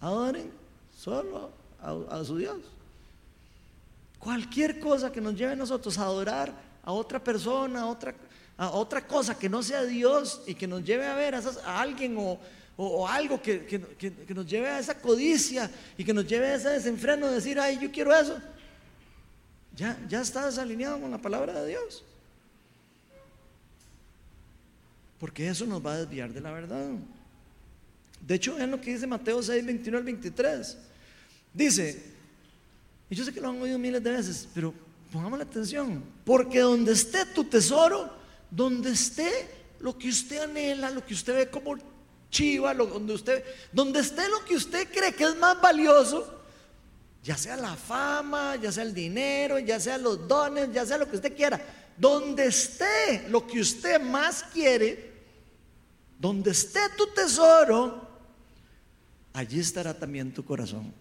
Adoren 0.00 0.50
solo 0.96 1.50
a, 1.80 2.24
su 2.24 2.38
Dios. 2.38 2.58
Cualquier 4.18 4.80
cosa 4.80 5.12
que 5.12 5.20
nos 5.20 5.34
lleve 5.34 5.52
a 5.52 5.56
nosotros 5.56 5.98
a 5.98 6.04
adorar 6.04 6.52
a 6.82 6.92
otra 6.92 7.22
persona, 7.22 7.82
a 7.82 7.86
otra, 7.86 8.14
a 8.56 8.70
otra 8.70 9.06
cosa 9.06 9.38
que 9.38 9.48
no 9.48 9.62
sea 9.62 9.84
Dios 9.84 10.42
y 10.46 10.54
que 10.54 10.66
nos 10.66 10.82
lleve 10.82 11.06
a 11.06 11.14
ver 11.14 11.34
a, 11.34 11.40
alguien 11.80 12.16
o, 12.18 13.06
algo 13.06 13.42
que, 13.42 13.66
que, 13.66 14.34
nos 14.34 14.46
lleve 14.46 14.68
a 14.68 14.78
esa 14.78 14.98
codicia 14.98 15.70
y 15.96 16.04
que 16.04 16.14
nos 16.14 16.26
lleve 16.26 16.46
a 16.46 16.54
ese 16.54 16.70
desenfreno 16.70 17.26
de 17.26 17.34
decir, 17.34 17.60
ay, 17.60 17.78
yo 17.80 17.90
quiero 17.90 18.16
eso. 18.16 18.40
Ya, 19.78 19.96
ya 20.08 20.20
está 20.20 20.44
desalineado 20.44 21.00
con 21.00 21.08
la 21.08 21.18
palabra 21.18 21.62
de 21.62 21.68
Dios. 21.68 22.02
Porque 25.20 25.48
eso 25.48 25.66
nos 25.66 25.84
va 25.84 25.92
a 25.92 25.98
desviar 25.98 26.32
de 26.32 26.40
la 26.40 26.50
verdad. 26.50 26.90
De 28.20 28.34
hecho, 28.34 28.58
es 28.58 28.68
lo 28.68 28.80
que 28.80 28.92
dice 28.92 29.06
Mateo 29.06 29.40
6, 29.40 29.64
21 29.64 29.98
al 29.98 30.04
23. 30.04 30.78
Dice, 31.54 32.02
y 33.08 33.14
yo 33.14 33.24
sé 33.24 33.32
que 33.32 33.40
lo 33.40 33.50
han 33.50 33.62
oído 33.62 33.78
miles 33.78 34.02
de 34.02 34.10
veces, 34.10 34.48
pero 34.52 34.74
pongamos 35.12 35.38
la 35.38 35.44
atención, 35.44 36.02
porque 36.24 36.58
donde 36.58 36.92
esté 36.92 37.24
tu 37.26 37.44
tesoro, 37.44 38.12
donde 38.50 38.90
esté 38.90 39.30
lo 39.78 39.96
que 39.96 40.08
usted 40.08 40.42
anhela, 40.42 40.90
lo 40.90 41.06
que 41.06 41.14
usted 41.14 41.36
ve 41.36 41.48
como 41.48 41.76
chiva, 42.30 42.74
donde, 42.74 43.14
usted, 43.14 43.44
donde 43.72 44.00
esté 44.00 44.28
lo 44.28 44.44
que 44.44 44.56
usted 44.56 44.88
cree 44.92 45.14
que 45.14 45.22
es 45.22 45.36
más 45.36 45.60
valioso, 45.60 46.37
ya 47.22 47.36
sea 47.36 47.56
la 47.56 47.76
fama, 47.76 48.56
ya 48.56 48.72
sea 48.72 48.84
el 48.84 48.94
dinero, 48.94 49.58
ya 49.58 49.78
sea 49.78 49.98
los 49.98 50.26
dones, 50.26 50.72
ya 50.72 50.86
sea 50.86 50.98
lo 50.98 51.08
que 51.08 51.16
usted 51.16 51.36
quiera, 51.36 51.60
donde 51.96 52.46
esté 52.46 53.28
lo 53.28 53.46
que 53.46 53.60
usted 53.60 54.00
más 54.00 54.44
quiere, 54.44 55.12
donde 56.18 56.50
esté 56.50 56.80
tu 56.96 57.06
tesoro, 57.08 58.08
allí 59.32 59.60
estará 59.60 59.94
también 59.94 60.32
tu 60.32 60.44
corazón. 60.44 60.92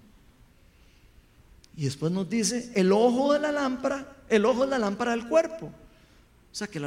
Y 1.75 1.85
después 1.85 2.11
nos 2.11 2.27
dice, 2.27 2.71
el 2.73 2.91
ojo 2.91 3.33
de 3.33 3.39
la 3.39 3.51
lámpara, 3.51 4.17
el 4.29 4.45
ojo 4.45 4.63
es 4.63 4.69
la 4.69 4.79
lámpara 4.79 5.11
del 5.11 5.27
cuerpo. 5.27 5.67
O 5.67 6.55
sea 6.55 6.67
que 6.67 6.81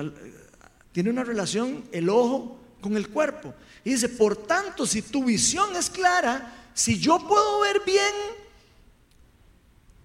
tiene 0.90 1.10
una 1.10 1.22
relación 1.22 1.84
el 1.92 2.08
ojo 2.08 2.58
con 2.80 2.96
el 2.96 3.08
cuerpo. 3.08 3.54
Y 3.84 3.90
dice, 3.90 4.08
por 4.08 4.36
tanto, 4.36 4.86
si 4.86 5.02
tu 5.02 5.24
visión 5.24 5.76
es 5.76 5.88
clara, 5.90 6.70
si 6.74 6.98
yo 6.98 7.24
puedo 7.26 7.60
ver 7.60 7.82
bien, 7.86 8.14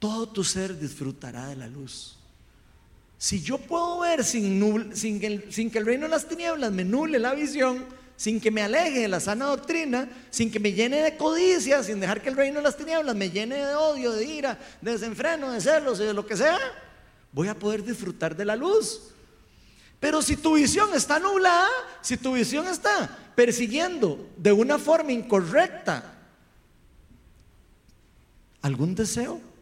todo 0.06 0.28
tu 0.28 0.44
ser 0.44 0.78
disfrutará 0.78 1.48
de 1.48 1.56
la 1.56 1.66
luz. 1.66 2.16
Si 3.18 3.42
yo 3.42 3.58
puedo 3.58 4.02
ver 4.02 4.24
sin, 4.24 4.60
que 5.20 5.48
sin 5.50 5.72
que 5.72 5.80
el 5.80 5.86
reino 5.86 6.04
de 6.04 6.10
las 6.10 6.28
tinieblas 6.28 6.72
me 6.72 6.86
nuble 6.86 7.18
la 7.18 7.34
visión, 7.34 7.84
sin 8.16 8.40
que 8.40 8.52
me 8.52 8.62
aleje 8.62 9.00
de 9.00 9.08
la 9.08 9.20
sana 9.20 9.46
doctrina, 9.46 10.08
sin 10.30 10.52
que 10.52 10.60
me 10.60 10.74
llene 10.74 10.98
de 11.02 11.18
codicia, 11.18 11.82
sin 11.82 12.00
dejar 12.00 12.22
que 12.22 12.30
el 12.30 12.36
reino 12.36 12.58
de 12.58 12.62
las 12.62 12.78
tinieblas 12.78 13.16
me 13.16 13.32
llene 13.32 13.56
de 13.56 13.74
odio, 13.74 14.12
de 14.12 14.26
ira, 14.26 14.60
de 14.80 14.92
desenfreno, 14.92 15.52
de 15.52 15.60
celos 15.60 16.00
y 16.00 16.04
de 16.04 16.14
lo 16.14 16.24
que 16.24 16.38
sea, 16.38 16.60
voy 17.32 17.48
a 17.48 17.58
poder 17.58 17.84
disfrutar 17.84 18.36
de 18.36 18.46
la 18.46 18.56
luz. 18.56 19.10
Pero 20.00 20.22
si 20.22 20.38
tu 20.38 20.54
visión 20.54 20.94
está 20.94 21.18
nublada, 21.18 21.68
si 22.02 22.16
tu 22.16 22.34
visión 22.34 22.68
está 22.68 23.10
persiguiendo 23.36 24.30
de 24.38 24.52
una 24.52 24.78
forma 24.78 25.12
incorrecta 25.12 26.14
algún 28.62 28.94
deseo, 28.94 29.55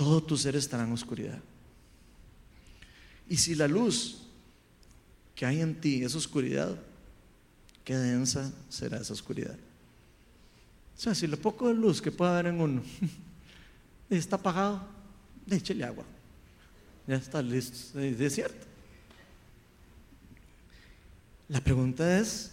todo 0.00 0.22
tu 0.22 0.34
ser 0.34 0.56
estará 0.56 0.84
en 0.84 0.92
oscuridad. 0.92 1.38
Y 3.28 3.36
si 3.36 3.54
la 3.54 3.68
luz 3.68 4.22
que 5.34 5.44
hay 5.44 5.60
en 5.60 5.78
ti, 5.78 6.02
esa 6.02 6.16
oscuridad, 6.16 6.74
qué 7.84 7.94
densa 7.94 8.50
será 8.70 8.96
esa 8.96 9.12
oscuridad. 9.12 9.58
O 10.96 11.00
sea, 11.00 11.14
si 11.14 11.26
lo 11.26 11.36
poco 11.36 11.68
de 11.68 11.74
luz 11.74 12.00
que 12.00 12.10
puede 12.10 12.30
haber 12.30 12.46
en 12.46 12.62
uno 12.62 12.82
está 14.08 14.36
apagado, 14.36 14.88
échale 15.50 15.84
agua. 15.84 16.04
Ya 17.06 17.16
está 17.16 17.42
listo, 17.42 18.00
es 18.00 18.34
cierto. 18.34 18.66
La 21.48 21.60
pregunta 21.60 22.18
es, 22.18 22.52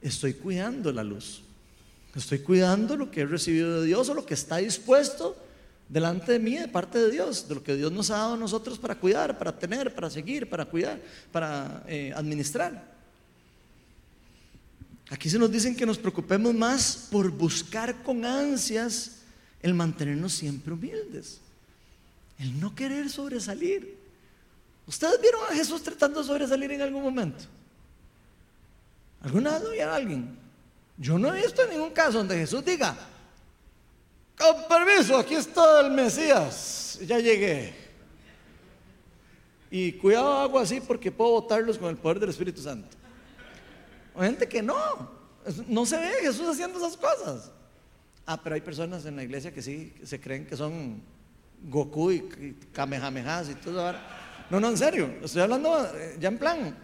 ¿estoy 0.00 0.34
cuidando 0.34 0.92
la 0.92 1.02
luz? 1.02 1.42
¿Estoy 2.14 2.38
cuidando 2.38 2.96
lo 2.96 3.10
que 3.10 3.22
he 3.22 3.26
recibido 3.26 3.80
de 3.80 3.88
Dios 3.88 4.08
o 4.08 4.14
lo 4.14 4.24
que 4.24 4.34
está 4.34 4.58
dispuesto 4.58 5.49
delante 5.90 6.32
de 6.32 6.38
mí, 6.38 6.56
de 6.56 6.68
parte 6.68 6.98
de 6.98 7.10
Dios, 7.10 7.48
de 7.48 7.56
lo 7.56 7.62
que 7.62 7.74
Dios 7.74 7.90
nos 7.90 8.10
ha 8.10 8.18
dado 8.18 8.34
a 8.34 8.36
nosotros 8.36 8.78
para 8.78 8.94
cuidar, 8.94 9.36
para 9.36 9.58
tener, 9.58 9.92
para 9.92 10.08
seguir, 10.08 10.48
para 10.48 10.64
cuidar, 10.64 11.00
para 11.32 11.82
eh, 11.88 12.12
administrar. 12.14 12.88
Aquí 15.10 15.28
se 15.28 15.38
nos 15.38 15.50
dicen 15.50 15.74
que 15.74 15.84
nos 15.84 15.98
preocupemos 15.98 16.54
más 16.54 17.08
por 17.10 17.28
buscar 17.30 18.04
con 18.04 18.24
ansias 18.24 19.16
el 19.60 19.74
mantenernos 19.74 20.32
siempre 20.32 20.72
humildes, 20.72 21.40
el 22.38 22.58
no 22.60 22.72
querer 22.72 23.10
sobresalir. 23.10 23.98
¿Ustedes 24.86 25.20
vieron 25.20 25.40
a 25.50 25.54
Jesús 25.54 25.82
tratando 25.82 26.20
de 26.20 26.26
sobresalir 26.26 26.70
en 26.70 26.82
algún 26.82 27.02
momento? 27.02 27.44
¿Alguna 29.22 29.54
vez 29.54 29.62
lo 29.62 29.70
vieron 29.70 29.92
a 29.92 29.96
alguien? 29.96 30.38
Yo 30.96 31.18
no 31.18 31.34
he 31.34 31.42
visto 31.42 31.66
ningún 31.66 31.90
caso 31.90 32.18
donde 32.18 32.36
Jesús 32.36 32.64
diga, 32.64 32.96
con 34.40 34.66
permiso, 34.68 35.16
aquí 35.18 35.34
está 35.34 35.80
el 35.80 35.90
Mesías. 35.90 36.98
Ya 37.06 37.18
llegué. 37.18 37.74
Y 39.70 39.92
cuidado 39.92 40.38
hago 40.38 40.58
así 40.58 40.80
porque 40.80 41.12
puedo 41.12 41.32
votarlos 41.32 41.78
con 41.78 41.90
el 41.90 41.96
poder 41.96 42.18
del 42.18 42.30
Espíritu 42.30 42.60
Santo. 42.60 42.96
Hay 44.16 44.28
gente 44.28 44.48
que 44.48 44.62
no. 44.62 45.20
No 45.68 45.86
se 45.86 45.96
ve 45.96 46.10
Jesús 46.22 46.48
haciendo 46.48 46.78
esas 46.78 46.96
cosas. 46.96 47.50
Ah, 48.26 48.40
pero 48.42 48.54
hay 48.54 48.60
personas 48.60 49.04
en 49.06 49.16
la 49.16 49.22
iglesia 49.22 49.52
que 49.52 49.62
sí 49.62 49.94
se 50.02 50.20
creen 50.20 50.46
que 50.46 50.56
son 50.56 51.00
Goku 51.62 52.10
y, 52.10 52.56
Kamehamehas 52.72 53.50
y 53.50 53.54
todo. 53.54 53.92
No, 54.50 54.58
no, 54.58 54.68
en 54.68 54.76
serio. 54.76 55.14
Estoy 55.22 55.42
hablando 55.42 55.86
eh, 55.94 56.16
ya 56.18 56.28
en 56.28 56.38
plan. 56.38 56.76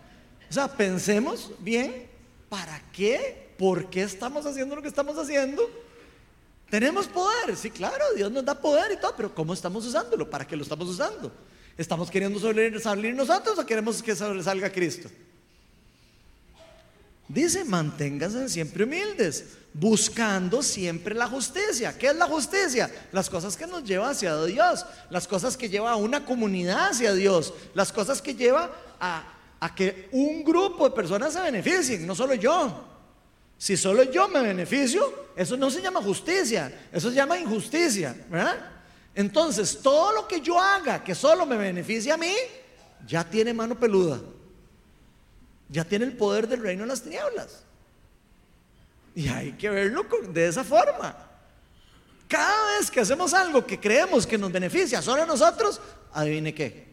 O 0.49 0.53
sea, 0.53 0.69
pensemos 0.69 1.53
bien 1.59 2.07
para 2.49 2.81
qué, 2.93 3.55
por 3.59 3.91
qué 3.91 4.03
estamos 4.03 4.47
haciendo 4.47 4.77
lo 4.77 4.83
que 4.83 4.89
estamos 4.89 5.19
haciendo 5.19 5.69
tenemos 6.71 7.07
poder, 7.07 7.57
sí, 7.57 7.71
claro, 7.71 8.05
Dios 8.17 8.31
nos 8.31 8.45
da 8.45 8.55
poder 8.61 8.93
y 8.93 9.01
todo, 9.01 9.15
pero 9.17 9.35
¿cómo 9.35 9.55
estamos 9.55 9.87
usándolo? 9.87 10.29
¿Para 10.29 10.47
qué 10.47 10.57
lo 10.57 10.63
estamos 10.63 10.89
usando? 10.89 11.33
¿Estamos 11.79 12.11
queriendo 12.11 12.41
salir 12.81 13.15
nosotros 13.15 13.59
o 13.59 13.67
queremos 13.67 14.03
que 14.03 14.17
salga 14.17 14.71
Cristo? 14.71 15.09
Dice, 17.29 17.65
manténganse 17.65 18.49
siempre 18.49 18.85
humildes, 18.85 19.45
buscando 19.75 20.63
siempre 20.63 21.15
la 21.15 21.27
justicia. 21.27 21.97
¿Qué 21.97 22.09
es 22.09 22.17
la 22.17 22.27
justicia? 22.27 22.91
Las 23.13 23.29
cosas 23.29 23.57
que 23.57 23.67
nos 23.67 23.85
lleva 23.85 24.11
hacia 24.11 24.43
Dios, 24.45 24.87
las 25.11 25.27
cosas 25.27 25.57
que 25.57 25.69
lleva 25.69 25.93
a 25.93 25.97
una 25.97 26.25
comunidad 26.25 26.91
hacia 26.91 27.13
Dios, 27.15 27.53
las 27.75 27.93
cosas 27.93 28.23
que 28.23 28.35
lleva 28.35 28.71
a, 29.01 29.25
a 29.61 29.75
que 29.75 30.09
un 30.13 30.45
grupo 30.45 30.89
de 30.89 30.95
personas 30.95 31.33
se 31.33 31.41
beneficien, 31.41 32.07
no 32.07 32.15
solo 32.15 32.35
yo. 32.35 32.96
Si 33.59 33.77
solo 33.77 34.03
yo 34.05 34.29
me 34.29 34.41
beneficio, 34.41 35.29
eso 35.35 35.57
no 35.57 35.71
se 35.71 35.81
llama 35.81 36.03
justicia, 36.03 36.89
eso 36.93 37.11
se 37.11 37.17
llama 37.17 37.39
injusticia, 37.39 38.15
¿verdad? 38.29 38.73
Entonces, 39.15 39.81
todo 39.83 40.13
lo 40.13 40.29
que 40.29 40.41
yo 40.41 40.61
haga 40.61 41.03
que 41.03 41.15
solo 41.15 41.47
me 41.47 41.57
beneficie 41.57 42.13
a 42.13 42.19
mí, 42.19 42.35
ya 43.07 43.25
tiene 43.25 43.55
mano 43.55 43.79
peluda. 43.79 44.21
Ya 45.69 45.85
tiene 45.85 46.05
el 46.05 46.17
poder 46.17 46.47
del 46.47 46.61
reino 46.61 46.83
de 46.83 46.89
las 46.89 47.03
tinieblas. 47.03 47.65
Y 49.15 49.29
hay 49.29 49.53
que 49.53 49.71
verlo 49.71 50.05
de 50.29 50.49
esa 50.49 50.63
forma. 50.63 51.17
Cada 52.29 52.79
vez 52.79 52.91
que 52.91 53.01
hacemos 53.01 53.33
algo 53.33 53.65
que 53.65 53.81
creemos 53.81 54.27
que 54.27 54.37
nos 54.37 54.53
beneficia 54.53 55.01
solo 55.01 55.23
a 55.23 55.27
nosotros, 55.27 55.81
adivine 56.13 56.55
qué. 56.55 56.87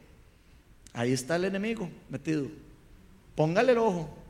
Ahí 0.93 1.11
está 1.11 1.35
el 1.35 1.45
enemigo 1.45 1.89
metido. 2.09 2.47
Póngale 3.35 3.73
el 3.73 3.79
ojo. 3.79 4.22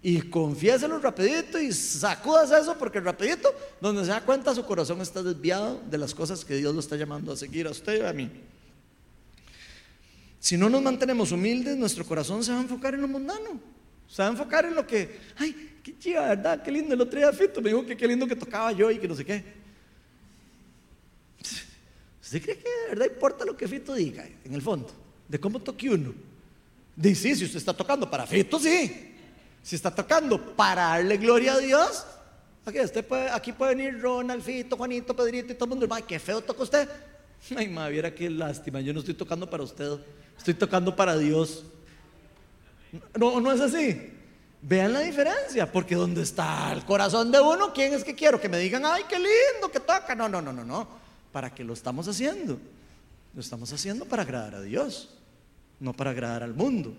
Y 0.00 0.22
confiéselo 0.22 0.98
rapidito 1.00 1.60
y 1.60 1.72
sacudas 1.72 2.52
eso 2.52 2.78
porque 2.78 3.00
rapidito, 3.00 3.52
donde 3.80 4.04
se 4.04 4.10
da 4.10 4.20
cuenta 4.20 4.54
su 4.54 4.64
corazón 4.64 5.00
está 5.00 5.22
desviado 5.22 5.80
de 5.90 5.98
las 5.98 6.14
cosas 6.14 6.44
que 6.44 6.54
Dios 6.54 6.72
lo 6.72 6.80
está 6.80 6.94
llamando 6.94 7.32
a 7.32 7.36
seguir 7.36 7.66
a 7.66 7.70
usted 7.70 8.02
y 8.02 8.06
a 8.06 8.12
mí. 8.12 8.30
Si 10.38 10.56
no 10.56 10.68
nos 10.68 10.80
mantenemos 10.82 11.32
humildes, 11.32 11.76
nuestro 11.76 12.04
corazón 12.04 12.44
se 12.44 12.52
va 12.52 12.58
a 12.58 12.62
enfocar 12.62 12.94
en 12.94 13.00
lo 13.00 13.08
mundano. 13.08 13.60
Se 14.06 14.22
va 14.22 14.28
a 14.28 14.30
enfocar 14.30 14.64
en 14.66 14.76
lo 14.76 14.86
que, 14.86 15.18
ay, 15.36 15.80
qué 15.82 15.98
chiva, 15.98 16.28
¿verdad? 16.28 16.62
Qué 16.62 16.70
lindo 16.70 16.94
el 16.94 17.00
otro 17.00 17.18
día 17.18 17.32
Fito 17.32 17.60
me 17.60 17.70
dijo 17.70 17.84
que 17.84 17.96
qué 17.96 18.06
lindo 18.06 18.26
que 18.26 18.36
tocaba 18.36 18.70
yo 18.70 18.90
y 18.90 18.98
que 18.98 19.08
no 19.08 19.16
sé 19.16 19.24
qué. 19.24 19.44
¿Usted 22.22 22.42
cree 22.42 22.58
que 22.58 22.68
de 22.68 22.88
verdad 22.90 23.06
importa 23.06 23.44
lo 23.44 23.56
que 23.56 23.66
Fito 23.66 23.94
diga 23.94 24.28
en 24.44 24.54
el 24.54 24.62
fondo? 24.62 24.92
De 25.26 25.40
cómo 25.40 25.58
toque 25.58 25.90
uno. 25.90 26.14
Dice, 26.94 27.34
si 27.34 27.44
usted 27.44 27.58
está 27.58 27.74
tocando 27.74 28.08
para 28.08 28.26
Fito, 28.26 28.60
sí. 28.60 29.16
Si 29.68 29.76
está 29.76 29.94
tocando 29.94 30.56
para 30.56 30.82
darle 30.86 31.18
gloria 31.18 31.52
a 31.52 31.58
Dios, 31.58 32.06
aquí, 32.64 32.80
usted 32.80 33.04
puede, 33.04 33.28
aquí 33.28 33.52
puede 33.52 33.74
venir 33.74 34.00
Ronald, 34.00 34.42
Fito, 34.42 34.78
Juanito, 34.78 35.14
Pedrito 35.14 35.52
y 35.52 35.56
todo 35.56 35.66
el 35.74 35.78
mundo. 35.78 35.94
Ay, 35.94 36.04
qué 36.08 36.18
feo 36.18 36.40
toca 36.40 36.62
usted. 36.62 36.88
Ay, 37.54 37.68
madre, 37.68 37.92
viera 37.92 38.14
qué 38.14 38.30
lástima. 38.30 38.80
Yo 38.80 38.94
no 38.94 39.00
estoy 39.00 39.12
tocando 39.12 39.50
para 39.50 39.62
usted, 39.62 39.98
estoy 40.38 40.54
tocando 40.54 40.96
para 40.96 41.18
Dios. 41.18 41.64
No, 43.14 43.42
no 43.42 43.52
es 43.52 43.60
así. 43.60 44.10
Vean 44.62 44.94
la 44.94 45.00
diferencia, 45.00 45.70
porque 45.70 45.96
donde 45.96 46.22
está 46.22 46.72
el 46.72 46.86
corazón 46.86 47.30
de 47.30 47.38
uno, 47.38 47.70
¿quién 47.74 47.92
es 47.92 48.02
que 48.02 48.14
quiero? 48.14 48.40
Que 48.40 48.48
me 48.48 48.58
digan, 48.58 48.86
ay, 48.86 49.02
qué 49.06 49.16
lindo, 49.16 49.70
que 49.70 49.80
toca. 49.80 50.14
No, 50.14 50.30
no, 50.30 50.40
no, 50.40 50.50
no, 50.50 50.64
no. 50.64 50.88
¿Para 51.30 51.54
qué 51.54 51.62
lo 51.62 51.74
estamos 51.74 52.08
haciendo? 52.08 52.58
Lo 53.34 53.40
estamos 53.42 53.70
haciendo 53.70 54.06
para 54.06 54.22
agradar 54.22 54.54
a 54.54 54.62
Dios, 54.62 55.10
no 55.78 55.92
para 55.92 56.12
agradar 56.12 56.42
al 56.42 56.54
mundo. 56.54 56.94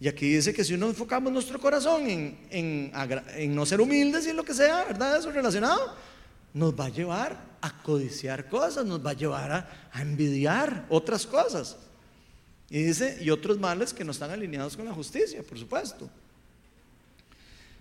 Y 0.00 0.08
aquí 0.08 0.34
dice 0.34 0.54
que 0.54 0.64
si 0.64 0.72
uno 0.72 0.88
enfocamos 0.88 1.30
nuestro 1.30 1.60
corazón 1.60 2.06
en, 2.08 3.54
no 3.54 3.66
ser 3.66 3.82
humildes 3.82 4.26
y 4.26 4.30
en 4.30 4.36
lo 4.36 4.44
que 4.44 4.54
sea, 4.54 4.84
¿verdad? 4.84 5.18
Eso 5.18 5.30
relacionado, 5.30 5.94
nos 6.54 6.72
va 6.78 6.86
a 6.86 6.88
llevar 6.88 7.38
a 7.60 7.82
codiciar 7.82 8.48
cosas, 8.48 8.86
nos 8.86 9.04
va 9.04 9.10
a 9.10 9.14
llevar 9.14 9.52
a, 9.52 9.90
a 9.92 10.00
envidiar 10.00 10.86
otras 10.88 11.26
cosas. 11.26 11.76
Y 12.70 12.82
dice, 12.82 13.18
y 13.20 13.28
otros 13.28 13.58
males 13.58 13.92
que 13.92 14.02
no 14.02 14.12
están 14.12 14.30
alineados 14.30 14.74
con 14.74 14.86
la 14.86 14.94
justicia, 14.94 15.42
por 15.42 15.58
supuesto. 15.58 16.08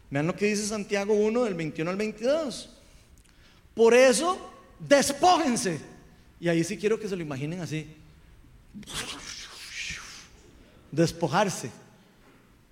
Vean 0.10 0.28
lo 0.28 0.36
que 0.36 0.48
dice 0.48 0.66
Santiago 0.66 1.14
1 1.14 1.46
del 1.46 1.54
21 1.54 1.90
al 1.90 1.98
22. 1.98 2.70
Por 3.74 3.94
eso, 3.94 4.52
despójense. 4.78 5.80
Y 6.38 6.50
ahí 6.50 6.66
sí 6.66 6.78
quiero 6.78 7.00
que 7.00 7.08
se 7.08 7.16
lo 7.16 7.22
imaginen 7.22 7.62
así. 7.62 7.96
Despojarse. 10.92 11.70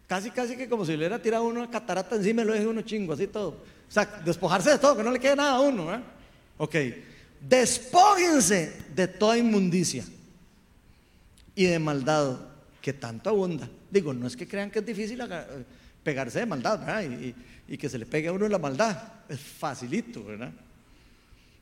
Casi, 0.07 0.31
casi 0.31 0.55
que 0.55 0.69
como 0.69 0.85
si 0.85 0.91
le 0.91 0.99
hubiera 0.99 1.21
tirado 1.21 1.43
uno 1.43 1.63
a 1.63 1.69
catarata 1.69 2.15
encima 2.15 2.41
y 2.41 2.45
lo 2.45 2.53
deje 2.53 2.65
uno 2.65 2.81
chingo, 2.81 3.13
así 3.13 3.27
todo. 3.27 3.49
O 3.49 3.91
sea, 3.91 4.05
despojarse 4.23 4.71
de 4.71 4.79
todo, 4.79 4.95
que 4.95 5.03
no 5.03 5.11
le 5.11 5.19
quede 5.19 5.35
nada 5.35 5.57
a 5.57 5.59
uno. 5.59 5.93
¿eh? 5.93 5.99
Ok. 6.57 6.75
Despójense 7.41 8.85
de 8.95 9.07
toda 9.07 9.37
inmundicia 9.37 10.05
y 11.53 11.65
de 11.65 11.77
maldad 11.77 12.37
que 12.81 12.93
tanto 12.93 13.29
abunda. 13.29 13.69
Digo, 13.91 14.13
no 14.13 14.27
es 14.27 14.35
que 14.35 14.47
crean 14.47 14.71
que 14.71 14.79
es 14.79 14.85
difícil 14.85 15.21
pegarse 16.03 16.39
de 16.39 16.45
maldad, 16.45 16.79
¿verdad? 16.79 17.03
Y, 17.03 17.77
que 17.77 17.89
se 17.89 17.97
le 17.97 18.05
pegue 18.05 18.29
a 18.29 18.31
uno 18.31 18.47
la 18.47 18.57
maldad. 18.57 18.97
Es 19.27 19.39
facilito, 19.39 20.23
¿verdad? 20.23 20.51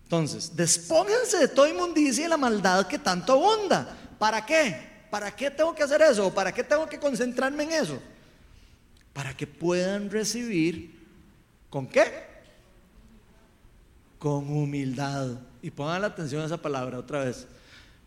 Entonces, 0.03 0.55
despónganse 0.55 1.39
de 1.39 1.47
toda 1.47 1.67
inmundicia 1.67 2.25
y 2.25 2.29
la 2.29 2.37
maldad 2.37 2.85
que 2.85 2.99
tanto 2.99 3.33
abunda. 3.33 3.97
¿Para 4.19 4.45
qué? 4.45 4.75
¿Para 5.09 5.35
qué 5.35 5.49
tengo 5.49 5.73
que 5.73 5.81
hacer 5.81 6.01
eso? 6.03 6.31
¿Para 6.31 6.53
qué 6.53 6.63
tengo 6.63 6.87
que 6.87 6.99
concentrarme 6.99 7.63
en 7.63 7.71
eso? 7.71 7.99
Para 9.15 9.33
que 9.33 9.47
puedan 9.47 10.11
recibir, 10.11 10.93
¿con 11.69 11.87
qué? 11.87 12.03
Con 14.19 14.49
humildad. 14.49 15.37
Y 15.61 15.71
pongan 15.71 16.01
la 16.01 16.07
atención 16.07 16.41
a 16.41 16.47
esa 16.47 16.61
palabra 16.61 16.99
otra 16.99 17.23
vez. 17.23 17.47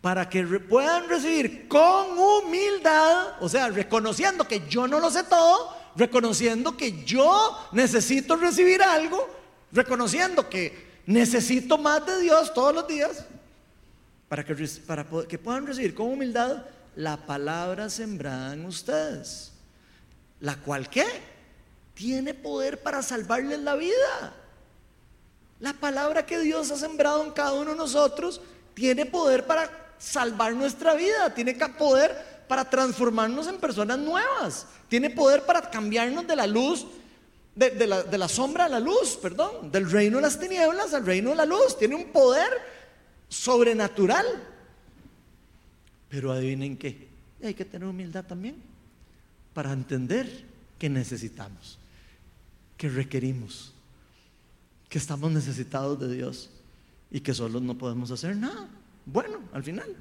Para 0.03 0.29
que 0.29 0.45
puedan 0.45 1.09
recibir 1.09 1.67
con 1.67 2.19
humildad, 2.19 3.37
o 3.41 3.49
sea, 3.49 3.69
reconociendo 3.69 4.47
que 4.47 4.69
yo 4.69 4.87
no 4.87 5.01
lo 5.01 5.11
sé 5.11 5.25
todo, 5.25 5.75
reconociendo 5.97 6.77
que 6.77 7.03
yo 7.07 7.57
necesito 7.73 8.37
recibir 8.37 8.83
algo, 8.83 9.27
reconociendo 9.73 10.51
que 10.51 11.01
necesito 11.07 11.79
más 11.79 12.05
de 12.05 12.21
Dios 12.21 12.53
todos 12.53 12.75
los 12.75 12.87
días, 12.87 13.25
para 14.29 14.45
que, 14.45 14.55
para 14.87 15.07
que 15.27 15.39
puedan 15.39 15.67
recibir 15.67 15.95
con 15.95 16.09
humildad 16.09 16.67
la 16.97 17.17
palabra 17.17 17.89
sembrada 17.89 18.53
en 18.53 18.67
ustedes 18.67 19.48
la 20.41 20.57
cual 20.57 20.89
qué? 20.89 21.07
Tiene 21.95 22.35
poder 22.35 22.83
para 22.83 23.03
salvarles 23.03 23.61
la 23.61 23.75
vida. 23.75 24.35
La 25.61 25.73
palabra 25.73 26.25
que 26.25 26.39
Dios 26.39 26.71
ha 26.71 26.77
sembrado 26.77 27.25
en 27.25 27.33
cada 27.33 27.53
uno 27.53 27.73
de 27.73 27.77
nosotros 27.77 28.41
tiene 28.75 29.07
poder 29.07 29.47
para 29.47 29.95
salvar 29.99 30.55
nuestra 30.55 30.95
vida, 30.95 31.35
tiene 31.35 31.55
poder 31.55 32.45
para 32.47 32.71
transformarnos 32.71 33.49
en 33.49 33.59
personas 33.59 33.99
nuevas, 33.99 34.67
tiene 34.89 35.11
poder 35.11 35.43
para 35.45 35.69
cambiarnos 35.69 36.27
de 36.27 36.37
la 36.37 36.47
luz, 36.47 36.87
de, 37.57 37.87
la, 37.89 38.05
la 38.05 38.29
sombra 38.29 38.67
a 38.67 38.69
la 38.69 38.79
luz, 38.79 39.19
perdón, 39.21 39.73
del 39.73 39.91
reino 39.91 40.19
de 40.19 40.23
las 40.23 40.39
tinieblas 40.39 40.95
al 40.95 41.05
reino 41.05 41.31
de 41.31 41.37
la 41.37 41.45
luz, 41.45 41.77
tiene 41.77 41.97
un 41.97 42.13
poder 42.13 42.49
sobrenatural. 43.29 44.25
Pero 46.09 46.31
adivinen 46.31 46.77
qué, 46.77 47.09
hay 47.43 47.55
que 47.55 47.65
tener 47.65 47.89
humildad 47.89 48.25
también 48.25 48.78
para 49.59 49.73
entender 49.73 50.45
que 50.79 50.89
necesitamos, 50.89 51.81
que 52.77 52.89
requerimos, 52.89 53.75
que 54.89 54.99
estamos 54.99 55.33
necesitados 55.33 55.99
de 55.99 56.15
Dios 56.15 56.49
y 57.11 57.19
que 57.19 57.35
solos 57.35 57.61
no 57.63 57.77
podemos 57.77 58.13
hacer 58.13 58.37
nada. 58.37 58.69
Bueno, 59.05 59.41
al 59.53 59.65
final. 59.65 59.97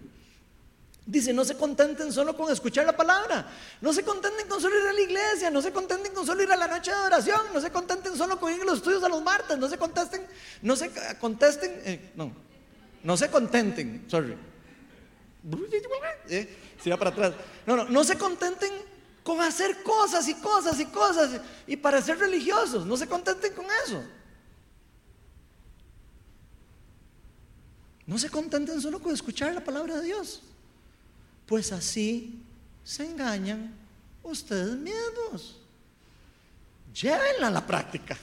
Dice, 1.08 1.34
no 1.34 1.44
se 1.44 1.58
contenten 1.58 2.14
solo 2.14 2.38
con 2.38 2.54
escuchar 2.54 2.86
la 2.86 2.96
palabra, 2.96 3.52
no 3.82 3.92
se 3.94 4.04
contenten 4.04 4.48
con 4.48 4.62
solo 4.62 4.80
ir 4.80 4.90
a 4.90 4.94
la 4.94 5.02
iglesia, 5.02 5.50
no 5.50 5.64
se 5.64 5.72
contenten 5.72 6.14
con 6.14 6.24
solo 6.24 6.44
ir 6.44 6.52
a 6.52 6.56
la 6.56 6.68
noche 6.68 6.92
de 6.92 6.98
oración, 6.98 7.42
no 7.52 7.60
se 7.60 7.72
contenten 7.72 8.16
solo 8.16 8.40
con 8.40 8.54
ir 8.54 8.62
a 8.62 8.66
los 8.66 8.78
estudios 8.78 9.04
a 9.04 9.10
los 9.10 9.24
martes, 9.24 9.58
no 9.58 9.68
se 9.68 9.80
contesten, 9.80 10.22
no 10.62 10.76
se 10.76 10.92
contesten, 11.20 11.82
eh, 11.84 12.12
no, 12.16 12.32
no 13.04 13.18
se 13.18 13.28
contenten, 13.32 14.06
sorry. 14.08 14.38
Eh, 16.30 16.90
va 16.92 16.98
para 16.98 17.10
atrás. 17.10 17.34
No, 17.66 17.76
no, 17.76 17.86
no 17.86 18.04
se 18.04 18.20
contenten 18.20 18.72
con 19.28 19.42
hacer 19.42 19.84
cosas 19.84 20.26
y 20.30 20.36
cosas 20.36 20.80
y 20.80 20.86
cosas 20.86 21.42
y 21.68 21.76
para 21.76 22.02
ser 22.02 22.18
religiosos. 22.18 22.86
No 22.86 22.96
se 22.96 23.06
contenten 23.06 23.54
con 23.54 23.66
eso. 23.86 24.02
No 28.06 28.18
se 28.18 28.30
contenten 28.30 28.80
solo 28.80 29.02
con 29.02 29.14
escuchar 29.14 29.54
la 29.54 29.62
palabra 29.62 29.98
de 29.98 30.04
Dios. 30.04 30.42
Pues 31.46 31.74
así 31.74 32.42
se 32.86 33.04
engañan 33.04 33.76
ustedes 34.24 34.78
mismos. 34.78 35.60
Llévenla 36.94 37.48
a 37.48 37.52
la 37.52 37.68
práctica. 37.68 38.18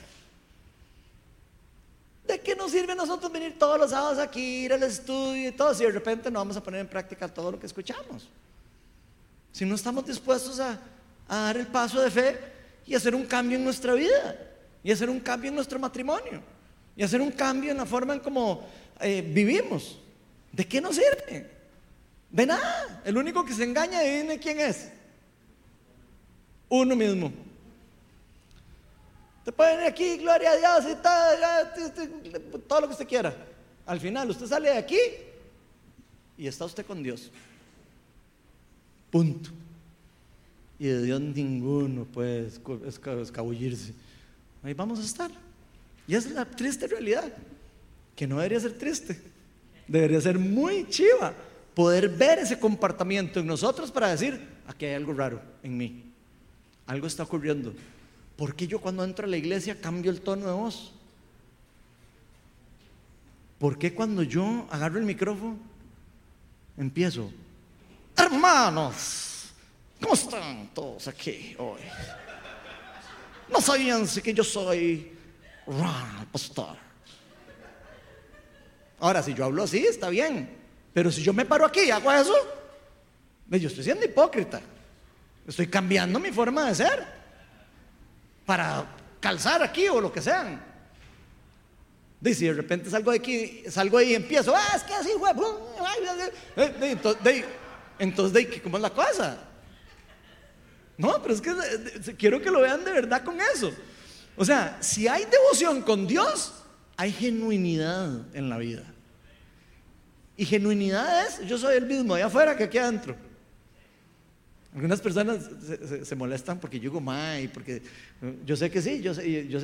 ¿De 2.27 2.41
qué 2.41 2.57
nos 2.57 2.71
sirve 2.71 2.93
a 2.93 2.97
nosotros 2.97 3.31
venir 3.31 3.59
todos 3.59 3.79
los 3.79 3.91
sábados 3.91 4.19
aquí, 4.19 4.65
ir 4.65 4.73
al 4.73 4.85
estudio 4.85 5.51
y 5.51 5.53
todo, 5.53 5.75
si 5.75 5.85
de 5.85 5.91
repente 5.91 6.31
no 6.31 6.39
vamos 6.39 6.57
a 6.57 6.63
poner 6.63 6.81
en 6.81 6.89
práctica 6.89 7.29
todo 7.29 7.53
lo 7.53 7.61
que 7.61 7.67
escuchamos? 7.67 8.27
Si 9.53 9.67
no 9.67 9.75
estamos 9.75 10.07
dispuestos 10.07 10.59
a, 10.61 10.81
a 11.29 11.37
dar 11.37 11.57
el 11.57 11.67
paso 11.67 12.01
de 12.01 12.11
fe 12.11 12.39
y 12.87 12.95
hacer 12.95 13.15
un 13.15 13.25
cambio 13.25 13.57
en 13.57 13.65
nuestra 13.65 13.95
vida, 13.95 14.37
y 14.83 14.93
hacer 14.93 15.09
un 15.09 15.21
cambio 15.21 15.49
en 15.49 15.55
nuestro 15.55 15.79
matrimonio, 15.79 16.43
y 16.97 17.03
hacer 17.03 17.21
un 17.21 17.31
cambio 17.31 17.71
en 17.71 17.79
la 17.79 17.87
forma 17.87 18.15
en 18.15 18.21
cómo 18.21 18.67
eh, 19.01 19.23
vivimos. 19.23 19.99
¿De 20.53 20.67
qué 20.67 20.81
nos 20.81 20.97
sirve? 20.97 21.51
De 22.31 22.47
nada. 22.47 23.03
El 23.05 23.17
único 23.17 23.45
que 23.45 23.55
se 23.55 23.65
engaña, 23.65 23.99
adivine 23.99 24.39
quién 24.39 24.61
es. 24.61 24.91
Uno 26.69 26.95
mismo. 26.95 27.33
Te 29.45 29.53
pueden 29.53 29.77
venir 29.77 29.91
aquí, 29.91 30.19
gloria 30.19 30.53
a 30.53 30.57
Dios, 30.57 30.93
y 30.93 30.95
todo, 31.03 32.61
todo 32.69 32.81
lo 32.83 32.87
que 32.89 32.93
usted 32.93 33.09
quiera. 33.09 33.35
Al 33.87 34.01
final, 34.01 34.31
usted 34.31 34.47
sale 34.47 34.71
de 34.71 34.79
aquí 34.79 34.99
y 36.39 36.47
está 36.47 36.65
usted 36.65 36.87
con 36.87 37.03
Dios. 37.03 37.31
Punto 39.11 39.51
y 40.79 40.87
de 40.87 41.03
Dios 41.03 41.21
ninguno 41.21 42.05
puede 42.05 42.51
escabullirse. 43.23 43.95
Ahí 44.63 44.75
vamos 44.75 44.99
a 44.99 45.03
estar. 45.03 45.31
Y 46.07 46.15
es 46.15 46.31
la 46.31 46.45
triste 46.45 46.87
realidad, 46.87 47.33
que 48.15 48.27
no 48.27 48.37
debería 48.37 48.61
ser 48.61 48.77
triste, 48.77 49.21
debería 49.89 50.21
ser 50.21 50.39
muy 50.39 50.87
chiva 50.89 51.35
poder 51.75 52.09
ver 52.09 52.39
ese 52.39 52.59
comportamiento 52.59 53.41
en 53.41 53.47
nosotros 53.47 53.91
para 53.91 54.09
decir, 54.09 54.41
aquí 54.67 54.85
hay 54.87 54.95
algo 54.95 55.13
raro 55.13 55.41
en 55.63 55.77
mí, 55.77 56.05
algo 56.87 57.07
está 57.07 57.23
ocurriendo. 57.23 57.75
¿Por 58.37 58.55
qué 58.55 58.67
yo 58.67 58.81
cuando 58.81 59.05
entro 59.05 59.27
a 59.27 59.29
la 59.29 59.37
iglesia 59.37 59.81
cambio 59.81 60.11
el 60.11 60.21
tono 60.21 60.47
de 60.47 60.53
voz? 60.53 60.93
¿Por 63.59 63.79
qué 63.79 63.95
cuando 63.95 64.23
yo 64.23 64.67
agarro 64.71 64.99
el 64.99 65.05
micrófono 65.05 65.57
empiezo, 66.77 67.31
hermanos? 68.17 69.31
¿Cómo 70.05 70.15
están 70.15 70.69
todos 70.75 71.09
aquí 71.09 71.57
hoy? 71.59 71.81
No 73.51 73.59
sabían 73.59 74.07
que 74.07 74.35
yo 74.35 74.45
soy 74.45 75.17
Ron, 75.67 76.27
pastor. 76.31 76.77
Ahora, 79.01 79.23
si 79.23 79.33
yo 79.33 79.47
hablo 79.47 79.63
así, 79.63 79.79
está 79.79 80.11
bien. 80.11 80.59
Pero 80.93 81.11
si 81.11 81.23
yo 81.23 81.33
me 81.33 81.47
paro 81.47 81.65
aquí 81.65 81.85
y 81.85 81.91
hago 81.91 82.13
eso, 82.13 82.35
yo 83.49 83.67
estoy 83.67 83.83
siendo 83.83 84.05
hipócrita. 84.05 84.61
Estoy 85.47 85.69
cambiando 85.69 86.21
mi 86.21 86.31
forma 86.31 86.67
de 86.67 86.75
ser 86.75 87.07
para 88.45 88.85
calzar 89.21 89.63
aquí 89.63 89.89
o 89.89 90.03
lo 90.03 90.13
que 90.13 90.21
sean. 90.21 90.63
Dice, 92.21 92.45
de 92.45 92.53
repente 92.53 92.91
salgo 92.91 93.11
de 93.11 93.17
aquí, 93.17 93.65
salgo 93.71 93.97
ahí 93.97 94.11
y 94.11 94.15
empiezo, 94.17 94.55
ah, 94.55 94.73
es 94.77 94.83
que 94.83 94.93
así, 94.93 95.13
güey. 95.15 95.33
Entonces, 96.83 97.45
entonces, 97.99 98.61
¿cómo 98.63 98.77
es 98.77 98.83
la 98.83 98.91
cosa? 98.91 99.54
No, 100.97 101.21
pero 101.23 101.35
es 101.35 101.41
que 101.41 101.53
quiero 102.17 102.41
que 102.41 102.51
lo 102.51 102.61
vean 102.61 102.85
de 102.85 102.93
verdad 102.93 103.25
con 103.25 103.39
eso. 103.55 103.73
O 104.37 104.45
sea, 104.45 104.79
si 104.81 105.09
hay 105.09 105.25
devoción 105.25 105.83
con 105.83 106.07
Dios, 106.07 106.53
hay 106.97 107.13
genuinidad 107.13 108.35
en 108.35 108.49
la 108.49 108.59
vida. 108.59 108.85
Y 110.37 110.45
genuinidad 110.45 111.27
es, 111.27 111.47
yo 111.47 111.59
soy 111.59 111.77
el 111.77 111.87
mismo 111.87 112.15
allá 112.15 112.27
afuera 112.27 112.57
que 112.57 112.65
aquí 112.65 112.79
adentro. 112.79 113.17
Algunas 114.75 115.01
personas 115.01 115.49
se, 116.03 116.17
molestan 116.17 116.59
porque 116.59 116.79
yo 116.79 116.91
digo, 116.91 117.01
may, 117.01 117.47
porque 117.47 117.81
yo 118.45 118.57
sé 118.57 118.71
que 118.71 118.83
sí, 118.83 119.01
yo 119.01 119.15
sé, 119.15 119.23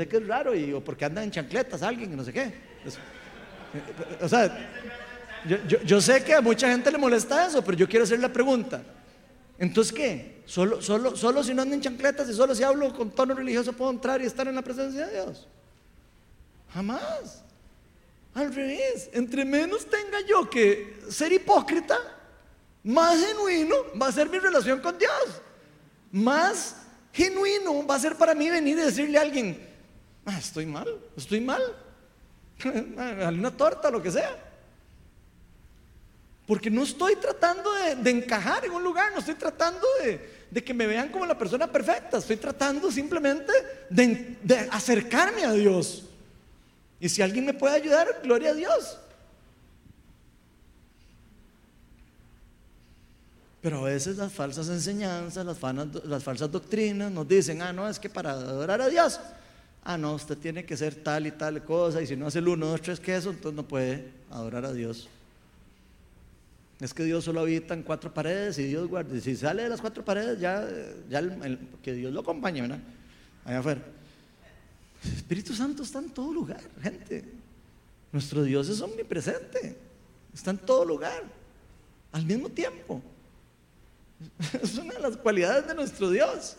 que 0.09 0.17
es 0.17 0.27
raro, 0.27 0.55
y, 0.55 0.73
o 0.73 0.83
porque 0.83 1.05
andan 1.05 1.25
en 1.25 1.31
chancletas 1.33 1.83
alguien, 1.83 2.17
no 2.17 2.23
sé 2.23 2.33
qué. 2.33 2.55
o 4.21 4.29
sea, 4.29 4.71
yo, 5.49 5.83
yo, 5.83 6.01
sé 6.01 6.23
que 6.23 6.35
a 6.35 6.41
mucha 6.41 6.71
gente 6.71 6.93
le 6.93 6.99
molesta 6.99 7.47
eso, 7.47 7.65
pero 7.65 7.77
yo 7.77 7.89
quiero 7.89 8.05
hacer 8.05 8.21
la 8.21 8.33
pregunta. 8.33 8.85
Entonces, 9.61 9.93
¿qué? 9.93 10.43
¿Solo, 10.47 10.81
solo, 10.81 11.15
solo 11.15 11.45
si 11.45 11.53
no 11.53 11.61
andan 11.61 11.75
en 11.75 11.83
chancletas 11.83 12.29
y 12.31 12.35
solo 12.35 12.55
si 12.55 12.63
hablo 12.65 12.93
con 12.95 13.11
tono 13.11 13.35
religioso 13.35 13.75
puedo 13.75 13.91
entrar 13.91 14.21
y 14.23 14.25
estar 14.25 14.49
en 14.49 14.55
la 14.55 14.63
presencia 14.63 15.07
de 15.07 15.13
Dios? 15.13 15.47
Jamás. 16.73 17.45
Al 18.33 18.55
revés, 18.55 19.11
entre 19.13 19.45
menos 19.45 19.85
tenga 19.85 20.19
yo 20.27 20.49
que 20.49 21.01
ser 21.11 21.31
hipócrita, 21.33 21.99
más 22.83 23.21
genuino 23.21 23.77
va 24.01 24.07
a 24.07 24.13
ser 24.13 24.31
mi 24.31 24.39
relación 24.39 24.81
con 24.81 24.97
Dios. 24.97 25.43
Más 26.11 26.77
genuino 27.13 27.87
va 27.87 27.97
a 27.97 28.01
ser 28.01 28.17
para 28.17 28.35
mí 28.35 28.49
venir 28.49 28.79
y 28.79 28.81
decirle 28.81 29.19
a 29.19 29.21
alguien, 29.21 29.61
ah, 30.25 30.39
estoy 30.39 30.65
mal, 30.65 30.89
estoy 31.19 31.41
mal. 31.43 31.63
Una 32.65 33.55
torta, 33.55 33.91
lo 33.91 34.03
que 34.03 34.11
sea. 34.11 34.50
Porque 36.51 36.69
no 36.69 36.83
estoy 36.83 37.15
tratando 37.15 37.71
de, 38.03 38.11
encajar 38.11 38.65
en 38.65 38.73
un 38.73 38.83
lugar, 38.83 39.13
no 39.13 39.21
estoy 39.21 39.37
tratando 39.37 39.87
de, 40.03 40.65
que 40.65 40.75
me 40.75 40.89
vean 40.89 41.09
como 41.11 41.25
la 41.25 41.39
persona 41.39 41.71
perfecta, 41.71 42.19
estoy 42.19 42.39
tratando 42.39 42.91
simplemente 42.91 43.53
de, 43.89 44.37
acercarme 44.73 45.45
a 45.45 45.53
Dios. 45.53 46.07
Y 46.99 47.09
si 47.09 47.23
alguien 47.23 47.47
me 47.47 47.55
puede 47.55 47.77
ayudar, 47.77 48.21
gloria 48.25 48.51
a 48.51 48.55
Dios. 48.55 48.99
Pero 53.63 53.79
a 53.79 53.83
veces 53.83 54.17
las 54.17 54.33
falsas 54.33 54.69
enseñanzas, 54.71 55.47
las, 55.47 56.05
las, 56.05 56.25
falsas 56.25 56.51
doctrinas 56.51 57.13
nos 57.13 57.29
dicen, 57.29 57.63
ah, 57.63 57.73
no, 57.73 57.89
es 57.89 58.01
que 58.01 58.11
para 58.11 58.33
adorar 58.33 58.81
a 58.81 58.89
Dios, 58.89 59.21
ah, 59.85 59.97
no, 59.97 60.15
usted 60.15 60.37
tiene 60.37 60.65
que 60.65 60.77
ser 60.77 60.97
tal 60.97 61.29
y 61.29 61.31
tal 61.31 61.63
cosa, 61.63 62.03
y 62.03 62.09
si 62.09 62.17
no 62.17 62.27
hace 62.27 62.41
el 62.41 62.49
uno, 62.49 62.67
dos, 62.67 62.83
tres, 62.83 62.99
que 62.99 63.15
eso, 63.15 63.31
entonces 63.31 63.55
no 63.55 63.69
puede 63.69 64.11
adorar 64.33 64.65
a 64.65 64.73
Dios. 64.73 65.09
Es 66.81 66.95
que 66.95 67.05
Dios 67.05 67.25
solo 67.25 67.41
habita 67.41 67.75
en 67.75 67.83
cuatro 67.83 68.13
paredes 68.13 68.59
y 68.59 68.65
Dios 68.65 68.89
guarda. 68.89 69.21
Si 69.21 69.37
sale 69.37 69.65
de 69.65 69.69
las 69.69 69.83
cuatro 69.83 70.03
paredes, 70.03 70.41
ya, 70.41 70.67
ya 71.11 71.23
que 71.83 71.93
Dios 71.93 72.13
lo 72.13 72.21
acompañe, 72.21 72.63
¿verdad? 72.63 72.81
Allá 73.45 73.59
afuera. 73.59 73.83
El 75.05 75.13
Espíritu 75.13 75.55
Santo 75.55 75.83
está 75.83 75.99
en 75.99 76.11
todo 76.11 76.33
lugar, 76.33 76.63
gente. 76.83 77.25
Nuestro 78.13 78.43
Dios 78.43 78.69
es 78.71 78.81
omnipresente. 78.81 79.77
Está 80.33 80.53
en 80.53 80.59
todo 80.59 80.85
lugar. 80.87 81.23
Al 82.13 82.25
mismo 82.25 82.49
tiempo. 82.49 83.03
Es 84.63 84.77
una 84.77 84.95
de 84.95 85.01
las 85.01 85.17
cualidades 85.17 85.67
de 85.67 85.75
nuestro 85.75 86.11
Dios. 86.11 86.57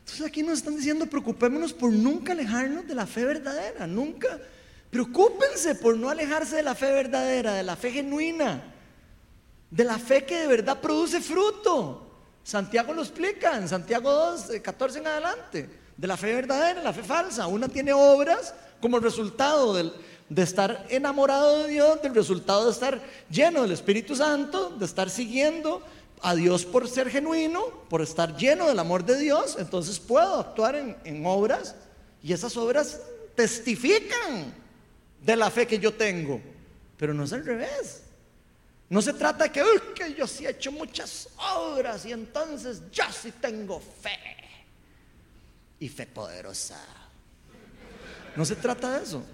Entonces 0.00 0.26
aquí 0.26 0.42
nos 0.42 0.58
están 0.58 0.76
diciendo, 0.76 1.06
preocupémonos 1.06 1.72
por 1.72 1.92
nunca 1.92 2.32
alejarnos 2.32 2.86
de 2.86 2.94
la 2.94 3.06
fe 3.06 3.24
verdadera, 3.24 3.86
nunca. 3.86 4.40
Preocúpense 4.96 5.74
por 5.74 5.94
no 5.94 6.08
alejarse 6.08 6.56
de 6.56 6.62
la 6.62 6.74
fe 6.74 6.90
verdadera, 6.90 7.52
de 7.52 7.62
la 7.62 7.76
fe 7.76 7.92
genuina, 7.92 8.64
de 9.70 9.84
la 9.84 9.98
fe 9.98 10.24
que 10.24 10.36
de 10.36 10.46
verdad 10.46 10.80
produce 10.80 11.20
fruto. 11.20 12.06
Santiago 12.42 12.94
lo 12.94 13.02
explica 13.02 13.58
en 13.58 13.68
Santiago 13.68 14.10
2, 14.10 14.52
14 14.62 15.00
en 15.00 15.06
adelante, 15.06 15.68
de 15.94 16.06
la 16.06 16.16
fe 16.16 16.32
verdadera, 16.34 16.82
la 16.82 16.94
fe 16.94 17.02
falsa. 17.02 17.46
Una 17.46 17.68
tiene 17.68 17.92
obras 17.92 18.54
como 18.80 18.98
resultado 18.98 19.74
de 19.74 20.42
estar 20.42 20.86
enamorado 20.88 21.64
de 21.64 21.68
Dios, 21.68 22.00
del 22.00 22.14
resultado 22.14 22.64
de 22.64 22.70
estar 22.70 22.98
lleno 23.28 23.60
del 23.60 23.72
Espíritu 23.72 24.16
Santo, 24.16 24.70
de 24.70 24.86
estar 24.86 25.10
siguiendo 25.10 25.82
a 26.22 26.34
Dios 26.34 26.64
por 26.64 26.88
ser 26.88 27.10
genuino, 27.10 27.66
por 27.90 28.00
estar 28.00 28.34
lleno 28.34 28.66
del 28.66 28.78
amor 28.78 29.04
de 29.04 29.18
Dios, 29.18 29.56
entonces 29.58 30.00
puedo 30.00 30.40
actuar 30.40 30.74
en, 31.04 31.26
obras 31.26 31.74
y 32.22 32.32
esas 32.32 32.56
obras 32.56 32.98
testifican 33.34 34.64
de 35.26 35.34
la 35.34 35.50
fe 35.50 35.66
que 35.66 35.80
yo 35.80 35.92
tengo, 35.92 36.40
pero 36.96 37.12
no 37.12 37.24
es 37.24 37.32
al 37.32 37.44
revés. 37.44 38.02
No 38.88 39.02
se 39.02 39.12
trata 39.12 39.44
de 39.44 39.50
que, 39.50 39.64
que 39.92 40.14
yo 40.14 40.24
sí 40.28 40.46
he 40.46 40.50
hecho 40.50 40.70
muchas 40.70 41.28
obras 41.36 42.06
y 42.06 42.12
entonces 42.12 42.82
yo 42.92 43.04
sí 43.10 43.32
tengo 43.32 43.80
fe 43.80 44.36
y 45.80 45.88
fe 45.88 46.06
poderosa. 46.06 46.80
No 48.36 48.44
se 48.44 48.54
trata 48.54 48.96
de 48.96 49.02
eso. 49.02 49.24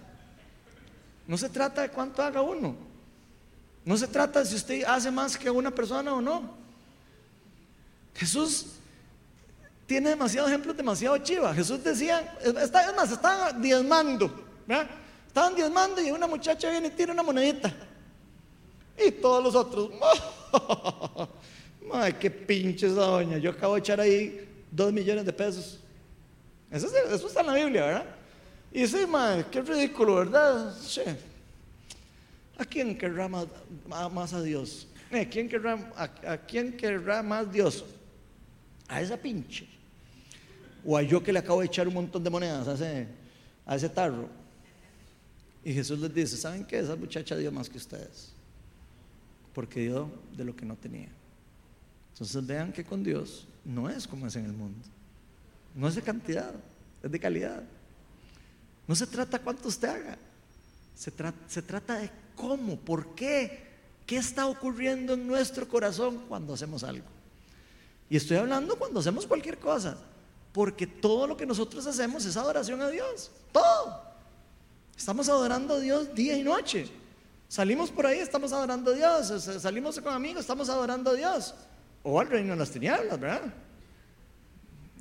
No 1.27 1.37
se 1.37 1.51
trata 1.51 1.83
de 1.83 1.91
cuánto 1.91 2.23
haga 2.23 2.41
uno. 2.41 2.75
No 3.85 3.97
se 3.99 4.07
trata 4.07 4.41
de 4.41 4.47
si 4.47 4.55
usted 4.57 4.85
hace 4.85 5.11
más 5.11 5.37
que 5.37 5.51
una 5.51 5.71
persona 5.71 6.15
o 6.15 6.23
no. 6.23 6.57
Jesús 8.15 8.67
tiene 9.87 10.11
demasiados 10.11 10.49
ejemplos, 10.49 10.75
demasiado 10.75 11.19
chiva. 11.19 11.53
Jesús 11.53 11.85
decía, 11.85 12.39
es 12.43 12.73
más, 12.97 13.13
estaban 13.13 13.61
diezmando. 13.61 14.49
Estaban 15.33 15.55
diezmando 15.55 16.03
y 16.03 16.11
una 16.11 16.27
muchacha 16.27 16.69
viene 16.69 16.89
y 16.89 16.91
tira 16.91 17.11
una 17.11 17.23
monedita. 17.23 17.73
Y 18.99 19.13
todos 19.13 19.43
los 19.43 19.55
otros, 19.55 19.89
¡ay, 21.91 22.13
qué 22.21 22.31
pinche 22.31 22.87
esa 22.87 23.01
doña! 23.01 23.39
Yo 23.39 23.53
acabo 23.53 23.73
de 23.73 23.81
echar 23.81 23.99
ahí 23.99 24.47
dos 24.71 24.93
millones 24.93 25.25
de 25.25 25.33
pesos. 25.33 25.81
Eso, 26.71 26.87
está 27.27 27.41
en 27.41 27.47
la 27.47 27.55
Biblia, 27.55 27.87
¿verdad? 27.87 28.05
Y 28.73 28.87
sí, 28.87 29.07
madre, 29.07 29.47
qué 29.51 29.63
ridículo, 29.63 30.17
¿verdad? 30.17 30.77
¿A 32.59 32.65
quién 32.67 32.99
querrá 32.99 33.27
más, 33.27 34.35
a 34.35 34.43
Dios? 34.43 34.87
¿A 35.11 35.25
quién, 35.25 35.49
querrá, 35.49 35.79
a, 35.97 36.37
quién 36.37 36.77
querrá 36.77 37.23
más 37.23 37.51
Dios? 37.51 37.87
A 38.87 39.01
esa 39.01 39.17
pinche. 39.17 39.67
O 40.85 40.95
a 40.95 41.01
yo 41.01 41.23
que 41.23 41.33
le 41.33 41.39
acabo 41.39 41.61
de 41.61 41.69
echar 41.69 41.89
un 41.89 41.95
montón 41.95 42.23
de 42.23 42.29
monedas 42.29 42.69
a 42.69 42.75
ese, 42.75 43.09
a 43.65 43.77
ese 43.77 43.89
tarro. 43.89 44.42
Y 45.65 45.73
Jesús 45.73 45.99
les 46.01 46.13
dice, 46.13 46.37
¿saben 46.37 46.65
qué? 46.65 46.81
Esa 46.81 46.97
muchacha 46.97 47.37
dio 47.37 47.53
más 47.53 47.69
que 47.69 47.79
ustedes. 47.79 48.33
Porque 49.55 49.81
dio 49.81 50.11
de 50.37 50.45
lo 50.45 50.57
que 50.57 50.65
no 50.65 50.77
tenía. 50.77 51.11
Entonces 52.13 52.47
vean 52.47 52.73
que 52.73 52.85
con 52.85 53.03
Dios 53.03 53.47
no 53.65 53.89
es 53.89 54.07
como 54.07 54.27
es 54.27 54.37
en 54.37 54.47
el 54.47 54.53
mundo. 54.53 54.85
No 55.75 55.89
es 55.89 55.95
de 55.95 56.03
cantidad, 56.03 56.53
es 57.03 57.11
de 57.11 57.21
calidad. 57.21 57.63
No 58.87 58.95
se 58.95 59.07
trata 59.07 59.39
cuánto 59.39 59.69
usted 59.69 59.89
haga, 59.89 60.19
se, 60.95 61.63
trata 61.63 61.99
de 61.99 62.11
cómo, 62.37 62.77
por 62.77 63.15
qué, 63.15 63.65
qué 64.07 64.17
está 64.17 64.47
ocurriendo 64.47 65.15
en 65.15 65.27
nuestro 65.27 65.67
corazón 65.69 66.25
cuando 66.29 66.55
hacemos 66.55 66.85
algo. 66.85 67.07
Y 68.11 68.17
estoy 68.17 68.37
hablando 68.37 68.77
cuando 68.77 69.01
hacemos 69.01 69.27
cualquier 69.27 69.59
cosa, 69.59 69.97
porque 70.53 70.87
todo 70.87 71.27
lo 71.27 71.37
que 71.37 71.47
nosotros 71.47 71.87
hacemos 71.87 72.25
es 72.27 72.37
adoración 72.37 72.83
a 72.83 72.89
Dios, 72.89 73.31
todo. 73.53 74.12
Estamos 74.97 75.29
adorando 75.29 75.75
a 75.75 75.81
Dios 75.81 76.15
día 76.15 76.37
y 76.37 76.43
noche. 76.43 76.89
Salimos 77.49 77.91
por 77.91 78.07
ahí, 78.07 78.19
estamos 78.19 78.53
adorando 78.53 78.93
a 78.93 78.95
Dios. 78.95 79.45
Salimos 79.61 80.01
con 80.01 80.15
amigos, 80.15 80.41
estamos 80.41 80.69
adorando 80.69 81.11
a 81.11 81.15
Dios. 81.15 81.55
O 82.03 82.19
al 82.19 82.29
reino 82.29 82.53
de 82.53 82.59
las 82.59 82.71
tinieblas, 82.71 83.21
¿verdad? 83.21 83.43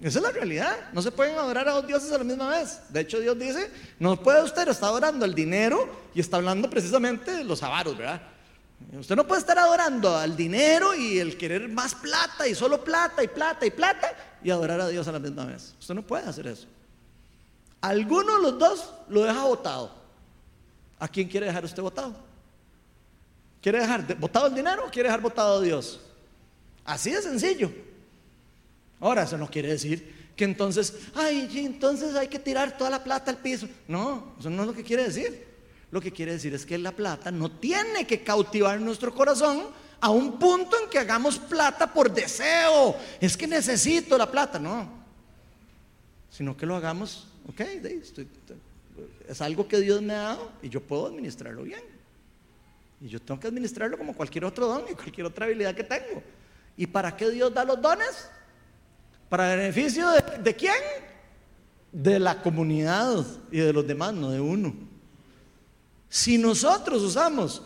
Esa 0.02 0.18
es 0.18 0.24
la 0.24 0.32
realidad. 0.32 0.76
No 0.94 1.02
se 1.02 1.12
pueden 1.12 1.38
adorar 1.38 1.70
a 1.70 1.74
dos 1.74 1.86
dioses 1.86 2.12
a 2.12 2.18
la 2.18 2.24
misma 2.24 2.50
vez. 2.50 2.82
De 2.90 3.02
hecho, 3.02 3.20
Dios 3.20 3.38
dice, 3.38 3.72
no 4.00 4.22
puede 4.22 4.44
usted 4.44 4.68
estar 4.68 4.90
adorando 4.90 5.26
el 5.26 5.36
dinero 5.36 5.88
y 6.14 6.20
está 6.20 6.38
hablando 6.38 6.70
precisamente 6.70 7.32
de 7.32 7.44
los 7.44 7.62
avaros, 7.62 7.98
¿verdad? 7.98 8.22
Usted 9.00 9.16
no 9.16 9.28
puede 9.28 9.42
estar 9.42 9.60
adorando 9.60 10.18
al 10.18 10.36
dinero 10.36 10.96
y 10.96 11.20
el 11.20 11.38
querer 11.38 11.70
más 11.70 11.94
plata 11.94 12.48
y 12.48 12.56
solo 12.56 12.84
plata 12.84 13.24
y 13.24 13.28
plata 13.28 13.66
y 13.66 13.72
plata 13.72 14.12
y 14.44 14.50
adorar 14.50 14.82
a 14.82 14.88
Dios 14.88 15.08
a 15.08 15.12
la 15.12 15.20
misma 15.20 15.46
vez. 15.46 15.76
Usted 15.80 15.94
no 15.94 16.02
puede 16.02 16.28
hacer 16.28 16.48
eso. 16.48 16.68
Alguno 17.82 18.38
de 18.38 18.44
los 18.44 18.60
dos 18.60 18.94
lo 19.10 19.24
deja 19.24 19.44
votado. 19.44 19.92
¿A 21.00 21.08
quién 21.08 21.28
quiere 21.28 21.48
dejar 21.48 21.66
usted 21.66 21.82
votado? 21.82 22.16
¿Quiere 23.62 23.80
dejar 23.80 24.18
votado 24.18 24.48
el 24.48 24.56
dinero 24.56 24.86
o 24.86 24.92
quiere 24.92 25.10
dejar 25.10 25.22
votado 25.22 25.58
a 25.58 25.62
Dios? 25.62 26.00
Así 26.86 27.12
de 27.12 27.22
sencillo. 27.22 27.72
Ahora, 29.00 29.24
eso 29.24 29.38
no 29.38 29.50
quiere 29.50 29.70
decir 29.70 30.32
que 30.36 30.46
entonces, 30.46 30.96
ay, 31.16 31.50
entonces 31.56 32.16
hay 32.16 32.28
que 32.28 32.40
tirar 32.40 32.78
toda 32.78 32.90
la 32.90 33.04
plata 33.04 33.32
al 33.32 33.38
piso. 33.38 33.68
No, 33.88 34.34
eso 34.40 34.50
no 34.50 34.64
es 34.64 34.68
lo 34.68 34.74
que 34.74 34.84
quiere 34.84 35.04
decir. 35.04 35.48
Lo 35.92 36.00
que 36.00 36.12
quiere 36.12 36.34
decir 36.34 36.54
es 36.54 36.66
que 36.66 36.78
la 36.78 36.92
plata 36.92 37.32
no 37.32 37.52
tiene 37.52 38.08
que 38.08 38.24
cautivar 38.24 38.80
nuestro 38.80 39.14
corazón 39.14 39.68
a 40.00 40.10
un 40.10 40.40
punto 40.40 40.78
en 40.82 40.90
que 40.90 41.00
hagamos 41.00 41.38
plata 41.38 41.92
por 41.92 42.12
deseo. 42.12 42.96
Es 43.20 43.36
que 43.36 43.48
necesito 43.48 44.18
la 44.18 44.30
plata, 44.30 44.58
no. 44.58 44.88
Sino 46.30 46.56
que 46.56 46.66
lo 46.66 46.76
hagamos, 46.76 47.28
ok, 47.52 47.62
es 49.28 49.42
algo 49.42 49.68
que 49.68 49.80
Dios 49.80 50.02
me 50.02 50.14
ha 50.14 50.22
dado 50.22 50.52
y 50.62 50.70
yo 50.70 50.82
puedo 50.82 51.08
administrarlo 51.08 51.64
bien. 51.64 51.82
Y 53.00 53.08
yo 53.08 53.20
tengo 53.20 53.40
que 53.40 53.48
administrarlo 53.48 53.98
como 53.98 54.14
cualquier 54.14 54.46
otro 54.46 54.68
don 54.68 54.84
y 54.90 54.94
cualquier 54.94 55.26
otra 55.26 55.46
habilidad 55.46 55.74
que 55.74 55.84
tengo. 55.84 56.22
¿Y 56.78 56.88
para 56.88 57.16
qué 57.16 57.30
Dios 57.30 57.54
da 57.54 57.64
los 57.64 57.82
dones? 57.82 58.30
¿Para 59.28 59.56
beneficio 59.56 60.08
de, 60.44 60.56
quién? 60.56 60.76
De 61.92 62.20
la 62.20 62.42
comunidad 62.42 63.26
y 63.52 63.60
de 63.60 63.74
los 63.74 63.88
demás, 63.88 64.14
no 64.14 64.30
de 64.30 64.40
uno. 64.40 64.74
Si 66.10 66.38
nosotros 66.38 67.02
usamos 67.02 67.64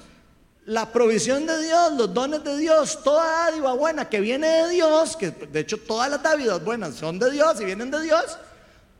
la 0.66 0.92
provisión 0.92 1.46
de 1.46 1.64
Dios, 1.64 1.94
los 1.94 2.14
dones 2.14 2.44
de 2.44 2.58
Dios, 2.58 3.04
toda 3.04 3.50
dádiva 3.50 3.74
buena 3.74 4.08
que 4.08 4.20
viene 4.20 4.48
de 4.48 4.70
Dios, 4.70 5.18
que 5.18 5.32
de 5.32 5.60
hecho 5.60 5.78
todas 5.78 6.10
las 6.10 6.24
dádivas 6.24 6.64
buenas 6.64 6.96
son 6.96 7.20
de 7.20 7.32
Dios 7.32 7.60
y 7.60 7.66
vienen 7.66 7.92
de 7.92 8.02
Dios, 8.02 8.38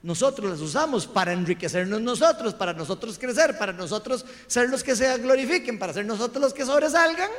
nosotros 0.06 0.52
las 0.52 0.62
usamos 0.62 1.08
para 1.08 1.34
enriquecernos 1.34 2.00
nosotros, 2.00 2.54
para 2.54 2.74
nosotros 2.74 3.18
crecer, 3.18 3.58
para 3.58 3.74
nosotros 3.74 4.24
ser 4.46 4.70
los 4.70 4.84
que 4.84 4.96
se 4.96 5.18
glorifiquen, 5.18 5.80
para 5.80 5.94
ser 5.94 6.06
nosotros 6.06 6.40
los 6.40 6.54
que 6.54 6.64
sobresalgan, 6.64 7.32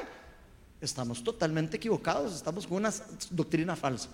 estamos 0.81 1.23
totalmente 1.23 1.77
equivocados, 1.77 2.35
estamos 2.35 2.67
con 2.67 2.79
una 2.79 2.93
doctrina 3.31 3.77
falsa. 3.77 4.09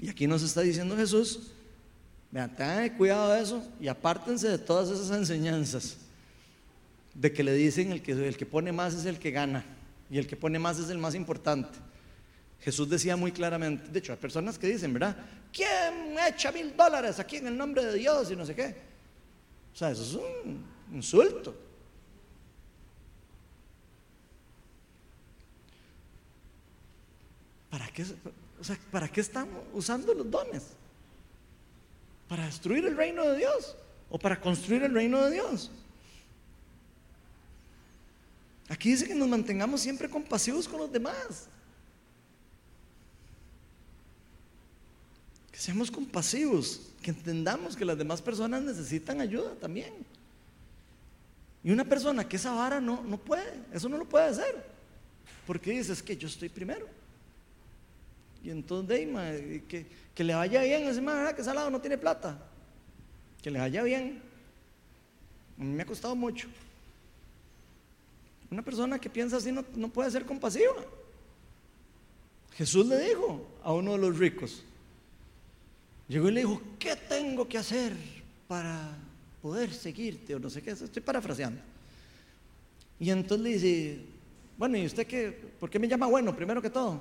Y 0.00 0.08
aquí 0.08 0.26
nos 0.26 0.42
está 0.42 0.62
diciendo 0.62 0.96
Jesús, 0.96 1.42
vean, 2.32 2.56
tengan 2.56 2.90
cuidado 2.96 3.32
de 3.32 3.42
eso 3.42 3.62
y 3.80 3.86
apártense 3.86 4.48
de 4.48 4.58
todas 4.58 4.88
esas 4.90 5.16
enseñanzas 5.16 5.96
de 7.14 7.32
que 7.32 7.44
le 7.44 7.52
dicen 7.52 7.92
el 7.92 8.02
que, 8.02 8.10
el 8.10 8.36
que 8.36 8.46
pone 8.46 8.72
más 8.72 8.94
es 8.94 9.06
el 9.06 9.20
que 9.20 9.30
gana 9.30 9.64
y 10.10 10.18
el 10.18 10.26
que 10.26 10.34
pone 10.34 10.58
más 10.58 10.80
es 10.80 10.90
el 10.90 10.98
más 10.98 11.14
importante. 11.14 11.78
Jesús 12.66 12.90
decía 12.90 13.16
muy 13.16 13.30
claramente, 13.30 13.88
de 13.92 14.00
hecho 14.00 14.10
hay 14.10 14.18
personas 14.18 14.58
que 14.58 14.66
dicen, 14.66 14.92
¿verdad? 14.92 15.16
¿Quién 15.52 16.16
echa 16.28 16.50
mil 16.50 16.76
dólares 16.76 17.20
aquí 17.20 17.36
en 17.36 17.46
el 17.46 17.56
nombre 17.56 17.84
de 17.84 17.94
Dios 17.94 18.28
y 18.32 18.34
no 18.34 18.44
sé 18.44 18.56
qué? 18.56 18.74
O 19.72 19.76
sea, 19.76 19.92
eso 19.92 20.02
es 20.02 20.14
un 20.14 20.64
insulto. 20.92 21.54
¿Para 27.70 27.86
qué, 27.86 28.04
o 28.60 28.64
sea, 28.64 28.76
¿Para 28.90 29.06
qué 29.06 29.20
estamos 29.20 29.62
usando 29.72 30.12
los 30.12 30.28
dones? 30.28 30.64
¿Para 32.26 32.46
destruir 32.46 32.84
el 32.84 32.96
reino 32.96 33.22
de 33.28 33.38
Dios 33.38 33.76
o 34.10 34.18
para 34.18 34.40
construir 34.40 34.82
el 34.82 34.92
reino 34.92 35.24
de 35.24 35.34
Dios? 35.34 35.70
Aquí 38.68 38.90
dice 38.90 39.06
que 39.06 39.14
nos 39.14 39.28
mantengamos 39.28 39.80
siempre 39.80 40.10
compasivos 40.10 40.66
con 40.66 40.80
los 40.80 40.90
demás. 40.90 41.48
Que 45.56 45.62
seamos 45.62 45.90
compasivos, 45.90 46.82
que 47.00 47.12
entendamos 47.12 47.74
que 47.74 47.86
las 47.86 47.96
demás 47.96 48.20
personas 48.20 48.60
necesitan 48.60 49.22
ayuda 49.22 49.54
también. 49.54 49.94
Y 51.64 51.70
una 51.70 51.82
persona 51.82 52.28
que 52.28 52.36
esa 52.36 52.52
vara 52.52 52.78
no, 52.78 53.02
no 53.04 53.16
puede, 53.16 53.54
eso 53.72 53.88
no 53.88 53.96
lo 53.96 54.04
puede 54.04 54.26
hacer. 54.26 54.66
Porque 55.46 55.70
dices 55.70 56.02
que 56.02 56.14
yo 56.14 56.28
estoy 56.28 56.50
primero. 56.50 56.86
Y 58.44 58.50
entonces, 58.50 59.08
que, 59.66 59.86
que 60.14 60.24
le 60.24 60.34
vaya 60.34 60.60
bien, 60.60 60.88
ese 60.88 61.00
¿verdad? 61.00 61.34
Que 61.34 61.42
lado 61.42 61.70
no 61.70 61.80
tiene 61.80 61.96
plata. 61.96 62.38
Que 63.40 63.50
le 63.50 63.58
vaya 63.58 63.82
bien. 63.82 64.20
A 65.58 65.64
mí 65.64 65.72
me 65.72 65.84
ha 65.84 65.86
costado 65.86 66.14
mucho. 66.14 66.48
Una 68.50 68.60
persona 68.60 68.98
que 68.98 69.08
piensa 69.08 69.38
así 69.38 69.50
no, 69.50 69.64
no 69.74 69.88
puede 69.88 70.10
ser 70.10 70.26
compasiva. 70.26 70.84
Jesús 72.52 72.86
le 72.88 72.98
dijo 72.98 73.48
a 73.64 73.72
uno 73.72 73.92
de 73.92 73.98
los 73.98 74.18
ricos, 74.18 74.62
llegó 76.08 76.28
y 76.28 76.32
le 76.32 76.40
dijo, 76.40 76.62
¿qué 76.78 76.96
tengo 76.96 77.48
que 77.48 77.58
hacer 77.58 77.92
para 78.46 78.96
poder 79.42 79.72
seguirte? 79.72 80.34
O 80.34 80.38
no 80.38 80.50
sé 80.50 80.62
qué, 80.62 80.70
estoy 80.70 81.02
parafraseando. 81.02 81.60
Y 82.98 83.10
entonces 83.10 83.44
le 83.44 83.52
dice, 83.52 84.00
bueno, 84.56 84.76
¿y 84.78 84.86
usted 84.86 85.06
qué? 85.06 85.36
¿Por 85.60 85.68
qué 85.68 85.78
me 85.78 85.88
llama 85.88 86.06
bueno? 86.06 86.34
Primero 86.34 86.62
que 86.62 86.70
todo. 86.70 87.00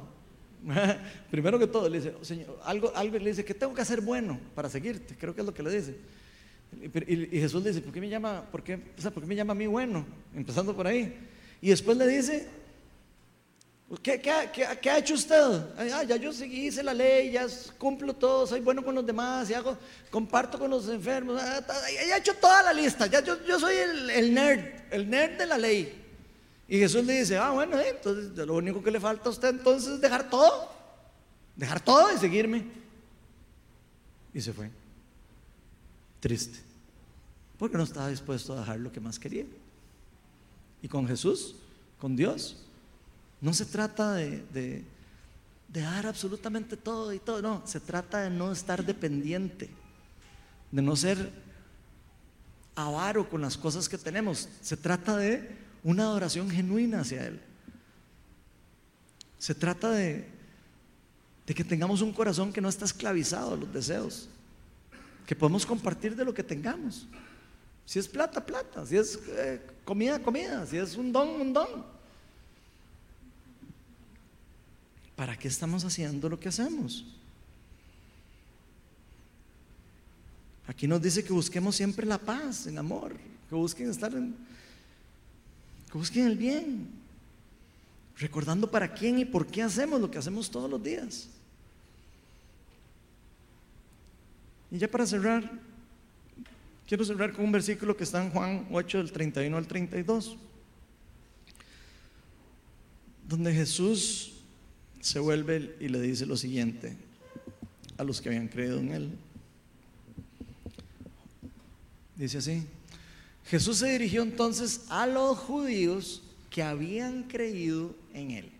Primero 1.31 1.59
que 1.59 1.67
todo, 1.67 1.87
le 1.87 1.99
dice, 1.99 2.13
Señor, 2.21 2.59
algo, 2.63 2.91
algo 2.95 3.17
le 3.17 3.29
dice, 3.29 3.45
¿qué 3.45 3.53
tengo 3.53 3.73
que 3.73 3.81
hacer 3.81 4.01
bueno 4.01 4.39
para 4.53 4.69
seguirte? 4.69 5.15
Creo 5.15 5.33
que 5.33 5.41
es 5.41 5.47
lo 5.47 5.53
que 5.53 5.63
le 5.63 5.71
dice. 5.71 5.95
Y, 7.07 7.39
Jesús 7.39 7.63
le 7.63 7.69
dice, 7.69 7.81
¿por 7.81 7.93
qué 7.93 8.01
me 8.01 8.09
llama, 8.09 8.43
por 8.51 8.63
qué, 8.63 8.77
¿por 8.77 9.21
qué 9.21 9.27
me 9.27 9.35
llama 9.35 9.53
a 9.53 9.55
mí 9.55 9.67
bueno? 9.67 10.05
Empezando 10.35 10.75
por 10.75 10.87
ahí. 10.87 11.15
Y 11.61 11.69
después 11.69 11.97
le 11.97 12.07
dice, 12.07 12.47
¿qué, 14.01 14.89
ha 14.89 14.97
hecho 14.97 15.13
usted? 15.13 15.35
Ah, 15.77 16.03
ya 16.03 16.15
yo 16.15 16.33
seguí, 16.33 16.67
hice 16.67 16.81
la 16.81 16.93
ley, 16.93 17.31
ya 17.31 17.45
cumplo 17.77 18.13
todo, 18.15 18.47
soy 18.47 18.59
bueno 18.59 18.83
con 18.83 18.95
los 18.95 19.05
demás, 19.05 19.49
y 19.49 19.53
hago, 19.53 19.77
comparto 20.09 20.57
con 20.57 20.71
los 20.71 20.89
enfermos, 20.89 21.39
ah, 21.41 21.61
ya 21.93 22.15
he 22.15 22.19
hecho 22.19 22.33
toda 22.35 22.63
la 22.63 22.73
lista, 22.73 23.05
ya 23.07 23.21
yo, 23.21 23.43
yo 23.45 23.59
soy 23.59 23.75
el, 23.75 24.33
nerd, 24.33 24.91
el 24.91 25.09
nerd 25.09 25.37
de 25.37 25.45
la 25.45 25.57
ley. 25.57 26.01
Y 26.67 26.79
Jesús 26.79 27.05
le 27.05 27.19
dice, 27.19 27.37
ah, 27.37 27.51
bueno, 27.51 27.79
eh, 27.79 27.89
entonces 27.89 28.35
lo 28.35 28.55
único 28.55 28.81
que 28.81 28.89
le 28.89 28.99
falta 28.99 29.29
a 29.29 29.31
usted 29.31 29.49
entonces 29.49 29.93
es 29.93 30.01
dejar 30.01 30.29
todo, 30.29 30.71
dejar 31.55 31.79
todo 31.79 32.11
y 32.11 32.17
seguirme. 32.17 32.65
Y 34.33 34.41
se 34.41 34.51
fue, 34.51 34.71
triste, 36.19 36.59
porque 37.59 37.77
no 37.77 37.83
estaba 37.83 38.09
dispuesto 38.09 38.53
a 38.53 38.61
dejar 38.61 38.79
lo 38.79 38.91
que 38.91 38.99
más 38.99 39.19
quería 39.19 39.45
y 40.81 40.87
con 40.87 41.07
Jesús, 41.07 41.55
con 41.99 42.15
Dios. 42.15 42.57
No 43.45 43.53
se 43.53 43.65
trata 43.67 44.13
de, 44.13 44.83
dar 45.67 46.07
absolutamente 46.07 46.75
todo 46.75 47.13
y 47.13 47.19
todo, 47.19 47.43
no, 47.43 47.61
se 47.67 47.79
trata 47.79 48.21
de 48.21 48.31
no 48.31 48.51
estar 48.51 48.83
dependiente, 48.83 49.69
de 50.71 50.81
no 50.81 50.95
ser 50.95 51.31
avaro 52.73 53.29
con 53.29 53.43
las 53.43 53.55
cosas 53.55 53.87
que 53.87 53.99
tenemos, 53.99 54.49
se 54.63 54.75
trata 54.75 55.15
de 55.17 55.47
una 55.83 56.05
adoración 56.05 56.49
genuina 56.49 57.01
hacia 57.01 57.27
Él. 57.27 57.39
Se 59.37 59.53
trata 59.53 59.91
de, 59.91 60.27
que 61.45 61.63
tengamos 61.63 62.01
un 62.01 62.13
corazón 62.13 62.51
que 62.51 62.61
no 62.61 62.69
está 62.69 62.85
esclavizado 62.85 63.53
a 63.53 63.57
los 63.57 63.71
deseos, 63.71 64.27
que 65.27 65.35
podemos 65.35 65.67
compartir 65.67 66.15
de 66.15 66.25
lo 66.25 66.33
que 66.33 66.41
tengamos. 66.41 67.05
Si 67.85 67.99
es 67.99 68.07
plata, 68.07 68.43
plata. 68.43 68.87
Si 68.87 68.97
es 68.97 69.19
eh, 69.27 69.61
comida, 69.83 70.17
comida. 70.19 70.65
Si 70.65 70.77
es 70.77 70.97
un 70.97 71.11
don, 71.11 71.29
un 71.29 71.53
don. 71.53 71.94
¿Para 75.15 75.37
qué 75.37 75.47
estamos 75.47 75.83
haciendo 75.83 76.29
lo 76.29 76.39
que 76.39 76.49
hacemos? 76.49 77.05
Aquí 80.67 80.87
nos 80.87 81.01
dice 81.01 81.23
que 81.23 81.31
busquemos 81.31 81.75
siempre 81.75 82.05
la 82.05 82.17
paz, 82.17 82.67
el 82.67 82.77
amor, 82.77 83.15
que 83.49 83.55
busquen 83.55 83.89
estar 83.89 84.13
en, 84.13 84.35
que 85.91 85.97
busquen 85.97 86.25
el 86.25 86.37
bien, 86.37 86.89
recordando 88.17 88.69
para 88.69 88.93
quién 88.93 89.19
y 89.19 89.25
por 89.25 89.47
qué 89.47 89.61
hacemos 89.61 90.01
lo 90.01 90.09
que 90.09 90.17
hacemos 90.17 90.49
todos 90.49 90.69
los 90.69 90.81
días. 90.81 91.29
Y 94.71 94.79
ya 94.79 94.89
para 94.89 95.05
cerrar, 95.05 95.49
Quiero 96.87 97.03
cerrar 97.03 97.33
con 97.33 97.45
un 97.45 97.51
versículo 97.51 97.97
que 97.97 98.03
está 98.03 98.23
en 98.23 98.29
Juan 98.29 98.67
8, 98.71 98.99
del 98.99 99.11
31 99.11 99.57
al 99.57 99.65
32, 99.65 100.37
donde 103.27 103.51
Jesús 103.53 104.34
se 105.05 105.19
vuelve 105.19 105.75
y 105.79 105.87
le 105.87 106.01
dice 106.01 106.25
lo 106.25 106.35
siguiente 106.35 106.97
a 107.95 108.03
los 108.03 108.19
que 108.19 108.29
habían 108.29 108.47
creído 108.47 108.79
en 108.79 108.91
Él. 108.91 109.11
Dice 112.15 112.39
así, 112.39 112.65
Jesús 113.45 113.77
se 113.77 113.91
dirigió 113.91 114.23
entonces 114.23 114.85
a 114.89 115.05
los 115.05 115.37
judíos 115.37 116.23
que 116.49 116.63
habían 116.63 117.21
creído 117.21 117.95
en 118.15 118.31
Él. 118.31 118.51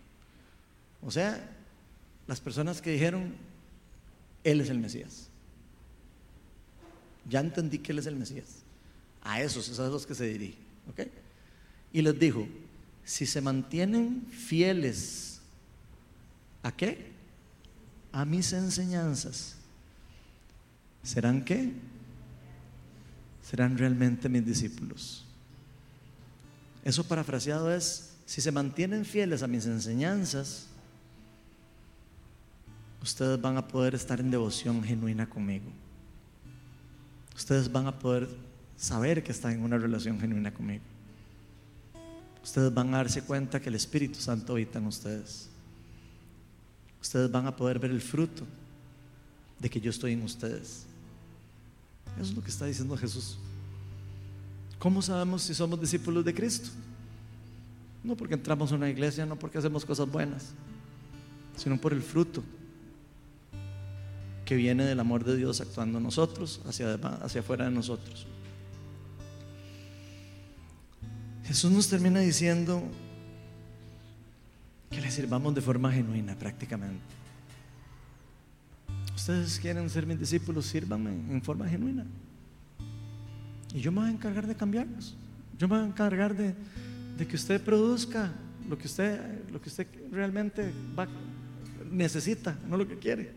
O 1.02 1.10
sea, 1.10 1.52
las 2.28 2.40
personas 2.40 2.80
que 2.80 2.92
dijeron, 2.92 3.34
Él 4.44 4.60
es 4.60 4.70
el 4.70 4.78
Mesías. 4.78 5.26
Ya 7.28 7.40
entendí 7.40 7.78
que 7.78 7.90
Él 7.90 7.98
es 7.98 8.06
el 8.06 8.14
Mesías. 8.14 8.58
A 9.20 9.42
esos, 9.42 9.68
esos 9.68 9.80
a 9.80 9.88
los 9.88 10.06
que 10.06 10.14
se 10.14 10.28
dirige. 10.28 10.58
¿ok? 10.90 11.08
Y 11.92 12.02
les 12.02 12.16
dijo, 12.16 12.46
si 13.04 13.26
se 13.26 13.40
mantienen 13.40 14.24
fieles, 14.30 15.25
¿a 16.66 16.72
qué? 16.72 17.12
A 18.12 18.24
mis 18.24 18.52
enseñanzas. 18.52 19.56
¿Serán 21.02 21.44
qué? 21.44 21.72
Serán 23.42 23.78
realmente 23.78 24.28
mis 24.28 24.44
discípulos. 24.44 25.24
Eso 26.84 27.04
parafraseado 27.04 27.72
es, 27.74 28.14
si 28.26 28.40
se 28.40 28.52
mantienen 28.52 29.04
fieles 29.04 29.42
a 29.42 29.46
mis 29.46 29.66
enseñanzas, 29.66 30.66
ustedes 33.02 33.40
van 33.40 33.56
a 33.56 33.68
poder 33.68 33.94
estar 33.94 34.18
en 34.20 34.30
devoción 34.30 34.82
genuina 34.82 35.28
conmigo 35.28 35.70
ustedes 37.36 37.70
van 37.70 37.86
a 37.86 37.98
poder 37.98 38.28
saber 38.76 39.22
que 39.22 39.32
están 39.32 39.52
en 39.52 39.62
una 39.62 39.78
relación 39.78 40.18
genuina 40.18 40.52
conmigo. 40.52 40.84
Ustedes 42.42 42.72
van 42.72 42.94
a 42.94 42.98
darse 42.98 43.22
cuenta 43.22 43.60
que 43.60 43.68
el 43.68 43.74
Espíritu 43.74 44.20
Santo 44.20 44.54
habita 44.54 44.78
en 44.78 44.86
ustedes. 44.86 45.48
Ustedes 47.06 47.30
van 47.30 47.46
a 47.46 47.54
poder 47.54 47.78
ver 47.78 47.92
el 47.92 48.00
fruto 48.00 48.42
de 49.60 49.70
que 49.70 49.80
yo 49.80 49.90
estoy 49.90 50.14
en 50.14 50.22
ustedes. 50.22 50.86
Eso 52.16 52.30
es 52.30 52.34
lo 52.34 52.42
que 52.42 52.50
está 52.50 52.66
diciendo 52.66 52.96
Jesús. 52.96 53.38
¿Cómo 54.80 55.00
sabemos 55.00 55.42
si 55.42 55.54
somos 55.54 55.80
discípulos 55.80 56.24
de 56.24 56.34
Cristo? 56.34 56.68
No 58.02 58.16
porque 58.16 58.34
entramos 58.34 58.72
a 58.72 58.74
una 58.74 58.90
iglesia, 58.90 59.24
no 59.24 59.38
porque 59.38 59.56
hacemos 59.56 59.84
cosas 59.84 60.10
buenas, 60.10 60.48
sino 61.56 61.80
por 61.80 61.92
el 61.92 62.02
fruto 62.02 62.42
que 64.44 64.56
viene 64.56 64.84
del 64.84 64.98
amor 64.98 65.22
de 65.22 65.36
Dios 65.36 65.60
actuando 65.60 65.98
en 65.98 66.04
nosotros, 66.04 66.60
hacia, 66.66 66.94
hacia 66.94 67.40
afuera 67.40 67.66
de 67.66 67.70
nosotros. 67.70 68.26
Jesús 71.44 71.70
nos 71.70 71.86
termina 71.86 72.18
diciendo 72.18 72.82
que 74.90 75.00
le 75.00 75.10
sirvamos 75.10 75.54
de 75.54 75.60
forma 75.60 75.92
genuina 75.92 76.34
prácticamente. 76.34 77.00
Ustedes 79.14 79.58
quieren 79.58 79.88
ser 79.90 80.06
mis 80.06 80.18
discípulos, 80.18 80.66
sírvanme 80.66 81.10
en 81.10 81.42
forma 81.42 81.68
genuina. 81.68 82.04
Y 83.74 83.80
yo 83.80 83.90
me 83.90 84.00
voy 84.00 84.08
a 84.08 84.12
encargar 84.12 84.46
de 84.46 84.54
cambiarlos. 84.54 85.16
Yo 85.58 85.68
me 85.68 85.76
voy 85.76 85.84
a 85.84 85.88
encargar 85.88 86.36
de, 86.36 86.54
que 87.26 87.36
usted 87.36 87.60
produzca 87.62 88.32
lo 88.68 88.76
que 88.76 88.86
usted, 88.86 89.18
lo 89.50 89.60
que 89.60 89.68
usted 89.68 89.86
realmente 90.12 90.72
necesita, 91.90 92.56
no 92.68 92.76
lo 92.76 92.86
que 92.86 92.98
quiere. 92.98 93.30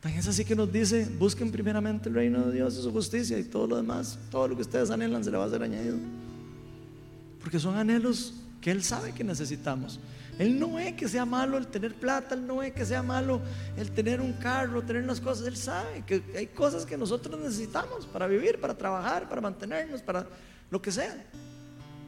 Tan 0.00 0.12
es 0.14 0.26
así 0.26 0.44
que 0.44 0.56
nos 0.56 0.72
dice, 0.72 1.08
busquen 1.16 1.52
primeramente 1.52 2.08
el 2.08 2.16
reino 2.16 2.46
de 2.46 2.54
Dios 2.54 2.76
y 2.76 2.82
su 2.82 2.90
justicia 2.90 3.38
y 3.38 3.44
todo 3.44 3.68
lo 3.68 3.76
demás, 3.76 4.18
todo 4.32 4.48
lo 4.48 4.56
que 4.56 4.62
ustedes 4.62 4.90
anhelan 4.90 5.22
se 5.22 5.30
le 5.30 5.36
va 5.36 5.44
a 5.44 5.50
ser 5.50 5.62
añadido. 5.62 5.96
Porque 7.40 7.60
son 7.60 7.76
anhelos 7.76 8.34
que 8.60 8.72
Él 8.72 8.82
sabe 8.82 9.12
que 9.12 9.22
necesitamos. 9.22 10.00
Él 10.38 10.58
no 10.58 10.74
ve 10.74 10.96
que 10.96 11.08
sea 11.08 11.24
malo 11.24 11.58
el 11.58 11.66
tener 11.66 11.94
plata, 11.94 12.34
Él 12.34 12.46
no 12.46 12.56
ve 12.58 12.72
que 12.72 12.84
sea 12.86 13.02
malo 13.02 13.40
el 13.76 13.90
tener 13.90 14.20
un 14.20 14.32
carro, 14.32 14.82
tener 14.82 15.02
unas 15.02 15.20
cosas. 15.20 15.46
Él 15.46 15.56
sabe 15.56 16.04
que 16.06 16.22
hay 16.36 16.46
cosas 16.46 16.86
que 16.86 16.96
nosotros 16.96 17.38
necesitamos 17.38 18.06
para 18.06 18.26
vivir, 18.26 18.58
para 18.60 18.76
trabajar, 18.76 19.28
para 19.28 19.40
mantenernos, 19.40 20.00
para 20.02 20.26
lo 20.70 20.80
que 20.80 20.90
sea. 20.90 21.14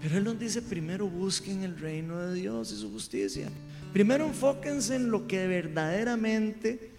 Pero 0.01 0.19
Él 0.19 0.25
nos 0.25 0.39
dice, 0.39 0.63
primero 0.63 1.09
busquen 1.09 1.63
el 1.63 1.79
reino 1.79 2.19
de 2.19 2.35
Dios 2.35 2.73
y 2.73 2.77
su 2.77 2.91
justicia. 2.91 3.49
Primero 3.93 4.27
enfóquense 4.27 4.97
en 4.97 5.11
lo 5.11 5.27
que 5.27 5.47
verdaderamente 5.47 6.91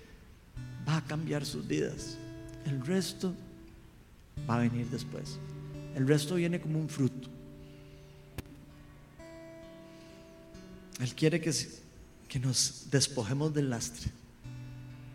va 0.88 0.98
a 0.98 1.04
cambiar 1.04 1.46
sus 1.46 1.68
vidas. 1.68 2.18
El 2.66 2.86
resto 2.86 3.34
va 4.50 4.58
a 4.58 4.60
venir 4.60 4.88
después. 4.88 5.40
El 5.96 6.08
resto 6.08 6.36
viene 6.36 6.60
como 6.60 6.80
un 6.80 6.90
fruto. 6.90 7.35
Él 11.00 11.14
quiere 11.14 11.42
que, 11.42 11.54
que 12.28 12.40
nos 12.40 12.88
despojemos 12.90 13.54
del 13.54 13.70
lastre, 13.70 14.12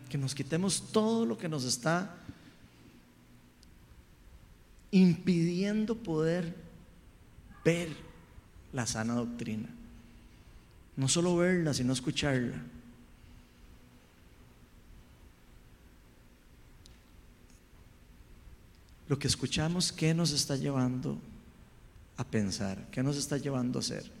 que 0.09 0.17
nos 0.17 0.35
quitemos 0.35 0.91
todo 0.91 1.25
lo 1.25 1.37
que 1.37 1.49
nos 1.49 1.63
está 1.63 2.15
impidiendo 4.91 5.95
poder 5.95 6.53
ver 7.63 7.89
la 8.73 8.85
sana 8.85 9.15
doctrina. 9.15 9.69
No 10.97 11.07
solo 11.07 11.37
verla, 11.37 11.73
sino 11.73 11.93
escucharla. 11.93 12.61
Lo 19.07 19.17
que 19.17 19.27
escuchamos, 19.27 19.91
¿qué 19.91 20.13
nos 20.13 20.31
está 20.31 20.55
llevando 20.55 21.17
a 22.17 22.23
pensar? 22.23 22.87
¿Qué 22.91 23.01
nos 23.01 23.17
está 23.17 23.37
llevando 23.37 23.79
a 23.79 23.81
hacer? 23.81 24.20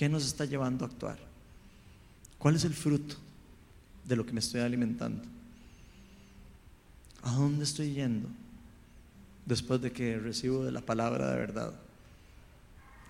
¿Qué 0.00 0.08
nos 0.08 0.24
está 0.24 0.46
llevando 0.46 0.86
a 0.86 0.88
actuar? 0.88 1.18
¿Cuál 2.38 2.56
es 2.56 2.64
el 2.64 2.72
fruto 2.72 3.16
de 4.06 4.16
lo 4.16 4.24
que 4.24 4.32
me 4.32 4.40
estoy 4.40 4.62
alimentando? 4.62 5.22
¿A 7.22 7.32
dónde 7.32 7.64
estoy 7.64 7.92
yendo 7.92 8.26
después 9.44 9.78
de 9.82 9.92
que 9.92 10.18
recibo 10.18 10.64
de 10.64 10.72
la 10.72 10.80
palabra 10.80 11.30
de 11.30 11.36
verdad? 11.36 11.74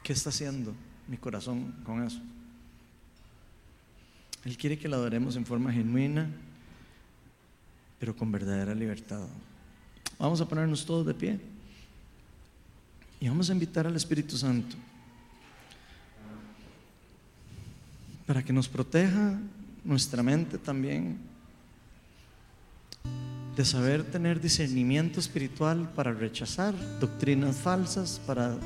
¿Qué 0.02 0.12
está 0.12 0.30
haciendo 0.30 0.74
mi 1.06 1.16
corazón 1.16 1.76
con 1.84 2.02
eso? 2.02 2.20
Él 4.44 4.56
quiere 4.56 4.76
que 4.76 4.88
la 4.88 4.96
adoremos 4.96 5.36
en 5.36 5.46
forma 5.46 5.72
genuina, 5.72 6.28
pero 8.00 8.16
con 8.16 8.32
verdadera 8.32 8.74
libertad. 8.74 9.28
Vamos 10.18 10.40
a 10.40 10.48
ponernos 10.48 10.84
todos 10.84 11.06
de 11.06 11.14
pie 11.14 11.40
y 13.20 13.28
vamos 13.28 13.48
a 13.48 13.52
invitar 13.52 13.86
al 13.86 13.94
Espíritu 13.94 14.36
Santo 14.36 14.74
para 18.30 18.44
que 18.44 18.52
nos 18.52 18.68
proteja 18.68 19.40
nuestra 19.84 20.22
mente 20.22 20.56
también, 20.56 21.18
de 23.56 23.64
saber 23.64 24.04
tener 24.04 24.40
discernimiento 24.40 25.18
espiritual 25.18 25.90
para 25.96 26.12
rechazar 26.12 26.72
doctrinas 27.00 27.56
falsas, 27.56 28.20
para 28.24 28.56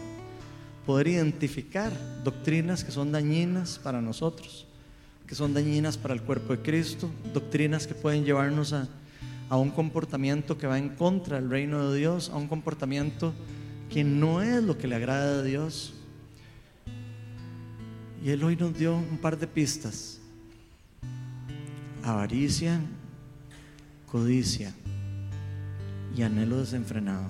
poder 0.84 1.08
identificar 1.08 1.90
doctrinas 2.22 2.84
que 2.84 2.92
son 2.92 3.10
dañinas 3.10 3.80
para 3.82 4.02
nosotros, 4.02 4.66
que 5.26 5.34
son 5.34 5.54
dañinas 5.54 5.96
para 5.96 6.12
el 6.12 6.20
cuerpo 6.20 6.54
de 6.54 6.60
Cristo, 6.60 7.10
doctrinas 7.32 7.86
que 7.86 7.94
pueden 7.94 8.26
llevarnos 8.26 8.74
a, 8.74 8.86
a 9.48 9.56
un 9.56 9.70
comportamiento 9.70 10.58
que 10.58 10.66
va 10.66 10.76
en 10.76 10.90
contra 10.90 11.40
del 11.40 11.48
reino 11.48 11.88
de 11.88 12.00
Dios, 12.00 12.28
a 12.28 12.36
un 12.36 12.48
comportamiento 12.48 13.32
que 13.88 14.04
no 14.04 14.42
es 14.42 14.62
lo 14.62 14.76
que 14.76 14.88
le 14.88 14.96
agrada 14.96 15.38
a 15.38 15.42
Dios. 15.42 15.93
Y 18.24 18.30
Él 18.30 18.42
hoy 18.42 18.56
nos 18.56 18.72
dio 18.72 18.96
un 18.96 19.18
par 19.18 19.38
de 19.38 19.46
pistas. 19.46 20.18
Avaricia, 22.02 22.80
codicia 24.10 24.72
y 26.16 26.22
anhelo 26.22 26.56
desenfrenado. 26.56 27.26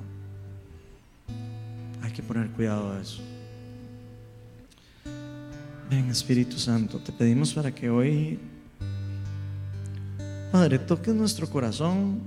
Hay 2.01 2.13
que 2.13 2.23
poner 2.23 2.49
cuidado 2.51 2.93
a 2.93 3.01
eso. 3.01 3.21
Ven 5.91 6.11
Espíritu 6.11 6.59
Santo, 6.59 7.01
te 7.01 7.11
pedimos 7.11 7.53
para 7.53 7.75
que 7.75 7.91
hoy, 7.91 8.39
Padre, 10.53 10.79
toques 10.79 11.13
nuestro 11.13 11.51
corazón 11.51 12.21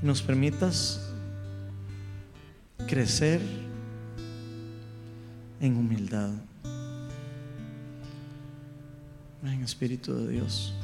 y 0.00 0.06
nos 0.06 0.22
permitas 0.22 1.10
crecer 2.86 3.40
en 5.60 5.76
humildad. 5.76 6.30
Ven, 9.42 9.62
Espíritu 9.62 10.14
de 10.14 10.32
Dios. 10.32 10.74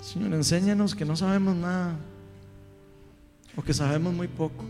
Señor, 0.00 0.32
enséñanos 0.34 0.94
que 0.94 1.04
no 1.04 1.16
sabemos 1.16 1.54
nada 1.54 1.96
o 3.56 3.62
que 3.62 3.74
sabemos 3.74 4.14
muy 4.14 4.28
poco, 4.28 4.64